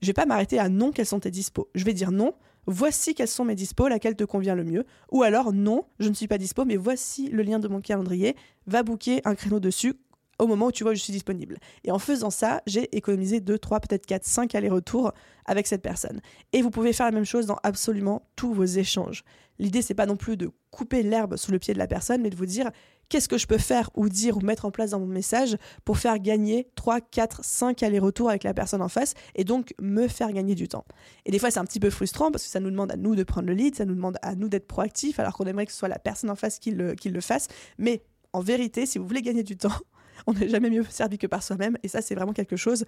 Je 0.00 0.06
vais 0.06 0.12
pas 0.12 0.26
m'arrêter 0.26 0.60
à 0.60 0.68
non, 0.68 0.92
quels 0.92 1.06
sont 1.06 1.18
tes 1.18 1.32
dispos? 1.32 1.68
Je 1.74 1.84
vais 1.84 1.92
dire 1.92 2.12
non 2.12 2.34
voici 2.66 3.14
quels 3.14 3.28
sont 3.28 3.44
mes 3.44 3.54
dispos, 3.54 3.88
laquelle 3.88 4.16
te 4.16 4.24
convient 4.24 4.54
le 4.54 4.64
mieux. 4.64 4.84
Ou 5.12 5.22
alors, 5.22 5.52
non, 5.52 5.84
je 5.98 6.08
ne 6.08 6.14
suis 6.14 6.28
pas 6.28 6.38
dispo, 6.38 6.64
mais 6.64 6.76
voici 6.76 7.28
le 7.28 7.42
lien 7.42 7.58
de 7.58 7.68
mon 7.68 7.80
calendrier, 7.80 8.36
va 8.66 8.82
booker 8.82 9.20
un 9.24 9.34
créneau 9.34 9.60
dessus 9.60 9.94
au 10.38 10.46
moment 10.46 10.66
où 10.66 10.72
tu 10.72 10.82
vois 10.82 10.92
que 10.92 10.98
je 10.98 11.02
suis 11.02 11.12
disponible. 11.12 11.58
Et 11.84 11.90
en 11.90 11.98
faisant 11.98 12.30
ça, 12.30 12.62
j'ai 12.66 12.94
économisé 12.96 13.40
2, 13.40 13.58
3, 13.58 13.80
peut-être 13.80 14.06
4, 14.06 14.24
5 14.24 14.54
allers-retours 14.54 15.12
avec 15.46 15.66
cette 15.66 15.82
personne. 15.82 16.20
Et 16.52 16.62
vous 16.62 16.70
pouvez 16.70 16.92
faire 16.92 17.06
la 17.06 17.12
même 17.12 17.24
chose 17.24 17.46
dans 17.46 17.58
absolument 17.62 18.26
tous 18.36 18.52
vos 18.52 18.64
échanges. 18.64 19.24
L'idée, 19.58 19.82
c'est 19.82 19.94
pas 19.94 20.06
non 20.06 20.16
plus 20.16 20.36
de 20.36 20.50
couper 20.70 21.02
l'herbe 21.02 21.36
sous 21.36 21.52
le 21.52 21.58
pied 21.58 21.74
de 21.74 21.78
la 21.78 21.86
personne, 21.86 22.22
mais 22.22 22.30
de 22.30 22.36
vous 22.36 22.46
dire 22.46 22.70
qu'est-ce 23.08 23.28
que 23.28 23.38
je 23.38 23.46
peux 23.46 23.58
faire 23.58 23.90
ou 23.94 24.08
dire 24.08 24.36
ou 24.36 24.40
mettre 24.40 24.64
en 24.64 24.70
place 24.70 24.90
dans 24.90 25.00
mon 25.00 25.06
message 25.06 25.56
pour 25.84 25.98
faire 25.98 26.18
gagner 26.18 26.68
3, 26.76 27.00
4, 27.00 27.44
5 27.44 27.82
allers-retours 27.82 28.28
avec 28.28 28.44
la 28.44 28.54
personne 28.54 28.82
en 28.82 28.88
face 28.88 29.14
et 29.34 29.44
donc 29.44 29.74
me 29.80 30.08
faire 30.08 30.32
gagner 30.32 30.54
du 30.54 30.68
temps. 30.68 30.84
Et 31.24 31.30
des 31.30 31.38
fois, 31.38 31.50
c'est 31.50 31.60
un 31.60 31.64
petit 31.64 31.80
peu 31.80 31.90
frustrant 31.90 32.30
parce 32.30 32.44
que 32.44 32.50
ça 32.50 32.60
nous 32.60 32.70
demande 32.70 32.92
à 32.92 32.96
nous 32.96 33.14
de 33.14 33.22
prendre 33.22 33.48
le 33.48 33.54
lead, 33.54 33.74
ça 33.74 33.84
nous 33.84 33.94
demande 33.94 34.18
à 34.22 34.34
nous 34.34 34.48
d'être 34.48 34.66
proactifs 34.66 35.18
alors 35.18 35.34
qu'on 35.34 35.44
aimerait 35.44 35.66
que 35.66 35.72
ce 35.72 35.78
soit 35.78 35.88
la 35.88 35.98
personne 35.98 36.30
en 36.30 36.36
face 36.36 36.58
qui 36.58 36.70
le, 36.70 37.20
fasse. 37.20 37.48
Mais 37.78 38.02
en 38.32 38.40
vérité, 38.40 38.86
si 38.86 38.98
vous 38.98 39.06
voulez 39.06 39.22
gagner 39.22 39.42
du 39.42 39.56
temps, 39.56 39.70
on 40.26 40.32
n'est 40.32 40.48
jamais 40.48 40.70
mieux 40.70 40.84
servi 40.90 41.18
que 41.18 41.26
par 41.26 41.42
soi-même 41.42 41.76
et 41.82 41.88
ça, 41.88 42.02
c'est 42.02 42.14
vraiment 42.14 42.32
quelque 42.32 42.56
chose 42.56 42.84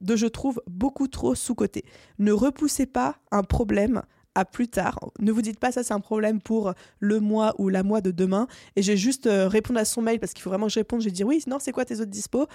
de, 0.00 0.16
je 0.16 0.26
trouve, 0.26 0.62
beaucoup 0.66 1.08
trop 1.08 1.34
sous-côté. 1.34 1.84
Ne 2.18 2.32
repoussez 2.32 2.86
pas 2.86 3.16
un 3.30 3.42
problème 3.42 4.02
à 4.38 4.44
plus 4.44 4.68
tard. 4.68 5.00
Ne 5.18 5.32
vous 5.32 5.42
dites 5.42 5.58
pas 5.58 5.72
ça 5.72 5.82
c'est 5.82 5.94
un 5.94 6.00
problème 6.00 6.40
pour 6.40 6.72
le 7.00 7.18
mois 7.18 7.54
ou 7.58 7.68
la 7.68 7.82
mois 7.82 8.00
de 8.00 8.12
demain 8.12 8.46
et 8.76 8.82
j'ai 8.82 8.96
juste 8.96 9.26
euh, 9.26 9.48
répondre 9.48 9.80
à 9.80 9.84
son 9.84 10.00
mail 10.00 10.20
parce 10.20 10.32
qu'il 10.32 10.42
faut 10.42 10.50
vraiment 10.50 10.66
que 10.66 10.72
je 10.72 10.78
réponde, 10.78 11.00
je 11.00 11.06
vais 11.06 11.12
dire 11.12 11.26
oui, 11.26 11.42
non, 11.48 11.58
c'est 11.58 11.72
quoi 11.72 11.84
tes 11.84 12.00
autres 12.00 12.10
dispos? 12.10 12.46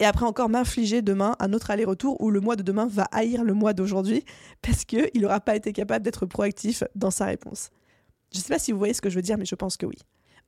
Et 0.00 0.04
après 0.04 0.26
encore 0.26 0.48
m'infliger 0.48 1.00
demain 1.00 1.36
un 1.38 1.52
autre 1.52 1.70
aller-retour 1.70 2.20
où 2.20 2.30
le 2.30 2.40
mois 2.40 2.56
de 2.56 2.64
demain 2.64 2.88
va 2.88 3.04
haïr 3.12 3.44
le 3.44 3.54
mois 3.54 3.72
d'aujourd'hui 3.72 4.24
parce 4.62 4.84
qu'il 4.84 5.08
n'aura 5.14 5.40
pas 5.40 5.54
été 5.54 5.72
capable 5.72 6.04
d'être 6.04 6.26
proactif 6.26 6.82
dans 6.96 7.12
sa 7.12 7.26
réponse. 7.26 7.70
Je 8.32 8.38
ne 8.38 8.42
sais 8.42 8.48
pas 8.48 8.58
si 8.58 8.72
vous 8.72 8.78
voyez 8.78 8.94
ce 8.94 9.00
que 9.00 9.10
je 9.10 9.14
veux 9.14 9.22
dire, 9.22 9.38
mais 9.38 9.44
je 9.44 9.54
pense 9.54 9.76
que 9.76 9.86
oui. 9.86 9.98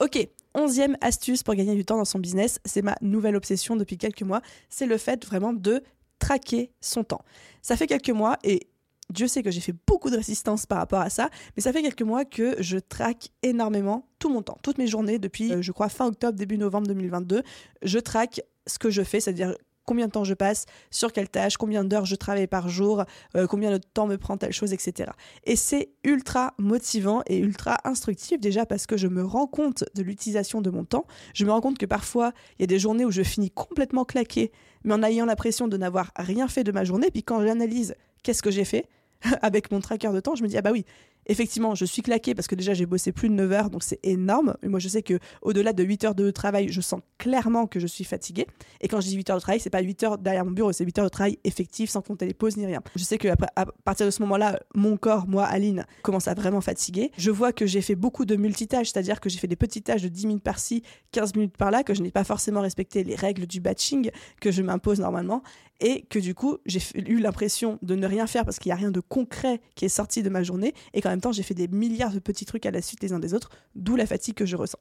Ok, 0.01 0.19
onzième 0.55 0.97
astuce 1.01 1.45
pour 1.45 1.55
gagner 1.55 1.77
du 1.77 1.85
temps 1.85 1.99
dans 1.99 2.05
son 2.05 2.19
business, 2.19 2.59
c'est 2.65 2.83
ma 2.83 2.97
nouvelle 3.01 3.37
obsession 3.37 3.77
depuis 3.77 3.97
quelques 3.97 4.23
mois, 4.23 4.41
c'est 4.69 4.87
le 4.87 4.99
fait 4.99 5.25
vraiment 5.25 5.53
de 5.53 5.85
traquer 6.19 6.73
son 6.81 7.05
temps. 7.05 7.25
Ça 7.63 7.77
fait 7.77 7.87
quelques 7.87 8.11
mois 8.11 8.39
et 8.43 8.67
Dieu 9.11 9.29
sait 9.29 9.43
que 9.43 9.51
j'ai 9.51 9.61
fait 9.61 9.75
beaucoup 9.87 10.11
de 10.11 10.17
résistance 10.17 10.67
par 10.67 10.79
rapport 10.79 11.01
à 11.01 11.11
ça, 11.11 11.29
mais 11.57 11.63
ça 11.63 11.73
fait 11.73 11.83
quelques 11.83 12.03
mois 12.03 12.25
que 12.25 12.57
je 12.61 12.79
traque 12.79 13.31
énormément 13.43 14.09
tout 14.19 14.31
mon 14.31 14.43
temps, 14.43 14.59
toutes 14.63 14.79
mes 14.79 14.87
journées 14.87 15.19
depuis, 15.19 15.53
euh, 15.53 15.63
je 15.63 15.73
crois, 15.73 15.89
fin 15.89 16.07
octobre, 16.07 16.39
début 16.39 16.59
novembre 16.59 16.87
2022. 16.89 17.43
Je 17.83 17.99
traque 17.99 18.41
ce 18.67 18.79
que 18.79 18.91
je 18.91 19.03
fais, 19.03 19.21
c'est-à-dire 19.21 19.55
combien 19.85 20.07
de 20.07 20.13
temps 20.13 20.25
je 20.25 20.35
passe, 20.35 20.67
sur 20.91 21.13
quelle 21.13 21.29
tâche, 21.29 21.57
combien 21.57 21.85
d'heures 21.85 22.07
je 22.07 22.15
travaille 22.15 22.47
par 22.47 22.69
jour, 22.69 23.05
euh, 23.37 23.47
combien 23.47 23.71
de 23.71 23.79
temps 23.79 24.07
me 24.07 24.17
prend 24.17 24.37
telle 24.37 24.53
chose, 24.53 24.73
etc. 24.73 25.11
Et 25.45 25.57
c'est 25.57 25.91
ultra 26.05 26.55
motivant 26.59 27.23
et 27.27 27.39
ultra 27.39 27.77
instructif 27.85 28.41
déjà 28.41 28.67
parce 28.67 28.87
que 28.87 28.97
je 28.97 29.09
me 29.09 29.25
rends 29.25 29.47
compte 29.47 29.85
de 29.95 30.03
l'utilisation 30.03 30.61
de 30.61 30.71
mon 30.71 30.85
temps. 30.85 31.07
Je 31.35 31.45
me 31.45 31.51
rends 31.51 31.61
compte 31.61 31.79
que 31.79 31.87
parfois, 31.87 32.33
il 32.59 32.63
y 32.63 32.65
a 32.65 32.67
des 32.67 32.79
journées 32.79 33.05
où 33.05 33.11
je 33.11 33.23
finis 33.23 33.51
complètement 33.51 34.05
claqué, 34.05 34.53
mais 34.85 34.95
en 34.95 35.03
ayant 35.03 35.27
l'impression 35.27 35.69
de 35.69 35.77
n'avoir 35.77 36.13
rien 36.17 36.49
fait 36.49 36.65
de 36.65 36.73
ma 36.73 36.85
journée. 36.85 37.11
Puis 37.11 37.23
quand 37.23 37.41
j'analyse 37.43 37.95
qu'est-ce 38.25 38.43
que 38.43 38.51
j'ai 38.51 38.65
fait 38.65 38.89
avec 39.43 39.71
mon 39.71 39.81
tracker 39.81 40.13
de 40.13 40.19
temps, 40.19 40.35
je 40.35 40.43
me 40.43 40.49
dis, 40.49 40.59
ah 40.59 40.63
bah 40.63 40.73
oui, 40.73 40.85
Effectivement, 41.27 41.75
je 41.75 41.85
suis 41.85 42.03
claquée 42.03 42.35
parce 42.35 42.49
que 42.49 42.55
déjà 42.55 42.75
j'ai 42.75 42.87
bossé 42.87 43.13
plus 43.13 43.29
de 43.29 43.35
9 43.35 43.53
heures, 43.53 43.71
donc 43.71 43.83
c'est 43.83 44.01
énorme. 44.03 44.57
Et 44.63 44.69
moi 44.69 44.79
je 44.79 44.89
sais 44.89 45.03
que 45.03 45.19
au-delà 45.43 45.73
de 45.73 45.83
8 45.83 46.05
heures 46.05 46.15
de 46.15 46.31
travail, 46.31 46.69
je 46.69 46.81
sens 46.81 47.01
clairement 47.19 47.67
que 47.67 47.81
je 47.81 47.87
suis 47.87 48.05
fatiguée. 48.05 48.47
Et 48.81 48.89
quand 48.89 49.01
je 49.01 49.09
dis 49.09 49.17
8 49.17 49.31
heures 49.31 49.37
de 49.37 49.43
travail, 49.43 49.61
c'est 49.61 49.71
pas 49.71 49.81
8 49.81 50.03
heures 50.05 50.19
derrière 50.19 50.45
mon 50.45 50.51
bureau, 50.51 50.73
c'est 50.73 50.85
8 50.85 50.99
heures 50.99 51.05
de 51.05 51.11
travail 51.11 51.39
effectif 51.45 51.91
sans 51.91 52.03
compter 52.03 52.27
les 52.27 52.35
pauses 52.35 52.57
ni 52.57 52.67
rien. 52.67 52.81
Je 52.97 53.05
sais 53.05 53.19
que 53.19 53.29
à 53.29 53.67
partir 53.85 54.07
de 54.07 54.11
ce 54.11 54.23
moment-là, 54.23 54.59
mon 54.75 54.97
corps, 54.97 55.27
moi, 55.27 55.45
Aline, 55.45 55.87
commence 56.03 56.29
à 56.29 56.35
vraiment 56.35 56.61
fatiguer. 56.61 57.11
Je 57.17 57.31
vois 57.31 57.53
que 57.53 57.67
j'ai 57.67 57.81
fait 57.81 57.95
beaucoup 57.95 58.25
de 58.25 58.37
multitâches, 58.37 58.91
c'est-à-dire 58.93 59.21
que 59.21 59.29
j'ai 59.29 59.39
fait 59.39 59.47
des 59.47 59.57
petites 59.57 59.85
tâches 59.85 60.03
de 60.03 60.09
10 60.09 60.27
minutes 60.27 60.43
par-ci, 60.43 60.83
15 61.13 61.35
minutes 61.35 61.57
par-là, 61.57 61.83
que 61.83 61.95
je 61.95 62.03
n'ai 62.03 62.11
pas 62.11 62.25
forcément 62.25 62.61
respecté 62.61 63.05
les 63.05 63.15
règles 63.15 63.47
du 63.47 63.61
batching 63.61 64.11
que 64.41 64.51
je 64.51 64.63
m'impose 64.63 65.01
normalement 65.01 65.43
et 65.81 66.03
que 66.03 66.19
du 66.19 66.35
coup 66.35 66.59
j'ai 66.67 66.81
eu 66.95 67.19
l'impression 67.19 67.79
de 67.83 67.95
ne 67.95 68.07
rien 68.07 68.27
faire 68.27 68.45
parce 68.45 68.59
qu'il 68.59 68.71
n'y 68.71 68.75
a 68.75 68.77
rien 68.77 68.91
de 68.91 69.01
concret 69.01 69.61
qui 69.75 69.85
est 69.85 69.89
sorti 69.89 70.23
de 70.23 70.29
ma 70.29 70.43
journée 70.43 70.73
et 70.93 71.01
qu'en 71.01 71.11
même 71.15 71.21
temps 71.21 71.33
j'ai 71.33 71.43
fait 71.43 71.55
des 71.55 71.69
milliards 71.69 72.13
de 72.13 72.19
petits 72.19 72.45
trucs 72.45 72.67
à 72.67 72.71
la 72.71 72.83
suite 72.83 73.03
les 73.03 73.13
uns 73.13 73.19
des 73.19 73.35
autres, 73.35 73.51
d'où 73.75 73.97
la 73.97 74.07
fatigue 74.07 74.35
que 74.35 74.47
je 74.47 74.57
ressens. 74.57 74.79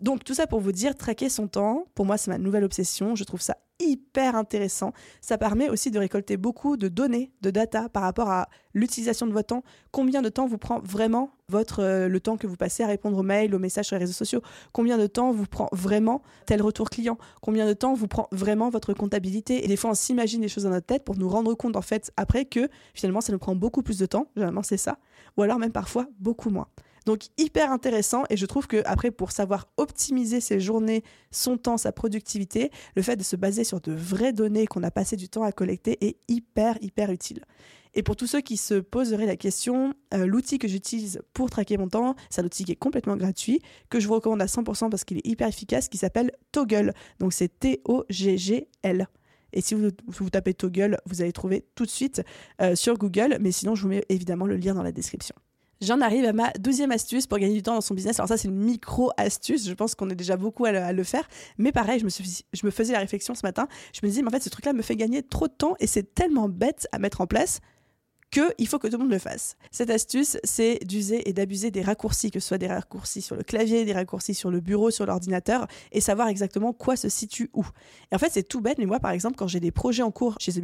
Donc 0.00 0.24
tout 0.24 0.34
ça 0.34 0.46
pour 0.46 0.60
vous 0.60 0.72
dire, 0.72 0.94
traquer 0.96 1.28
son 1.28 1.48
temps, 1.48 1.86
pour 1.94 2.06
moi 2.06 2.16
c'est 2.16 2.30
ma 2.30 2.38
nouvelle 2.38 2.64
obsession, 2.64 3.14
je 3.14 3.24
trouve 3.24 3.40
ça 3.40 3.56
hyper 3.80 4.36
intéressant. 4.36 4.92
Ça 5.20 5.38
permet 5.38 5.68
aussi 5.68 5.90
de 5.90 5.98
récolter 5.98 6.36
beaucoup 6.36 6.76
de 6.76 6.88
données, 6.88 7.30
de 7.42 7.50
data 7.50 7.88
par 7.88 8.02
rapport 8.02 8.28
à 8.28 8.48
l'utilisation 8.74 9.26
de 9.26 9.32
votre 9.32 9.48
temps. 9.48 9.62
Combien 9.92 10.22
de 10.22 10.28
temps 10.28 10.46
vous 10.46 10.58
prend 10.58 10.80
vraiment 10.80 11.30
votre 11.48 11.82
euh, 11.82 12.08
le 12.08 12.20
temps 12.20 12.36
que 12.36 12.46
vous 12.46 12.56
passez 12.56 12.82
à 12.82 12.86
répondre 12.86 13.16
aux 13.18 13.22
mails, 13.22 13.54
aux 13.54 13.58
messages 13.58 13.86
sur 13.86 13.96
les 13.96 14.00
réseaux 14.00 14.12
sociaux? 14.12 14.42
Combien 14.72 14.98
de 14.98 15.06
temps 15.06 15.30
vous 15.30 15.46
prend 15.46 15.68
vraiment 15.72 16.22
tel 16.46 16.60
retour 16.62 16.90
client? 16.90 17.18
Combien 17.40 17.66
de 17.66 17.72
temps 17.72 17.94
vous 17.94 18.08
prend 18.08 18.28
vraiment 18.32 18.68
votre 18.68 18.94
comptabilité? 18.94 19.64
Et 19.64 19.68
des 19.68 19.76
fois 19.76 19.90
on 19.90 19.94
s'imagine 19.94 20.40
des 20.40 20.48
choses 20.48 20.64
dans 20.64 20.70
notre 20.70 20.86
tête 20.86 21.04
pour 21.04 21.16
nous 21.16 21.28
rendre 21.28 21.54
compte 21.54 21.76
en 21.76 21.82
fait 21.82 22.12
après 22.16 22.44
que 22.44 22.68
finalement 22.94 23.20
ça 23.20 23.32
nous 23.32 23.38
prend 23.38 23.54
beaucoup 23.54 23.82
plus 23.82 23.98
de 23.98 24.06
temps. 24.06 24.28
Généralement 24.34 24.62
c'est 24.62 24.76
ça. 24.76 24.98
Ou 25.36 25.42
alors 25.42 25.58
même 25.58 25.72
parfois 25.72 26.06
beaucoup 26.18 26.50
moins. 26.50 26.66
Donc 27.08 27.28
hyper 27.38 27.72
intéressant 27.72 28.24
et 28.28 28.36
je 28.36 28.44
trouve 28.44 28.66
que 28.66 28.82
après 28.84 29.10
pour 29.10 29.32
savoir 29.32 29.68
optimiser 29.78 30.42
ses 30.42 30.60
journées, 30.60 31.02
son 31.30 31.56
temps, 31.56 31.78
sa 31.78 31.90
productivité, 31.90 32.70
le 32.96 33.00
fait 33.00 33.16
de 33.16 33.22
se 33.22 33.34
baser 33.34 33.64
sur 33.64 33.80
de 33.80 33.92
vraies 33.92 34.34
données 34.34 34.66
qu'on 34.66 34.82
a 34.82 34.90
passé 34.90 35.16
du 35.16 35.30
temps 35.30 35.42
à 35.42 35.50
collecter 35.50 35.96
est 36.06 36.18
hyper 36.28 36.76
hyper 36.82 37.10
utile. 37.10 37.46
Et 37.94 38.02
pour 38.02 38.14
tous 38.14 38.26
ceux 38.26 38.42
qui 38.42 38.58
se 38.58 38.74
poseraient 38.74 39.24
la 39.24 39.36
question, 39.36 39.94
euh, 40.12 40.26
l'outil 40.26 40.58
que 40.58 40.68
j'utilise 40.68 41.22
pour 41.32 41.48
traquer 41.48 41.78
mon 41.78 41.88
temps, 41.88 42.14
c'est 42.28 42.42
un 42.42 42.44
outil 42.44 42.66
qui 42.66 42.72
est 42.72 42.76
complètement 42.76 43.16
gratuit, 43.16 43.62
que 43.88 44.00
je 44.00 44.06
vous 44.06 44.12
recommande 44.12 44.42
à 44.42 44.46
100% 44.46 44.90
parce 44.90 45.04
qu'il 45.04 45.16
est 45.16 45.26
hyper 45.26 45.48
efficace, 45.48 45.88
qui 45.88 45.96
s'appelle 45.96 46.30
Toggle. 46.52 46.92
Donc 47.20 47.32
c'est 47.32 47.58
T-O-G-G-L. 47.58 49.08
Et 49.54 49.62
si 49.62 49.74
vous, 49.74 50.28
tapez 50.28 50.52
Toggle, 50.52 50.98
vous 51.06 51.22
allez 51.22 51.32
trouver 51.32 51.64
tout 51.74 51.86
de 51.86 51.90
suite 51.90 52.20
euh, 52.60 52.74
sur 52.74 52.98
Google, 52.98 53.38
mais 53.40 53.50
sinon 53.50 53.74
je 53.74 53.80
vous 53.80 53.88
mets 53.88 54.04
évidemment 54.10 54.44
le 54.44 54.58
lien 54.58 54.74
dans 54.74 54.82
la 54.82 54.92
description. 54.92 55.34
J'en 55.80 56.00
arrive 56.00 56.24
à 56.24 56.32
ma 56.32 56.50
douzième 56.58 56.90
astuce 56.90 57.26
pour 57.26 57.38
gagner 57.38 57.54
du 57.54 57.62
temps 57.62 57.74
dans 57.74 57.80
son 57.80 57.94
business. 57.94 58.18
Alors 58.18 58.28
ça, 58.28 58.36
c'est 58.36 58.48
une 58.48 58.58
micro-astuce. 58.58 59.68
Je 59.68 59.74
pense 59.74 59.94
qu'on 59.94 60.10
est 60.10 60.16
déjà 60.16 60.36
beaucoup 60.36 60.64
à 60.64 60.92
le, 60.92 61.04
faire. 61.04 61.28
Mais 61.56 61.70
pareil, 61.70 62.00
je 62.00 62.04
me, 62.64 62.70
faisais 62.70 62.92
la 62.92 62.98
réflexion 62.98 63.34
ce 63.34 63.46
matin. 63.46 63.68
Je 63.92 64.00
me 64.02 64.08
disais, 64.08 64.22
mais 64.22 64.28
en 64.28 64.32
fait, 64.32 64.42
ce 64.42 64.48
truc-là 64.48 64.72
me 64.72 64.82
fait 64.82 64.96
gagner 64.96 65.22
trop 65.22 65.46
de 65.46 65.52
temps 65.52 65.76
et 65.78 65.86
c'est 65.86 66.14
tellement 66.14 66.48
bête 66.48 66.88
à 66.90 66.98
mettre 66.98 67.20
en 67.20 67.26
place 67.26 67.60
qu'il 68.30 68.68
faut 68.68 68.78
que 68.78 68.88
tout 68.88 68.96
le 68.96 69.04
monde 69.04 69.12
le 69.12 69.18
fasse. 69.18 69.56
Cette 69.70 69.90
astuce, 69.90 70.36
c'est 70.44 70.80
d'user 70.84 71.28
et 71.28 71.32
d'abuser 71.32 71.70
des 71.70 71.82
raccourcis, 71.82 72.30
que 72.30 72.40
ce 72.40 72.48
soit 72.48 72.58
des 72.58 72.66
raccourcis 72.66 73.22
sur 73.22 73.36
le 73.36 73.42
clavier, 73.42 73.84
des 73.84 73.92
raccourcis 73.92 74.34
sur 74.34 74.50
le 74.50 74.60
bureau, 74.60 74.90
sur 74.90 75.06
l'ordinateur, 75.06 75.66
et 75.92 76.00
savoir 76.00 76.28
exactement 76.28 76.72
quoi 76.72 76.96
se 76.96 77.08
situe 77.08 77.50
où. 77.54 77.64
Et 78.12 78.14
en 78.14 78.18
fait, 78.18 78.30
c'est 78.30 78.42
tout 78.42 78.60
bête, 78.60 78.78
mais 78.78 78.86
moi, 78.86 79.00
par 79.00 79.12
exemple, 79.12 79.36
quand 79.36 79.48
j'ai 79.48 79.60
des 79.60 79.70
projets 79.70 80.02
en 80.02 80.10
cours 80.10 80.36
chez 80.40 80.52
The 80.52 80.60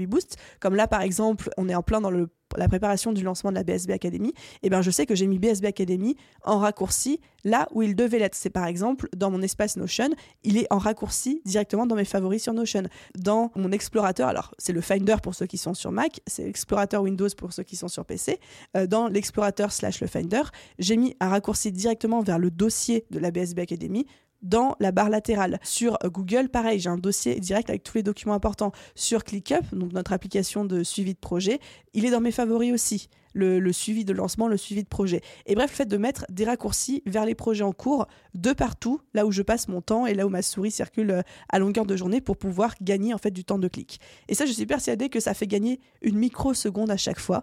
comme 0.60 0.74
là, 0.74 0.86
par 0.88 1.00
exemple, 1.00 1.48
on 1.56 1.68
est 1.68 1.74
en 1.74 1.82
plein 1.82 2.00
dans 2.00 2.10
le 2.10 2.28
la 2.56 2.68
préparation 2.68 3.12
du 3.12 3.22
lancement 3.22 3.50
de 3.50 3.56
la 3.56 3.64
BSB 3.64 3.90
Academy, 3.90 4.32
eh 4.62 4.70
ben 4.70 4.82
je 4.82 4.90
sais 4.90 5.06
que 5.06 5.14
j'ai 5.14 5.26
mis 5.26 5.38
BSB 5.38 5.66
Academy 5.66 6.16
en 6.42 6.58
raccourci 6.58 7.20
là 7.44 7.68
où 7.72 7.82
il 7.82 7.94
devait 7.94 8.18
l'être. 8.18 8.34
C'est 8.34 8.50
par 8.50 8.66
exemple 8.66 9.08
dans 9.16 9.30
mon 9.30 9.42
espace 9.42 9.76
Notion, 9.76 10.10
il 10.42 10.56
est 10.56 10.66
en 10.70 10.78
raccourci 10.78 11.42
directement 11.44 11.86
dans 11.86 11.96
mes 11.96 12.04
favoris 12.04 12.42
sur 12.42 12.52
Notion. 12.52 12.84
Dans 13.16 13.50
mon 13.54 13.72
explorateur, 13.72 14.28
alors 14.28 14.54
c'est 14.58 14.72
le 14.72 14.80
Finder 14.80 15.16
pour 15.22 15.34
ceux 15.34 15.46
qui 15.46 15.58
sont 15.58 15.74
sur 15.74 15.92
Mac, 15.92 16.20
c'est 16.26 16.44
l'explorateur 16.44 17.02
Windows 17.02 17.28
pour 17.36 17.52
ceux 17.52 17.62
qui 17.62 17.76
sont 17.76 17.88
sur 17.88 18.04
PC. 18.04 18.40
Euh, 18.76 18.86
dans 18.86 19.08
l'explorateur 19.08 19.72
slash 19.72 20.00
le 20.00 20.06
Finder, 20.06 20.42
j'ai 20.78 20.96
mis 20.96 21.16
un 21.20 21.28
raccourci 21.28 21.72
directement 21.72 22.22
vers 22.22 22.38
le 22.38 22.50
dossier 22.50 23.06
de 23.10 23.18
la 23.18 23.30
BSB 23.30 23.60
Academy 23.60 24.06
dans 24.44 24.76
la 24.78 24.92
barre 24.92 25.10
latérale. 25.10 25.58
Sur 25.64 25.98
Google, 26.04 26.48
pareil, 26.48 26.78
j'ai 26.78 26.90
un 26.90 26.98
dossier 26.98 27.40
direct 27.40 27.70
avec 27.70 27.82
tous 27.82 27.96
les 27.96 28.02
documents 28.04 28.34
importants. 28.34 28.70
Sur 28.94 29.24
ClickUp, 29.24 29.74
donc 29.74 29.92
notre 29.92 30.12
application 30.12 30.64
de 30.64 30.84
suivi 30.84 31.14
de 31.14 31.18
projet, 31.18 31.58
il 31.94 32.04
est 32.04 32.10
dans 32.10 32.20
mes 32.20 32.30
favoris 32.30 32.72
aussi. 32.72 33.08
Le, 33.36 33.72
suivi 33.72 34.04
de 34.04 34.12
lancement, 34.12 34.46
le 34.46 34.56
suivi 34.56 34.84
de 34.84 34.88
projet. 34.88 35.20
Et 35.46 35.56
bref, 35.56 35.72
le 35.72 35.76
fait 35.76 35.86
de 35.86 35.96
mettre 35.96 36.24
des 36.30 36.44
raccourcis 36.44 37.02
vers 37.04 37.24
les 37.24 37.34
projets 37.34 37.64
en 37.64 37.72
cours 37.72 38.06
de 38.34 38.52
partout, 38.52 39.00
là 39.12 39.26
où 39.26 39.32
je 39.32 39.42
passe 39.42 39.66
mon 39.66 39.80
temps 39.80 40.06
et 40.06 40.14
là 40.14 40.24
où 40.24 40.28
ma 40.28 40.40
souris 40.40 40.70
circule 40.70 41.10
euh, 41.10 41.22
à 41.48 41.58
longueur 41.58 41.84
de 41.84 41.96
journée 41.96 42.20
pour 42.20 42.36
pouvoir 42.36 42.74
gagner 42.80 43.12
en 43.12 43.18
fait 43.18 43.32
du 43.32 43.44
temps 43.44 43.58
de 43.58 43.66
clic. 43.66 43.98
Et 44.28 44.34
ça, 44.36 44.46
je 44.46 44.52
suis 44.52 44.66
persuadée 44.66 45.08
que 45.08 45.18
ça 45.18 45.34
fait 45.34 45.48
gagner 45.48 45.80
une 46.00 46.16
microseconde 46.16 46.92
à 46.92 46.96
chaque 46.96 47.18
fois, 47.18 47.42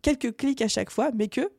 quelques 0.00 0.36
clics 0.36 0.62
à 0.62 0.68
chaque 0.68 0.90
fois, 0.90 1.10
mais 1.12 1.26
que 1.26 1.50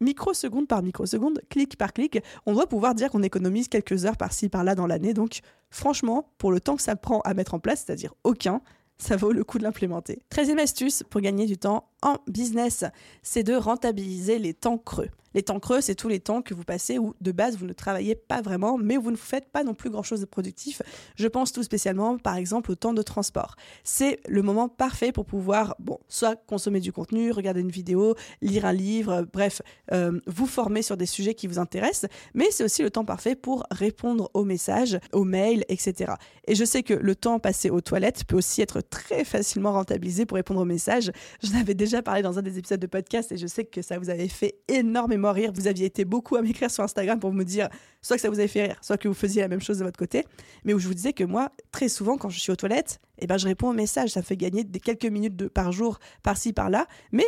microseconde 0.00 0.68
par 0.68 0.82
microseconde, 0.82 1.40
clic 1.48 1.76
par 1.76 1.92
clic, 1.92 2.18
on 2.44 2.54
doit 2.54 2.66
pouvoir 2.66 2.94
dire 2.94 3.10
qu'on 3.10 3.22
économise 3.22 3.68
quelques 3.68 4.04
heures 4.04 4.16
par-ci 4.16 4.48
par-là 4.48 4.74
dans 4.74 4.86
l'année. 4.86 5.14
Donc 5.14 5.40
franchement, 5.70 6.32
pour 6.38 6.52
le 6.52 6.60
temps 6.60 6.76
que 6.76 6.82
ça 6.82 6.96
prend 6.96 7.20
à 7.20 7.34
mettre 7.34 7.54
en 7.54 7.58
place, 7.58 7.84
c'est-à-dire 7.86 8.14
aucun, 8.24 8.60
ça 8.98 9.16
vaut 9.16 9.32
le 9.32 9.44
coup 9.44 9.58
de 9.58 9.64
l'implémenter. 9.64 10.20
Treizième 10.30 10.58
astuce 10.58 11.02
pour 11.08 11.20
gagner 11.20 11.46
du 11.46 11.58
temps 11.58 11.88
en 12.02 12.16
business, 12.26 12.84
c'est 13.22 13.42
de 13.42 13.54
rentabiliser 13.54 14.38
les 14.38 14.54
temps 14.54 14.78
creux. 14.78 15.10
Les 15.36 15.42
temps 15.42 15.60
creux, 15.60 15.82
c'est 15.82 15.94
tous 15.94 16.08
les 16.08 16.18
temps 16.18 16.40
que 16.40 16.54
vous 16.54 16.64
passez 16.64 16.98
où 16.98 17.14
de 17.20 17.30
base 17.30 17.58
vous 17.58 17.66
ne 17.66 17.74
travaillez 17.74 18.14
pas 18.14 18.40
vraiment, 18.40 18.78
mais 18.78 18.96
vous 18.96 19.10
ne 19.10 19.16
faites 19.16 19.50
pas 19.50 19.64
non 19.64 19.74
plus 19.74 19.90
grand-chose 19.90 20.22
de 20.22 20.24
productif. 20.24 20.80
Je 21.16 21.28
pense 21.28 21.52
tout 21.52 21.62
spécialement 21.62 22.16
par 22.16 22.36
exemple 22.36 22.70
au 22.70 22.74
temps 22.74 22.94
de 22.94 23.02
transport. 23.02 23.54
C'est 23.84 24.18
le 24.26 24.40
moment 24.40 24.70
parfait 24.70 25.12
pour 25.12 25.26
pouvoir, 25.26 25.76
bon, 25.78 25.98
soit 26.08 26.36
consommer 26.46 26.80
du 26.80 26.90
contenu, 26.90 27.32
regarder 27.32 27.60
une 27.60 27.70
vidéo, 27.70 28.14
lire 28.40 28.64
un 28.64 28.72
livre, 28.72 29.26
bref, 29.30 29.60
euh, 29.92 30.18
vous 30.26 30.46
former 30.46 30.80
sur 30.80 30.96
des 30.96 31.04
sujets 31.04 31.34
qui 31.34 31.48
vous 31.48 31.58
intéressent, 31.58 32.10
mais 32.32 32.46
c'est 32.50 32.64
aussi 32.64 32.82
le 32.82 32.90
temps 32.90 33.04
parfait 33.04 33.36
pour 33.36 33.64
répondre 33.70 34.30
aux 34.32 34.44
messages, 34.44 34.98
aux 35.12 35.24
mails, 35.24 35.66
etc. 35.68 36.14
Et 36.46 36.54
je 36.54 36.64
sais 36.64 36.82
que 36.82 36.94
le 36.94 37.14
temps 37.14 37.40
passé 37.40 37.68
aux 37.68 37.82
toilettes 37.82 38.24
peut 38.24 38.36
aussi 38.36 38.62
être 38.62 38.80
très 38.90 39.24
facilement 39.24 39.72
rentabilisé 39.72 40.26
pour 40.26 40.36
répondre 40.36 40.60
aux 40.60 40.66
messages. 40.66 41.12
Je 41.42 41.52
l'avais 41.52 41.74
déjà 41.74 42.02
parlé 42.02 42.22
dans 42.22 42.38
un 42.38 42.42
des 42.42 42.58
épisodes 42.58 42.80
de 42.80 42.86
podcast 42.86 43.32
et 43.32 43.36
je 43.36 43.46
sais 43.46 43.64
que 43.64 43.82
ça 43.82 43.98
vous 43.98 44.10
avait 44.10 44.28
fait 44.28 44.56
énormément 44.68 45.32
rire. 45.32 45.52
Vous 45.54 45.66
aviez 45.66 45.86
été 45.86 46.04
beaucoup 46.04 46.36
à 46.36 46.42
m'écrire 46.42 46.70
sur 46.70 46.84
Instagram 46.84 47.18
pour 47.20 47.32
me 47.32 47.44
dire 47.44 47.68
soit 48.02 48.16
que 48.16 48.22
ça 48.22 48.30
vous 48.30 48.38
avait 48.38 48.48
fait 48.48 48.64
rire, 48.64 48.78
soit 48.82 48.96
que 48.96 49.08
vous 49.08 49.14
faisiez 49.14 49.42
la 49.42 49.48
même 49.48 49.60
chose 49.60 49.78
de 49.78 49.84
votre 49.84 49.98
côté. 49.98 50.24
Mais 50.64 50.74
où 50.74 50.78
je 50.78 50.86
vous 50.86 50.94
disais 50.94 51.12
que 51.12 51.24
moi, 51.24 51.50
très 51.72 51.88
souvent, 51.88 52.16
quand 52.16 52.28
je 52.28 52.38
suis 52.38 52.52
aux 52.52 52.56
toilettes, 52.56 53.00
eh 53.18 53.26
ben, 53.26 53.38
je 53.38 53.46
réponds 53.46 53.70
aux 53.70 53.74
messages. 53.74 54.10
Ça 54.10 54.22
fait 54.22 54.36
gagner 54.36 54.64
des 54.64 54.80
quelques 54.80 55.06
minutes 55.06 55.36
de, 55.36 55.48
par 55.48 55.72
jour, 55.72 55.98
par-ci, 56.22 56.52
par-là. 56.52 56.86
Mais 57.12 57.26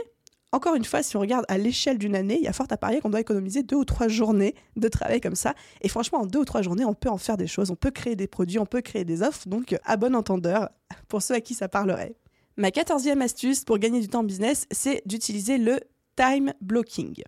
encore 0.52 0.74
une 0.74 0.84
fois, 0.84 1.02
si 1.02 1.16
on 1.16 1.20
regarde 1.20 1.44
à 1.48 1.58
l'échelle 1.58 1.98
d'une 1.98 2.16
année, 2.16 2.36
il 2.38 2.44
y 2.44 2.48
a 2.48 2.52
fort 2.52 2.66
à 2.70 2.76
parier 2.76 3.00
qu'on 3.00 3.10
doit 3.10 3.20
économiser 3.20 3.62
deux 3.62 3.76
ou 3.76 3.84
trois 3.84 4.08
journées 4.08 4.54
de 4.76 4.88
travail 4.88 5.20
comme 5.20 5.34
ça. 5.34 5.54
Et 5.82 5.88
franchement, 5.88 6.20
en 6.20 6.26
deux 6.26 6.40
ou 6.40 6.44
trois 6.44 6.62
journées, 6.62 6.84
on 6.84 6.94
peut 6.94 7.10
en 7.10 7.18
faire 7.18 7.36
des 7.36 7.46
choses, 7.46 7.70
on 7.70 7.76
peut 7.76 7.90
créer 7.90 8.16
des 8.16 8.26
produits, 8.26 8.58
on 8.58 8.66
peut 8.66 8.80
créer 8.80 9.04
des 9.04 9.22
offres. 9.22 9.46
Donc, 9.46 9.76
à 9.84 9.96
bon 9.96 10.14
entendeur, 10.14 10.70
pour 11.08 11.20
ceux 11.22 11.34
à 11.34 11.40
qui 11.40 11.54
ça 11.54 11.68
parlerait. 11.68 12.14
Ma 12.56 12.70
quatorzième 12.70 13.22
astuce 13.22 13.64
pour 13.64 13.78
gagner 13.78 14.00
du 14.00 14.08
temps 14.08 14.20
en 14.20 14.24
business, 14.24 14.66
c'est 14.70 15.02
d'utiliser 15.06 15.58
le 15.58 15.80
time 16.16 16.52
blocking. 16.60 17.22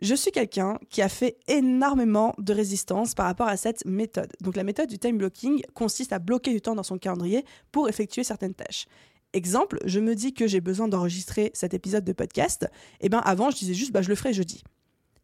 Je 0.00 0.14
suis 0.14 0.30
quelqu'un 0.30 0.78
qui 0.90 1.02
a 1.02 1.08
fait 1.08 1.38
énormément 1.48 2.34
de 2.38 2.52
résistance 2.52 3.14
par 3.14 3.26
rapport 3.26 3.48
à 3.48 3.56
cette 3.56 3.84
méthode. 3.84 4.32
Donc 4.40 4.56
la 4.56 4.62
méthode 4.62 4.88
du 4.88 4.98
time 4.98 5.18
blocking 5.18 5.62
consiste 5.74 6.12
à 6.12 6.20
bloquer 6.20 6.52
du 6.52 6.60
temps 6.60 6.76
dans 6.76 6.84
son 6.84 6.98
calendrier 6.98 7.44
pour 7.72 7.88
effectuer 7.88 8.22
certaines 8.22 8.54
tâches. 8.54 8.86
Exemple, 9.34 9.78
je 9.84 10.00
me 10.00 10.14
dis 10.14 10.32
que 10.32 10.46
j'ai 10.46 10.60
besoin 10.60 10.88
d'enregistrer 10.88 11.50
cet 11.54 11.74
épisode 11.74 12.04
de 12.04 12.12
podcast. 12.12 12.66
Et 13.00 13.06
eh 13.06 13.08
ben 13.08 13.18
avant, 13.18 13.50
je 13.50 13.56
disais 13.56 13.74
juste 13.74 13.92
bah 13.92 14.02
je 14.02 14.08
le 14.08 14.14
ferai 14.14 14.32
jeudi. 14.32 14.62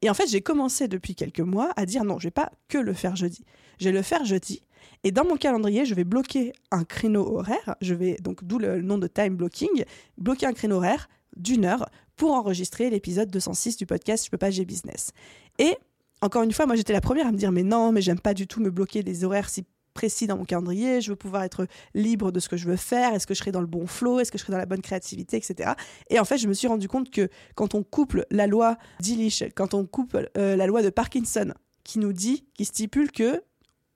Et 0.03 0.11
en 0.11 0.15
fait, 0.15 0.29
j'ai 0.29 0.43
commencé 0.43 0.87
depuis 0.89 1.15
quelques 1.15 1.41
mois 1.41 1.71
à 1.77 1.87
dire 1.87 2.05
non, 2.05 2.19
je 2.19 2.27
vais 2.27 2.33
pas 2.33 2.53
que 2.69 2.77
le 2.77 2.93
faire 2.93 3.17
jeudi. 3.17 3.45
Je 3.81 3.87
vais 3.87 3.93
le 3.93 4.03
faire 4.03 4.25
jeudi. 4.27 4.61
Et 5.03 5.13
dans 5.13 5.25
mon 5.25 5.37
calendrier, 5.37 5.87
je 5.87 5.95
vais 5.95 6.05
bloquer 6.05 6.53
un 6.71 6.85
créneau 6.85 7.39
horaire. 7.39 7.75
Je 7.81 7.95
vais 7.95 8.17
donc 8.17 8.45
d'où 8.45 8.59
le 8.59 8.83
nom 8.83 8.99
de 8.99 9.07
time 9.07 9.37
blocking, 9.37 9.85
bloquer 10.19 10.45
un 10.47 10.53
créneau 10.53 10.77
horaire 10.77 11.09
d'une 11.37 11.65
heure 11.65 11.89
pour 12.17 12.33
enregistrer 12.33 12.91
l'épisode 12.91 13.31
206 13.31 13.79
du 13.79 13.87
podcast 13.87 14.27
Je 14.27 14.31
peux 14.31 14.37
pas, 14.37 14.51
j'ai 14.51 14.67
business. 14.67 15.13
Et 15.59 15.75
encore 16.21 16.43
une 16.43 16.53
fois, 16.53 16.67
moi 16.67 16.77
j'étais 16.77 16.93
la 16.93 17.01
première 17.01 17.27
à 17.27 17.33
me 17.33 17.39
dire 17.39 17.53
mais 17.53 17.63
non, 17.63 17.91
mais 17.91 18.03
j'aime 18.03 18.21
pas 18.21 18.35
du 18.35 18.47
tout 18.47 18.61
me 18.61 18.71
bloquer 18.71 19.03
des 19.03 19.25
horaires 19.25 19.49
si 19.49 19.65
précis 19.95 20.27
dans 20.27 20.37
mon 20.37 20.45
calendrier, 20.45 21.01
je 21.01 21.11
veux 21.11 21.17
pouvoir 21.17 21.45
être 21.45 21.67
libre 21.95 22.33
de 22.33 22.41
ce 22.41 22.49
que 22.49 22.57
je 22.57 22.67
veux 22.67 22.77
faire, 22.77 23.15
est-ce 23.15 23.27
que 23.27 23.35
je 23.35 23.39
serai 23.39 23.53
dans 23.53 23.61
le 23.61 23.67
bon 23.67 23.87
flow, 23.87 24.21
est-ce 24.21 24.31
que 24.31 24.39
je 24.39 24.43
serai 24.43 24.53
dans 24.53 24.59
la 24.59 24.67
bonne 24.67 24.83
créativité, 24.83 25.37
etc. 25.37 25.73
Et 26.11 26.19
en 26.19 26.25
fait, 26.25 26.37
je 26.37 26.49
me 26.49 26.53
suis 26.53 26.67
rendu 26.67 26.89
compte 26.89 27.11
que 27.11 27.29
quand 27.55 27.75
on 27.75 27.83
couple 27.83 28.27
la 28.31 28.47
loi 28.47 28.77
d'Illich, 29.01 29.45
quand 29.55 29.73
on 29.73 29.87
couple 29.87 30.31
euh, 30.37 30.57
la 30.57 30.67
loi 30.67 30.83
de 30.83 30.91
Parkinson, 30.91 31.55
qui 31.85 31.99
nous 31.99 32.13
dit, 32.13 32.45
qui 32.55 32.65
stipule 32.65 33.13
que, 33.13 33.43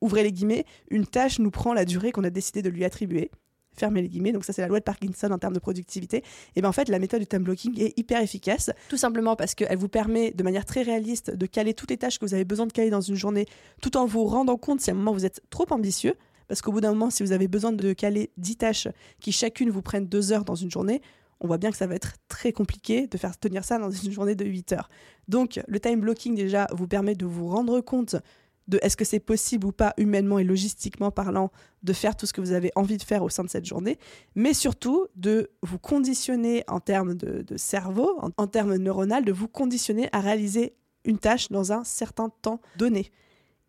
ouvrez 0.01 0.23
les 0.23 0.33
guillemets, 0.33 0.65
une 0.91 1.07
tâche 1.07 1.39
nous 1.39 1.51
prend 1.51 1.75
la 1.75 1.85
durée 1.85 2.13
qu'on 2.13 2.25
a 2.25 2.31
décidé 2.31 2.63
de 2.63 2.69
lui 2.69 2.85
attribuer, 2.85 3.31
fermez 3.79 4.03
les 4.03 4.09
guillemets. 4.09 4.33
Donc 4.33 4.45
ça, 4.45 4.53
c'est 4.53 4.63
la 4.63 4.69
loi 4.69 4.79
de 4.79 4.85
Parkinson 4.85 5.31
en 5.31 5.39
termes 5.39 5.55
de 5.55 5.59
productivité. 5.59 6.23
Et 6.57 6.61
bien 6.61 6.69
en 6.69 6.73
fait, 6.73 6.89
la 6.89 6.99
méthode 6.99 7.21
du 7.21 7.27
time 7.27 7.43
blocking 7.43 7.81
est 7.81 7.99
hyper 7.99 8.21
efficace, 8.21 8.71
tout 8.89 8.97
simplement 8.97 9.37
parce 9.37 9.55
qu'elle 9.55 9.79
vous 9.79 9.89
permet 9.89 10.31
de 10.33 10.43
manière 10.43 10.65
très 10.65 10.83
réaliste 10.83 11.31
de 11.31 11.47
caler 11.47 11.75
toutes 11.75 11.91
les 11.91 11.97
tâches 11.97 12.19
que 12.19 12.25
vous 12.25 12.35
avez 12.35 12.45
besoin 12.45 12.67
de 12.67 12.73
caler 12.73 12.91
dans 12.91 13.01
une 13.01 13.17
journée, 13.17 13.47
tout 13.83 13.97
en 13.97 14.07
vous 14.07 14.25
rendant 14.25 14.57
compte 14.57 14.81
si 14.81 14.91
à 14.91 14.93
un 14.93 14.97
moment 14.97 15.13
vous 15.13 15.27
êtes 15.27 15.43
trop 15.51 15.67
ambitieux. 15.71 16.15
Parce 16.49 16.63
qu'au 16.63 16.73
bout 16.73 16.81
d'un 16.81 16.91
moment, 16.91 17.11
si 17.11 17.23
vous 17.23 17.33
avez 17.33 17.47
besoin 17.47 17.73
de 17.73 17.93
caler 17.93 18.31
10 18.39 18.57
tâches 18.57 18.89
qui 19.21 19.33
chacune 19.33 19.69
vous 19.71 19.83
prennent 19.83 20.07
2 20.07 20.33
heures 20.33 20.45
dans 20.47 20.55
une 20.55 20.71
journée, 20.71 21.03
on 21.41 21.47
voit 21.47 21.59
bien 21.59 21.71
que 21.71 21.77
ça 21.77 21.87
va 21.87 21.95
être 21.95 22.15
très 22.29 22.53
compliqué 22.53 23.07
de 23.07 23.19
faire 23.19 23.39
tenir 23.39 23.65
ça 23.65 23.79
dans 23.79 23.91
une 23.91 24.11
journée 24.11 24.35
de 24.35 24.45
8 24.45 24.73
heures. 24.73 24.89
Donc 25.29 25.61
le 25.69 25.79
time 25.79 26.01
blocking 26.01 26.35
déjà 26.35 26.67
vous 26.73 26.89
permet 26.89 27.15
de 27.15 27.27
vous 27.27 27.49
rendre 27.49 27.81
compte 27.81 28.17
de 28.69 28.79
est-ce 28.83 28.97
que 28.97 29.05
c'est 29.05 29.21
possible 29.21 29.67
ou 29.67 29.73
pas 29.73 29.95
humainement 29.97 30.39
et 30.39 30.45
logistiquement 30.45 31.11
parlant 31.11 31.51
de 31.83 31.93
faire 31.93 32.17
tout 32.17 32.27
ce 32.27 32.33
que 32.33 32.41
vous 32.41 32.53
avez 32.53 32.71
envie 32.77 32.97
de 32.97 33.03
faire 33.03 33.23
au 33.23 33.29
sein 33.29 33.43
de 33.43 33.49
cette 33.49 33.65
journée, 33.65 33.99
mais 34.35 34.55
surtout 34.55 35.07
de 35.17 35.51
vous 35.63 35.79
conditionner 35.79 36.65
en 36.69 36.81
termes 36.81 37.15
de, 37.15 37.45
cerveau, 37.57 38.19
en, 38.21 38.31
en 38.37 38.47
termes 38.47 38.77
neuronaux, 38.77 39.23
de 39.23 39.33
vous 39.33 39.49
conditionner 39.49 40.09
à 40.13 40.21
réaliser 40.21 40.75
une 41.05 41.19
tâche 41.19 41.51
dans 41.51 41.73
un 41.73 41.85
certain 41.85 42.29
temps 42.29 42.61
donné. 42.77 43.11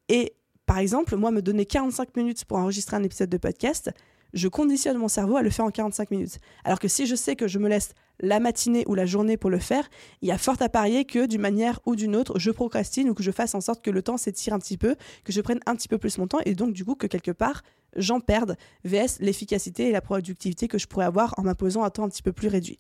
Et 0.10 0.34
par 0.66 0.78
exemple, 0.78 1.16
moi, 1.16 1.32
me 1.32 1.42
donner 1.42 1.66
45 1.66 2.16
minutes 2.16 2.46
pour 2.46 2.58
enregistrer 2.58 2.98
un 2.98 3.04
épisode 3.04 3.30
de 3.30 3.38
podcast, 3.38 3.92
je 4.34 4.48
conditionne 4.48 4.98
mon 4.98 5.08
cerveau 5.08 5.38
à 5.38 5.42
le 5.42 5.50
faire 5.50 5.66
en 5.66 5.72
45 5.72 6.12
minutes. 6.12 6.38
Alors 6.64 6.80
que 6.80 6.88
si 6.88 7.08
je 7.08 7.16
sais 7.16 7.36
que 7.36 7.48
je 7.48 7.58
me 7.58 7.68
laisse 7.68 7.94
la 8.19 8.39
matinée 8.39 8.84
ou 8.88 8.95
la 8.95 9.05
journée 9.05 9.38
pour 9.38 9.49
le 9.49 9.60
faire, 9.60 9.89
il 10.21 10.27
y 10.27 10.32
a 10.32 10.38
fort 10.38 10.58
à 10.60 10.69
parier 10.69 11.05
que 11.05 11.25
d'une 11.25 11.41
manière 11.41 11.79
ou 11.86 11.95
d'une 11.95 12.15
autre, 12.15 12.38
je 12.39 12.51
procrastine 12.51 13.10
ou 13.10 13.13
que 13.13 13.23
je 13.23 13.32
fasse 13.32 13.55
en 13.55 13.62
sorte 13.62 13.84
que 13.84 13.91
le 13.91 14.01
temps 14.01 14.17
s'étire 14.17 14.53
un 14.53 14.60
petit 14.60 14.77
peu, 14.77 14.95
que 15.23 15.32
je 15.32 15.41
prenne 15.41 15.60
un 15.65 15.75
petit 15.75 15.88
peu 15.88 15.97
plus 15.97 16.17
mon 16.17 16.27
temps 16.27 16.39
et 16.45 16.55
donc 16.55 16.73
du 16.73 16.86
coup 16.86 16.95
que 16.95 17.08
quelque 17.08 17.32
part 17.32 17.63
j'en 17.95 18.19
perde 18.19 18.55
vs 18.84 19.19
l'efficacité 19.19 19.88
et 19.88 19.91
la 19.91 20.01
productivité 20.01 20.67
que 20.67 20.77
je 20.77 20.88
pourrais 20.88 21.05
avoir 21.05 21.34
en 21.38 21.43
m'imposant 21.43 21.84
un 21.84 21.89
temps 21.89 22.03
un 22.03 22.10
petit 22.10 22.21
peu 22.21 22.32
plus 22.32 22.47
réduit. 22.47 22.77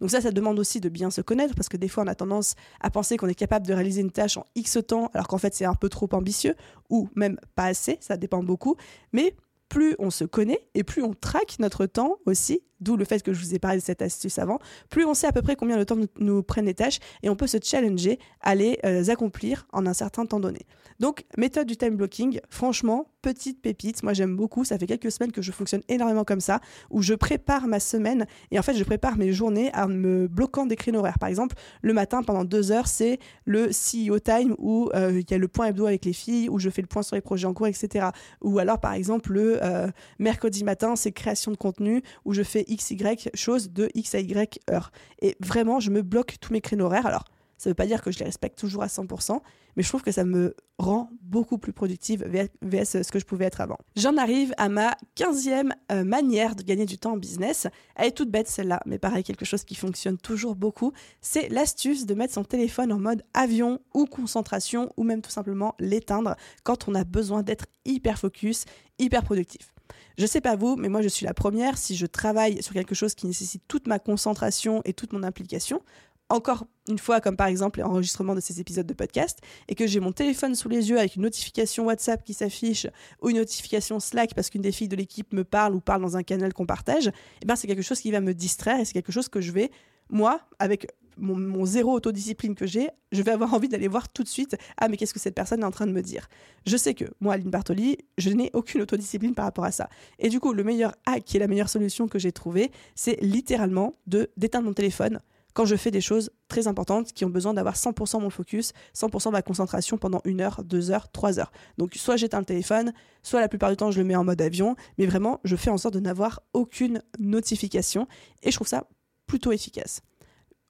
Donc 0.00 0.10
ça, 0.10 0.20
ça 0.20 0.32
demande 0.32 0.58
aussi 0.58 0.80
de 0.80 0.88
bien 0.88 1.10
se 1.10 1.20
connaître 1.20 1.54
parce 1.54 1.68
que 1.68 1.76
des 1.76 1.88
fois 1.88 2.04
on 2.04 2.08
a 2.08 2.14
tendance 2.14 2.54
à 2.80 2.90
penser 2.90 3.16
qu'on 3.16 3.28
est 3.28 3.34
capable 3.34 3.66
de 3.66 3.72
réaliser 3.72 4.00
une 4.00 4.10
tâche 4.10 4.36
en 4.36 4.44
X 4.56 4.78
temps 4.86 5.10
alors 5.14 5.28
qu'en 5.28 5.38
fait 5.38 5.54
c'est 5.54 5.64
un 5.64 5.74
peu 5.74 5.88
trop 5.88 6.08
ambitieux 6.12 6.56
ou 6.90 7.08
même 7.14 7.38
pas 7.54 7.66
assez, 7.66 7.98
ça 8.00 8.16
dépend 8.16 8.42
beaucoup. 8.42 8.76
Mais 9.12 9.36
plus 9.68 9.94
on 9.98 10.10
se 10.10 10.24
connaît 10.24 10.60
et 10.74 10.84
plus 10.84 11.02
on 11.02 11.14
traque 11.14 11.58
notre 11.58 11.86
temps 11.86 12.18
aussi, 12.26 12.62
d'où 12.82 12.96
le 12.96 13.04
fait 13.04 13.22
que 13.22 13.32
je 13.32 13.40
vous 13.40 13.54
ai 13.54 13.58
parlé 13.58 13.78
de 13.78 13.82
cette 13.82 14.02
astuce 14.02 14.38
avant, 14.38 14.58
plus 14.90 15.04
on 15.04 15.14
sait 15.14 15.26
à 15.26 15.32
peu 15.32 15.42
près 15.42 15.56
combien 15.56 15.78
de 15.78 15.84
temps 15.84 15.96
nous, 16.18 16.42
prennent 16.42 16.66
les 16.66 16.74
tâches 16.74 16.98
et 17.22 17.30
on 17.30 17.36
peut 17.36 17.46
se 17.46 17.58
challenger 17.62 18.18
à 18.40 18.54
les 18.54 18.78
euh, 18.84 19.08
accomplir 19.08 19.66
en 19.72 19.86
un 19.86 19.94
certain 19.94 20.26
temps 20.26 20.40
donné. 20.40 20.60
Donc, 21.00 21.24
méthode 21.36 21.66
du 21.66 21.76
time 21.76 21.96
blocking, 21.96 22.40
franchement, 22.48 23.06
petite 23.22 23.62
pépite, 23.62 24.02
moi 24.02 24.12
j'aime 24.12 24.36
beaucoup, 24.36 24.64
ça 24.64 24.78
fait 24.78 24.86
quelques 24.86 25.10
semaines 25.10 25.32
que 25.32 25.40
je 25.42 25.52
fonctionne 25.52 25.82
énormément 25.88 26.24
comme 26.24 26.40
ça, 26.40 26.60
où 26.90 27.02
je 27.02 27.14
prépare 27.14 27.66
ma 27.68 27.80
semaine 27.80 28.26
et 28.50 28.58
en 28.58 28.62
fait 28.62 28.74
je 28.74 28.84
prépare 28.84 29.16
mes 29.16 29.32
journées 29.32 29.70
en 29.74 29.88
me 29.88 30.26
bloquant 30.26 30.66
des 30.66 30.76
créneaux 30.76 30.98
horaires. 30.98 31.18
Par 31.18 31.28
exemple, 31.28 31.56
le 31.82 31.92
matin 31.92 32.22
pendant 32.22 32.44
deux 32.44 32.72
heures, 32.72 32.88
c'est 32.88 33.18
le 33.44 33.70
CEO 33.70 34.18
time 34.18 34.54
où 34.58 34.90
euh, 34.94 35.20
il 35.20 35.30
y 35.30 35.34
a 35.34 35.38
le 35.38 35.48
point 35.48 35.66
hebdo 35.66 35.86
avec 35.86 36.04
les 36.04 36.12
filles, 36.12 36.48
où 36.48 36.58
je 36.58 36.68
fais 36.68 36.82
le 36.82 36.88
point 36.88 37.02
sur 37.02 37.14
les 37.14 37.22
projets 37.22 37.46
en 37.46 37.54
cours, 37.54 37.68
etc. 37.68 38.08
Ou 38.42 38.58
alors 38.58 38.80
par 38.80 38.92
exemple 38.92 39.32
le 39.32 39.58
euh, 39.62 39.88
mercredi 40.18 40.64
matin, 40.64 40.96
c'est 40.96 41.12
création 41.12 41.52
de 41.52 41.56
contenu, 41.56 42.02
où 42.24 42.32
je 42.32 42.42
fais 42.42 42.64
XY 42.76 43.30
chose 43.34 43.70
de 43.70 43.88
X 43.94 44.14
à 44.14 44.20
Y 44.20 44.60
heure. 44.70 44.92
Et 45.20 45.36
vraiment, 45.40 45.80
je 45.80 45.90
me 45.90 46.02
bloque 46.02 46.36
tous 46.40 46.52
mes 46.52 46.60
créneaux 46.60 46.86
horaires. 46.86 47.06
Alors, 47.06 47.24
ça 47.62 47.70
ne 47.70 47.72
veut 47.72 47.76
pas 47.76 47.86
dire 47.86 48.02
que 48.02 48.10
je 48.10 48.18
les 48.18 48.24
respecte 48.24 48.58
toujours 48.58 48.82
à 48.82 48.88
100%, 48.88 49.40
mais 49.76 49.84
je 49.84 49.88
trouve 49.88 50.02
que 50.02 50.10
ça 50.10 50.24
me 50.24 50.56
rend 50.78 51.10
beaucoup 51.20 51.58
plus 51.58 51.72
productive 51.72 52.24
vs 52.60 53.02
ce 53.04 53.12
que 53.12 53.20
je 53.20 53.24
pouvais 53.24 53.44
être 53.44 53.60
avant. 53.60 53.78
J'en 53.94 54.16
arrive 54.16 54.52
à 54.56 54.68
ma 54.68 54.96
15e 55.16 55.70
euh, 55.92 56.02
manière 56.02 56.56
de 56.56 56.64
gagner 56.64 56.86
du 56.86 56.98
temps 56.98 57.12
en 57.12 57.16
business. 57.16 57.68
Elle 57.94 58.08
est 58.08 58.16
toute 58.16 58.32
bête 58.32 58.48
celle-là, 58.48 58.82
mais 58.84 58.98
pareil, 58.98 59.22
quelque 59.22 59.44
chose 59.44 59.62
qui 59.62 59.76
fonctionne 59.76 60.18
toujours 60.18 60.56
beaucoup, 60.56 60.92
c'est 61.20 61.48
l'astuce 61.50 62.04
de 62.04 62.14
mettre 62.14 62.34
son 62.34 62.42
téléphone 62.42 62.92
en 62.92 62.98
mode 62.98 63.22
avion 63.32 63.78
ou 63.94 64.06
concentration, 64.06 64.92
ou 64.96 65.04
même 65.04 65.22
tout 65.22 65.30
simplement 65.30 65.76
l'éteindre 65.78 66.34
quand 66.64 66.88
on 66.88 66.96
a 66.96 67.04
besoin 67.04 67.44
d'être 67.44 67.66
hyper 67.84 68.18
focus, 68.18 68.64
hyper 68.98 69.22
productif. 69.22 69.71
Je 70.18 70.26
sais 70.26 70.40
pas 70.40 70.56
vous, 70.56 70.76
mais 70.76 70.88
moi 70.88 71.02
je 71.02 71.08
suis 71.08 71.26
la 71.26 71.34
première. 71.34 71.78
Si 71.78 71.96
je 71.96 72.06
travaille 72.06 72.62
sur 72.62 72.72
quelque 72.72 72.94
chose 72.94 73.14
qui 73.14 73.26
nécessite 73.26 73.62
toute 73.68 73.86
ma 73.86 73.98
concentration 73.98 74.82
et 74.84 74.92
toute 74.92 75.12
mon 75.12 75.22
implication, 75.22 75.82
encore 76.28 76.66
une 76.88 76.98
fois, 76.98 77.20
comme 77.20 77.36
par 77.36 77.46
exemple 77.46 77.80
l'enregistrement 77.80 78.34
de 78.34 78.40
ces 78.40 78.60
épisodes 78.60 78.86
de 78.86 78.94
podcast, 78.94 79.38
et 79.68 79.74
que 79.74 79.86
j'ai 79.86 80.00
mon 80.00 80.12
téléphone 80.12 80.54
sous 80.54 80.68
les 80.68 80.88
yeux 80.88 80.98
avec 80.98 81.16
une 81.16 81.22
notification 81.22 81.84
WhatsApp 81.84 82.24
qui 82.24 82.34
s'affiche 82.34 82.86
ou 83.20 83.30
une 83.30 83.36
notification 83.36 84.00
Slack 84.00 84.34
parce 84.34 84.50
qu'une 84.50 84.62
des 84.62 84.72
filles 84.72 84.88
de 84.88 84.96
l'équipe 84.96 85.32
me 85.32 85.44
parle 85.44 85.74
ou 85.74 85.80
parle 85.80 86.02
dans 86.02 86.16
un 86.16 86.22
canal 86.22 86.52
qu'on 86.54 86.66
partage, 86.66 87.10
eh 87.42 87.46
ben 87.46 87.54
c'est 87.54 87.66
quelque 87.66 87.82
chose 87.82 88.00
qui 88.00 88.10
va 88.10 88.20
me 88.20 88.34
distraire 88.34 88.80
et 88.80 88.84
c'est 88.84 88.94
quelque 88.94 89.12
chose 89.12 89.28
que 89.28 89.40
je 89.40 89.52
vais, 89.52 89.70
moi, 90.08 90.40
avec 90.58 90.88
mon, 91.18 91.64
zéro 91.64 91.92
autodiscipline 91.92 92.54
que 92.54 92.66
j'ai, 92.66 92.88
je 93.12 93.22
vais 93.22 93.32
avoir 93.32 93.54
envie 93.54 93.68
d'aller 93.68 93.88
voir 93.88 94.08
tout 94.08 94.22
de 94.22 94.28
suite 94.28 94.56
ah 94.78 94.88
mais 94.88 94.96
qu'est-ce 94.96 95.14
que 95.14 95.20
cette 95.20 95.34
personne 95.34 95.60
est 95.60 95.66
en 95.66 95.70
train 95.70 95.86
de 95.86 95.92
me 95.92 96.02
dire? 96.02 96.28
Je 96.66 96.76
sais 96.76 96.94
que 96.94 97.04
moi 97.20 97.34
Aline 97.34 97.50
Bartoli, 97.50 97.98
je 98.18 98.30
n'ai 98.30 98.50
aucune 98.54 98.82
autodiscipline 98.82 99.34
par 99.34 99.44
rapport 99.44 99.64
à 99.64 99.72
ça. 99.72 99.88
Et 100.18 100.28
du 100.28 100.40
coup, 100.40 100.52
le 100.52 100.64
meilleur 100.64 100.94
hack 101.06 101.34
est 101.34 101.38
la 101.38 101.48
meilleure 101.48 101.68
solution 101.68 102.08
que 102.08 102.18
j'ai 102.18 102.32
trouvée, 102.32 102.70
c'est 102.94 103.20
littéralement 103.20 103.94
de 104.06 104.30
d'éteindre 104.36 104.66
mon 104.66 104.72
téléphone 104.72 105.20
quand 105.54 105.64
je 105.64 105.76
fais 105.76 105.90
des 105.90 106.00
choses 106.00 106.30
très 106.48 106.66
importantes 106.66 107.12
qui 107.12 107.24
ont 107.24 107.30
besoin 107.30 107.54
d'avoir 107.54 107.74
100% 107.74 108.20
mon 108.20 108.30
focus, 108.30 108.72
100% 108.96 109.32
ma 109.32 109.42
concentration 109.42 109.98
pendant 109.98 110.20
une 110.24 110.40
heure, 110.40 110.62
deux 110.64 110.90
heures, 110.90 111.10
trois 111.10 111.38
heures. 111.38 111.52
Donc 111.78 111.94
soit 111.94 112.16
j'éteins 112.16 112.40
le 112.40 112.44
téléphone, 112.44 112.92
soit 113.22 113.40
la 113.40 113.48
plupart 113.48 113.70
du 113.70 113.76
temps 113.76 113.90
je 113.90 113.98
le 113.98 114.04
mets 114.04 114.16
en 114.16 114.24
mode 114.24 114.40
avion, 114.40 114.76
mais 114.98 115.06
vraiment 115.06 115.40
je 115.44 115.56
fais 115.56 115.70
en 115.70 115.78
sorte 115.78 115.94
de 115.94 116.00
n'avoir 116.00 116.42
aucune 116.52 117.02
notification 117.18 118.08
et 118.42 118.50
je 118.50 118.56
trouve 118.56 118.68
ça 118.68 118.86
plutôt 119.26 119.52
efficace. 119.52 120.02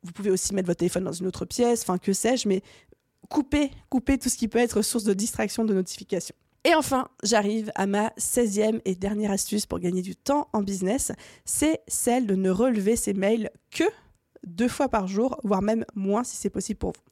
Vous 0.02 0.12
pouvez 0.12 0.30
aussi 0.30 0.54
mettre 0.54 0.66
votre 0.66 0.78
téléphone 0.78 1.04
dans 1.04 1.12
une 1.12 1.26
autre 1.26 1.44
pièce, 1.44 1.82
enfin 1.82 1.98
que 1.98 2.12
sais-je, 2.12 2.48
mais 2.48 2.62
coupez, 3.28 3.70
coupez 3.88 4.18
tout 4.18 4.28
ce 4.28 4.36
qui 4.36 4.48
peut 4.48 4.58
être 4.58 4.82
source 4.82 5.04
de 5.04 5.14
distraction, 5.14 5.64
de 5.64 5.74
notification. 5.74 6.34
Et 6.64 6.74
enfin, 6.74 7.08
j'arrive 7.24 7.72
à 7.74 7.86
ma 7.86 8.08
16e 8.18 8.80
et 8.84 8.94
dernière 8.94 9.32
astuce 9.32 9.66
pour 9.66 9.80
gagner 9.80 10.02
du 10.02 10.14
temps 10.14 10.48
en 10.52 10.62
business, 10.62 11.10
c'est 11.44 11.80
celle 11.88 12.26
de 12.26 12.36
ne 12.36 12.50
relever 12.50 12.94
ses 12.94 13.14
mails 13.14 13.50
que 13.70 13.84
deux 14.46 14.68
fois 14.68 14.88
par 14.88 15.08
jour, 15.08 15.38
voire 15.42 15.62
même 15.62 15.84
moins 15.94 16.22
si 16.24 16.36
c'est 16.36 16.50
possible 16.50 16.78
pour 16.78 16.92
vous. 16.92 17.02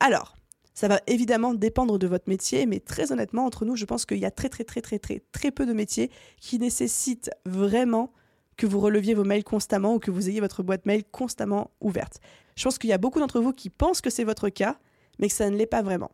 Alors, 0.00 0.34
ça 0.74 0.88
va 0.88 1.00
évidemment 1.06 1.54
dépendre 1.54 1.98
de 1.98 2.06
votre 2.06 2.28
métier, 2.28 2.66
mais 2.66 2.80
très 2.80 3.12
honnêtement, 3.12 3.44
entre 3.44 3.64
nous, 3.64 3.76
je 3.76 3.84
pense 3.84 4.06
qu'il 4.06 4.18
y 4.18 4.24
a 4.24 4.30
très 4.30 4.48
très 4.48 4.64
très 4.64 4.80
très 4.80 4.98
très 4.98 5.20
très 5.32 5.50
peu 5.50 5.66
de 5.66 5.72
métiers 5.72 6.10
qui 6.40 6.58
nécessitent 6.58 7.30
vraiment 7.44 8.12
que 8.56 8.66
vous 8.66 8.80
releviez 8.80 9.14
vos 9.14 9.24
mails 9.24 9.44
constamment 9.44 9.94
ou 9.94 9.98
que 9.98 10.10
vous 10.10 10.28
ayez 10.28 10.40
votre 10.40 10.62
boîte 10.62 10.86
mail 10.86 11.04
constamment 11.04 11.70
ouverte. 11.80 12.20
Je 12.56 12.64
pense 12.64 12.78
qu'il 12.78 12.90
y 12.90 12.92
a 12.92 12.98
beaucoup 12.98 13.20
d'entre 13.20 13.40
vous 13.40 13.52
qui 13.52 13.70
pensent 13.70 14.00
que 14.00 14.10
c'est 14.10 14.24
votre 14.24 14.48
cas, 14.48 14.78
mais 15.18 15.28
que 15.28 15.34
ça 15.34 15.50
ne 15.50 15.56
l'est 15.56 15.66
pas 15.66 15.82
vraiment. 15.82 16.10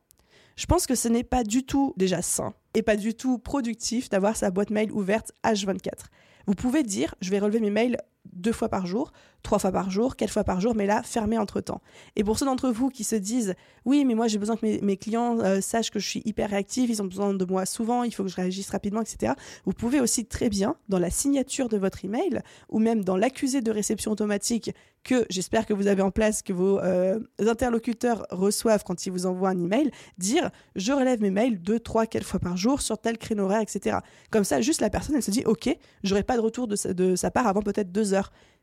Je 0.56 0.66
pense 0.66 0.86
que 0.86 0.94
ce 0.94 1.08
n'est 1.08 1.24
pas 1.24 1.44
du 1.44 1.64
tout 1.64 1.94
déjà 1.96 2.22
sain 2.22 2.54
et 2.74 2.82
pas 2.82 2.96
du 2.96 3.14
tout 3.14 3.38
productif 3.38 4.08
d'avoir 4.08 4.36
sa 4.36 4.50
boîte 4.50 4.70
mail 4.70 4.92
ouverte 4.92 5.32
H24. 5.44 6.06
Vous 6.46 6.54
pouvez 6.54 6.82
dire, 6.82 7.14
je 7.20 7.30
vais 7.30 7.38
relever 7.38 7.60
mes 7.60 7.70
mails 7.70 7.96
deux 8.32 8.52
fois 8.52 8.68
par 8.68 8.86
jour, 8.86 9.12
trois 9.42 9.58
fois 9.58 9.72
par 9.72 9.90
jour, 9.90 10.16
quatre 10.16 10.30
fois 10.30 10.44
par 10.44 10.60
jour, 10.60 10.74
mais 10.74 10.86
là, 10.86 11.02
fermé 11.02 11.38
entre-temps. 11.38 11.80
Et 12.16 12.24
pour 12.24 12.38
ceux 12.38 12.46
d'entre 12.46 12.70
vous 12.70 12.88
qui 12.88 13.04
se 13.04 13.16
disent, 13.16 13.54
oui, 13.84 14.04
mais 14.04 14.14
moi 14.14 14.28
j'ai 14.28 14.38
besoin 14.38 14.56
que 14.56 14.84
mes, 14.84 14.96
clients 14.96 15.38
euh, 15.40 15.60
sachent 15.60 15.90
que 15.90 15.98
je 15.98 16.06
suis 16.06 16.22
hyper 16.24 16.50
réactive, 16.50 16.90
ils 16.90 17.00
ont 17.02 17.06
besoin 17.06 17.34
de 17.34 17.44
moi 17.44 17.66
souvent, 17.66 18.02
il 18.02 18.14
faut 18.14 18.22
que 18.22 18.28
je 18.28 18.36
réagisse 18.36 18.70
rapidement, 18.70 19.00
etc. 19.00 19.34
Vous 19.64 19.72
pouvez 19.72 20.00
aussi 20.00 20.26
très 20.26 20.48
bien, 20.48 20.76
dans 20.88 20.98
la 20.98 21.10
signature 21.10 21.68
de 21.68 21.76
votre 21.76 22.04
email, 22.04 22.42
ou 22.68 22.78
même 22.78 23.04
dans 23.04 23.16
l'accusé 23.16 23.60
de 23.60 23.70
réception 23.70 24.12
automatique 24.12 24.72
que 25.02 25.24
j'espère 25.30 25.66
que 25.66 25.72
vous 25.72 25.86
avez 25.86 26.02
en 26.02 26.10
place, 26.10 26.42
que 26.42 26.52
vos 26.52 26.78
euh, 26.78 27.18
interlocuteurs 27.38 28.26
reçoivent 28.30 28.84
quand 28.84 29.06
ils 29.06 29.10
vous 29.10 29.26
envoient 29.26 29.48
un 29.48 29.58
email, 29.58 29.90
dire, 30.18 30.50
je 30.76 30.92
relève 30.92 31.22
mes 31.22 31.30
mails 31.30 31.60
deux, 31.60 31.80
trois, 31.80 32.06
quatre 32.06 32.26
fois 32.26 32.38
par 32.38 32.56
jour 32.56 32.82
sur 32.82 32.98
tel 32.98 33.16
créneau 33.16 33.44
horaire, 33.44 33.60
etc. 33.60 33.98
Comme 34.30 34.44
ça, 34.44 34.60
juste 34.60 34.80
la 34.80 34.90
personne, 34.90 35.16
elle 35.16 35.22
se 35.22 35.30
dit, 35.30 35.42
ok, 35.46 35.74
j'aurai 36.02 36.22
pas 36.22 36.36
de 36.36 36.42
retour 36.42 36.68
de 36.68 36.76
sa, 36.76 36.92
de 36.92 37.16
sa 37.16 37.30
part 37.30 37.46
avant 37.46 37.62
peut-être 37.62 37.90
deux 37.90 38.09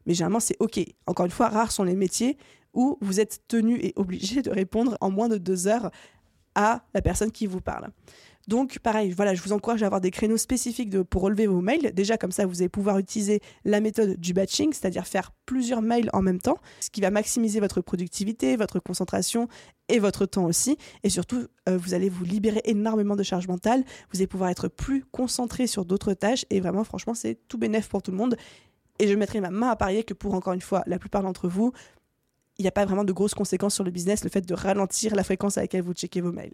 mais 0.06 0.14
généralement 0.14 0.40
c'est 0.40 0.58
OK. 0.60 0.80
Encore 1.06 1.26
une 1.26 1.32
fois, 1.32 1.50
rares 1.50 1.72
sont 1.72 1.84
les 1.84 1.96
métiers 1.96 2.38
où 2.74 2.98
vous 3.02 3.20
êtes 3.20 3.42
tenu 3.48 3.80
et 3.82 3.94
obligé 3.96 4.42
de 4.42 4.52
répondre 4.52 4.98
en 5.02 5.10
moins 5.10 5.30
de 5.30 5.38
deux 5.38 5.68
heures 5.68 5.92
à 6.56 6.84
la 6.94 7.02
personne 7.02 7.32
qui 7.32 7.48
vous 7.48 7.62
parle. 7.62 7.90
Donc 8.48 8.80
pareil, 8.80 9.12
voilà, 9.12 9.36
je 9.36 9.42
vous 9.42 9.52
encourage 9.52 9.84
à 9.84 9.88
avoir 9.88 10.00
des 10.00 10.10
créneaux 10.10 10.38
spécifiques 10.38 11.04
pour 11.04 11.22
relever 11.22 11.48
vos 11.48 11.60
mails. 11.60 11.92
Déjà 11.94 12.18
comme 12.18 12.32
ça, 12.32 12.46
vous 12.46 12.62
allez 12.62 12.70
pouvoir 12.70 12.98
utiliser 12.98 13.42
la 13.66 13.82
méthode 13.82 14.18
du 14.18 14.34
batching, 14.34 14.72
c'est-à-dire 14.72 15.06
faire 15.06 15.32
plusieurs 15.46 15.82
mails 15.82 16.10
en 16.14 16.22
même 16.22 16.40
temps, 16.40 16.58
ce 16.80 16.90
qui 16.90 17.02
va 17.02 17.12
maximiser 17.12 17.60
votre 17.60 17.82
productivité, 17.82 18.56
votre 18.56 18.80
concentration 18.80 19.50
et 19.90 20.00
votre 20.00 20.26
temps 20.26 20.46
aussi. 20.46 20.78
Et 21.04 21.10
surtout, 21.10 21.48
euh, 21.68 21.78
vous 21.78 21.94
allez 21.94 22.08
vous 22.08 22.24
libérer 22.24 22.62
énormément 22.64 23.18
de 23.18 23.24
charge 23.24 23.50
mentale. 23.50 23.84
Vous 24.12 24.20
allez 24.20 24.28
pouvoir 24.28 24.50
être 24.50 24.70
plus 24.70 25.04
concentré 25.12 25.68
sur 25.68 25.84
d'autres 25.84 26.14
tâches. 26.14 26.46
Et 26.50 26.62
vraiment, 26.62 26.86
franchement, 26.86 27.14
c'est 27.16 27.38
tout 27.50 27.58
bénéf 27.58 27.90
pour 27.90 28.02
tout 28.02 28.12
le 28.12 28.18
monde. 28.18 28.38
Et 29.00 29.08
je 29.08 29.16
mettrai 29.16 29.42
ma 29.42 29.52
main 29.52 29.70
à 29.70 29.76
parier 29.76 30.04
que 30.04 30.14
pour, 30.14 30.34
encore 30.34 30.54
une 30.54 30.62
fois, 30.62 30.84
la 30.88 31.00
plupart 31.00 31.24
d'entre 31.24 31.48
vous, 31.48 31.72
il 32.58 32.64
n'y 32.64 32.68
a 32.68 32.72
pas 32.72 32.86
vraiment 32.86 33.04
de 33.04 33.14
grosses 33.14 33.36
conséquences 33.36 33.76
sur 33.76 33.84
le 33.84 33.92
business, 33.92 34.24
le 34.24 34.30
fait 34.30 34.42
de 34.42 34.54
ralentir 34.54 35.16
la 35.16 35.24
fréquence 35.24 35.58
à 35.58 35.62
laquelle 35.62 35.84
vous 35.84 35.94
checkez 35.94 36.22
vos 36.22 36.32
mails. 36.32 36.54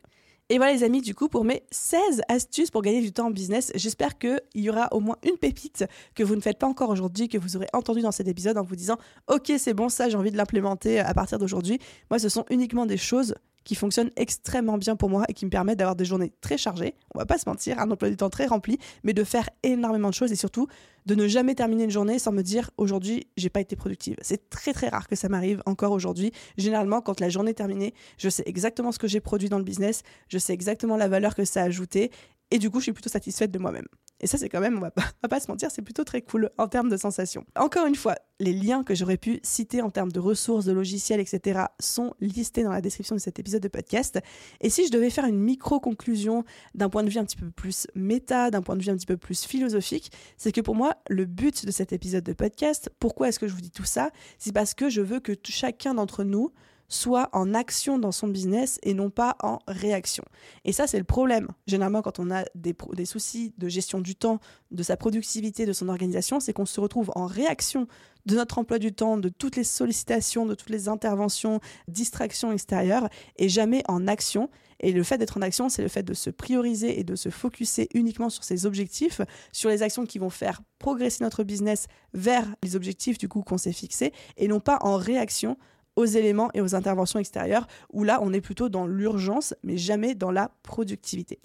Et 0.49 0.57
voilà 0.57 0.73
les 0.73 0.83
amis, 0.83 1.01
du 1.01 1.15
coup, 1.15 1.29
pour 1.29 1.45
mes 1.45 1.63
16 1.71 2.21
astuces 2.27 2.69
pour 2.69 2.81
gagner 2.81 3.01
du 3.01 3.13
temps 3.13 3.27
en 3.27 3.31
business, 3.31 3.71
j'espère 3.75 4.17
qu'il 4.17 4.41
y 4.55 4.69
aura 4.69 4.89
au 4.91 4.99
moins 4.99 5.15
une 5.23 5.37
pépite 5.37 5.85
que 6.15 6.23
vous 6.23 6.35
ne 6.35 6.41
faites 6.41 6.59
pas 6.59 6.67
encore 6.67 6.89
aujourd'hui, 6.89 7.29
que 7.29 7.37
vous 7.37 7.55
aurez 7.55 7.67
entendu 7.71 8.01
dans 8.01 8.11
cet 8.11 8.27
épisode 8.27 8.57
en 8.57 8.63
vous 8.63 8.75
disant, 8.75 8.97
ok, 9.29 9.53
c'est 9.57 9.73
bon, 9.73 9.87
ça, 9.87 10.09
j'ai 10.09 10.17
envie 10.17 10.31
de 10.31 10.37
l'implémenter 10.37 10.99
à 10.99 11.13
partir 11.13 11.39
d'aujourd'hui. 11.39 11.79
Moi, 12.09 12.19
ce 12.19 12.27
sont 12.27 12.43
uniquement 12.49 12.85
des 12.85 12.97
choses 12.97 13.35
qui 13.63 13.75
fonctionnent 13.75 14.11
extrêmement 14.15 14.77
bien 14.77 14.95
pour 14.95 15.09
moi 15.09 15.25
et 15.27 15.33
qui 15.33 15.45
me 15.45 15.49
permettent 15.49 15.79
d'avoir 15.79 15.95
des 15.95 16.05
journées 16.05 16.31
très 16.41 16.57
chargées, 16.57 16.95
on 17.13 17.19
va 17.19 17.25
pas 17.25 17.37
se 17.37 17.47
mentir, 17.47 17.79
un 17.79 17.89
emploi 17.89 18.09
du 18.09 18.17
temps 18.17 18.29
très 18.29 18.45
rempli, 18.45 18.77
mais 19.03 19.13
de 19.13 19.23
faire 19.23 19.49
énormément 19.63 20.09
de 20.09 20.13
choses 20.13 20.31
et 20.31 20.35
surtout 20.35 20.67
de 21.05 21.15
ne 21.15 21.27
jamais 21.27 21.55
terminer 21.55 21.83
une 21.83 21.91
journée 21.91 22.19
sans 22.19 22.31
me 22.31 22.41
dire 22.41 22.71
aujourd'hui 22.77 23.27
j'ai 23.37 23.49
pas 23.49 23.61
été 23.61 23.75
productive. 23.75 24.15
C'est 24.21 24.49
très 24.49 24.73
très 24.73 24.89
rare 24.89 25.07
que 25.07 25.15
ça 25.15 25.29
m'arrive 25.29 25.61
encore 25.65 25.91
aujourd'hui. 25.91 26.31
Généralement 26.57 27.01
quand 27.01 27.19
la 27.19 27.29
journée 27.29 27.51
est 27.51 27.55
terminée, 27.55 27.93
je 28.17 28.29
sais 28.29 28.43
exactement 28.45 28.91
ce 28.91 28.99
que 28.99 29.07
j'ai 29.07 29.19
produit 29.19 29.49
dans 29.49 29.57
le 29.57 29.63
business, 29.63 30.03
je 30.29 30.37
sais 30.37 30.53
exactement 30.53 30.97
la 30.97 31.07
valeur 31.07 31.35
que 31.35 31.45
ça 31.45 31.61
a 31.61 31.65
ajouté 31.65 32.11
et 32.51 32.59
du 32.59 32.69
coup 32.69 32.79
je 32.79 32.83
suis 32.83 32.93
plutôt 32.93 33.09
satisfaite 33.09 33.51
de 33.51 33.59
moi-même. 33.59 33.87
Et 34.23 34.27
ça, 34.27 34.37
c'est 34.37 34.47
quand 34.47 34.61
même, 34.61 34.77
on 34.77 34.79
va, 34.79 34.89
pas, 34.89 35.03
pas 35.29 35.41
se 35.41 35.51
mentir, 35.51 35.69
c'est 35.69 35.81
plutôt 35.81 36.05
très 36.05 36.21
cool 36.21 36.49
en 36.57 36.69
termes 36.69 36.87
de 36.87 36.95
sensations. 36.95 37.43
Encore 37.57 37.85
une 37.85 37.95
fois, 37.95 38.15
les 38.39 38.53
liens 38.53 38.85
que 38.85 38.95
j'aurais 38.95 39.17
pu 39.17 39.41
citer 39.43 39.81
en 39.81 39.89
termes 39.89 40.13
de 40.13 40.19
ressources, 40.21 40.63
de 40.63 40.71
logiciels, 40.71 41.19
etc., 41.19 41.65
sont 41.77 42.13
listés 42.21 42.63
dans 42.63 42.71
la 42.71 42.79
description 42.79 43.15
de 43.15 43.19
cet 43.19 43.37
épisode 43.39 43.61
de 43.61 43.67
podcast. 43.67 44.19
Et 44.61 44.69
si 44.69 44.87
je 44.87 44.91
devais 44.91 45.09
faire 45.09 45.25
une 45.25 45.39
micro-conclusion 45.39 46.45
d'un 46.73 46.87
point 46.87 47.03
de 47.03 47.09
vue 47.09 47.19
un 47.19 47.25
petit 47.25 47.35
peu 47.35 47.51
plus 47.51 47.85
méta, 47.95 48.49
d'un 48.49 48.61
point 48.61 48.77
de 48.77 48.81
vue 48.81 48.91
un 48.91 48.95
petit 48.95 49.05
peu 49.05 49.17
plus 49.17 49.43
philosophique, 49.43 50.09
c'est 50.37 50.53
que 50.53 50.61
pour 50.61 50.75
moi, 50.75 50.95
le 51.09 51.25
but 51.25 51.65
de 51.65 51.71
cet 51.71 51.91
épisode 51.91 52.23
de 52.23 52.31
podcast, 52.31 52.89
pourquoi 52.99 53.27
est-ce 53.27 53.39
que 53.39 53.49
je 53.49 53.53
vous 53.53 53.61
dis 53.61 53.71
tout 53.71 53.83
ça 53.83 54.09
C'est 54.39 54.53
parce 54.53 54.73
que 54.73 54.87
je 54.87 55.01
veux 55.01 55.19
que 55.19 55.33
chacun 55.43 55.95
d'entre 55.95 56.23
nous 56.23 56.53
soit 56.87 57.29
en 57.33 57.53
action 57.53 57.97
dans 57.97 58.11
son 58.11 58.27
business 58.27 58.79
et 58.83 58.93
non 58.93 59.09
pas 59.09 59.35
en 59.41 59.59
réaction. 59.67 60.23
Et 60.65 60.73
ça, 60.73 60.87
c'est 60.87 60.97
le 60.97 61.03
problème. 61.03 61.47
Généralement, 61.67 62.01
quand 62.01 62.19
on 62.19 62.31
a 62.31 62.43
des, 62.55 62.75
des, 62.93 63.05
soucis 63.05 63.53
de 63.57 63.67
gestion 63.67 63.99
du 63.99 64.15
temps, 64.15 64.39
de 64.71 64.83
sa 64.83 64.97
productivité, 64.97 65.65
de 65.65 65.73
son 65.73 65.89
organisation, 65.89 66.39
c'est 66.39 66.53
qu'on 66.53 66.65
se 66.65 66.79
retrouve 66.79 67.11
en 67.15 67.25
réaction 67.25 67.87
de 68.25 68.35
notre 68.35 68.57
emploi 68.57 68.79
du 68.79 68.93
temps, 68.93 69.17
de 69.17 69.29
toutes 69.29 69.55
les 69.55 69.63
sollicitations, 69.63 70.45
de 70.45 70.55
toutes 70.55 70.69
les 70.69 70.87
interventions, 70.87 71.59
distractions 71.87 72.51
extérieures, 72.51 73.09
et 73.37 73.49
jamais 73.49 73.83
en 73.87 74.07
action. 74.07 74.49
Et 74.79 74.91
le 74.91 75.03
fait 75.03 75.17
d'être 75.17 75.37
en 75.37 75.41
action, 75.41 75.69
c'est 75.69 75.81
le 75.81 75.87
fait 75.87 76.03
de 76.03 76.13
se 76.13 76.29
prioriser 76.29 76.99
et 76.99 77.03
de 77.03 77.15
se 77.15 77.29
focuser 77.29 77.89
uniquement 77.93 78.29
sur 78.29 78.43
ses 78.43 78.65
objectifs, 78.65 79.21
sur 79.51 79.69
les 79.69 79.81
actions 79.83 80.05
qui 80.05 80.19
vont 80.19 80.29
faire 80.29 80.61
progresser 80.79 81.23
notre 81.23 81.43
business 81.43 81.87
vers 82.13 82.45
les 82.63 82.75
objectifs 82.75 83.17
du 83.17 83.27
coup 83.27 83.41
qu'on 83.41 83.57
s'est 83.57 83.73
fixés, 83.73 84.13
et 84.37 84.47
non 84.47 84.59
pas 84.59 84.77
en 84.81 84.97
réaction 84.97 85.57
aux 85.95 86.05
éléments 86.05 86.49
et 86.53 86.61
aux 86.61 86.75
interventions 86.75 87.19
extérieures, 87.19 87.67
où 87.91 88.03
là, 88.03 88.19
on 88.21 88.33
est 88.33 88.41
plutôt 88.41 88.69
dans 88.69 88.87
l'urgence, 88.87 89.53
mais 89.63 89.77
jamais 89.77 90.15
dans 90.15 90.31
la 90.31 90.51
productivité. 90.63 91.39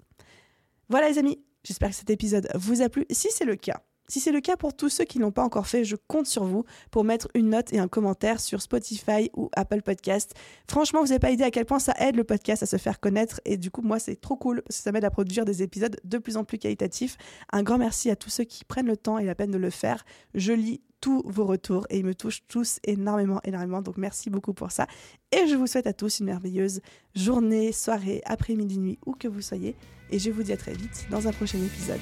Voilà 0.89 1.09
les 1.09 1.19
amis, 1.19 1.43
j'espère 1.63 1.89
que 1.89 1.95
cet 1.95 2.09
épisode 2.09 2.49
vous 2.55 2.81
a 2.81 2.89
plu. 2.89 3.05
Si 3.11 3.29
c'est 3.31 3.45
le 3.45 3.55
cas, 3.55 3.83
si 4.09 4.19
c'est 4.19 4.31
le 4.31 4.41
cas 4.41 4.57
pour 4.57 4.75
tous 4.75 4.89
ceux 4.89 5.05
qui 5.05 5.19
ne 5.19 5.23
l'ont 5.23 5.31
pas 5.31 5.43
encore 5.43 5.67
fait, 5.67 5.85
je 5.85 5.95
compte 6.07 6.27
sur 6.27 6.43
vous 6.43 6.65
pour 6.91 7.03
mettre 7.03 7.29
une 7.35 7.51
note 7.51 7.71
et 7.71 7.79
un 7.79 7.87
commentaire 7.87 8.39
sur 8.41 8.61
Spotify 8.61 9.29
ou 9.33 9.49
Apple 9.55 9.81
Podcast. 9.81 10.33
Franchement, 10.67 11.01
vous 11.01 11.07
n'avez 11.07 11.19
pas 11.19 11.31
idée 11.31 11.43
à 11.43 11.51
quel 11.51 11.65
point 11.65 11.79
ça 11.79 11.93
aide 11.99 12.15
le 12.15 12.23
podcast 12.23 12.63
à 12.63 12.65
se 12.65 12.77
faire 12.77 12.99
connaître 12.99 13.39
et 13.45 13.55
du 13.55 13.71
coup, 13.71 13.81
moi, 13.81 13.99
c'est 13.99 14.19
trop 14.19 14.35
cool 14.35 14.63
ça 14.69 14.91
m'aide 14.91 15.05
à 15.05 15.09
produire 15.09 15.45
des 15.45 15.63
épisodes 15.63 15.97
de 16.03 16.17
plus 16.17 16.37
en 16.37 16.43
plus 16.43 16.57
qualitatifs. 16.57 17.17
Un 17.51 17.63
grand 17.63 17.77
merci 17.77 18.09
à 18.09 18.15
tous 18.15 18.29
ceux 18.29 18.43
qui 18.43 18.65
prennent 18.65 18.87
le 18.87 18.97
temps 18.97 19.17
et 19.19 19.25
la 19.25 19.35
peine 19.35 19.51
de 19.51 19.57
le 19.57 19.69
faire. 19.69 20.03
Je 20.33 20.53
lis 20.53 20.81
tous 21.01 21.21
vos 21.25 21.45
retours 21.45 21.85
et 21.89 21.99
ils 21.99 22.05
me 22.05 22.15
touchent 22.15 22.43
tous 22.47 22.79
énormément, 22.83 23.39
énormément. 23.43 23.81
Donc 23.81 23.97
merci 23.97 24.29
beaucoup 24.29 24.53
pour 24.53 24.71
ça. 24.71 24.87
Et 25.31 25.47
je 25.47 25.55
vous 25.55 25.67
souhaite 25.67 25.87
à 25.87 25.93
tous 25.93 26.19
une 26.19 26.25
merveilleuse 26.25 26.81
journée, 27.15 27.71
soirée, 27.71 28.21
après-midi, 28.25 28.79
nuit, 28.79 28.99
où 29.05 29.13
que 29.13 29.27
vous 29.27 29.41
soyez. 29.41 29.75
Et 30.11 30.19
je 30.19 30.31
vous 30.31 30.43
dis 30.43 30.53
à 30.53 30.57
très 30.57 30.73
vite 30.73 31.05
dans 31.09 31.27
un 31.27 31.31
prochain 31.31 31.59
épisode. 31.59 32.01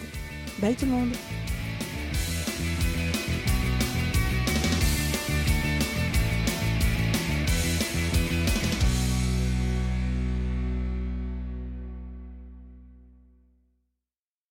Bye 0.61 0.75
tout 0.75 0.85
le 0.85 0.91
monde 0.91 1.56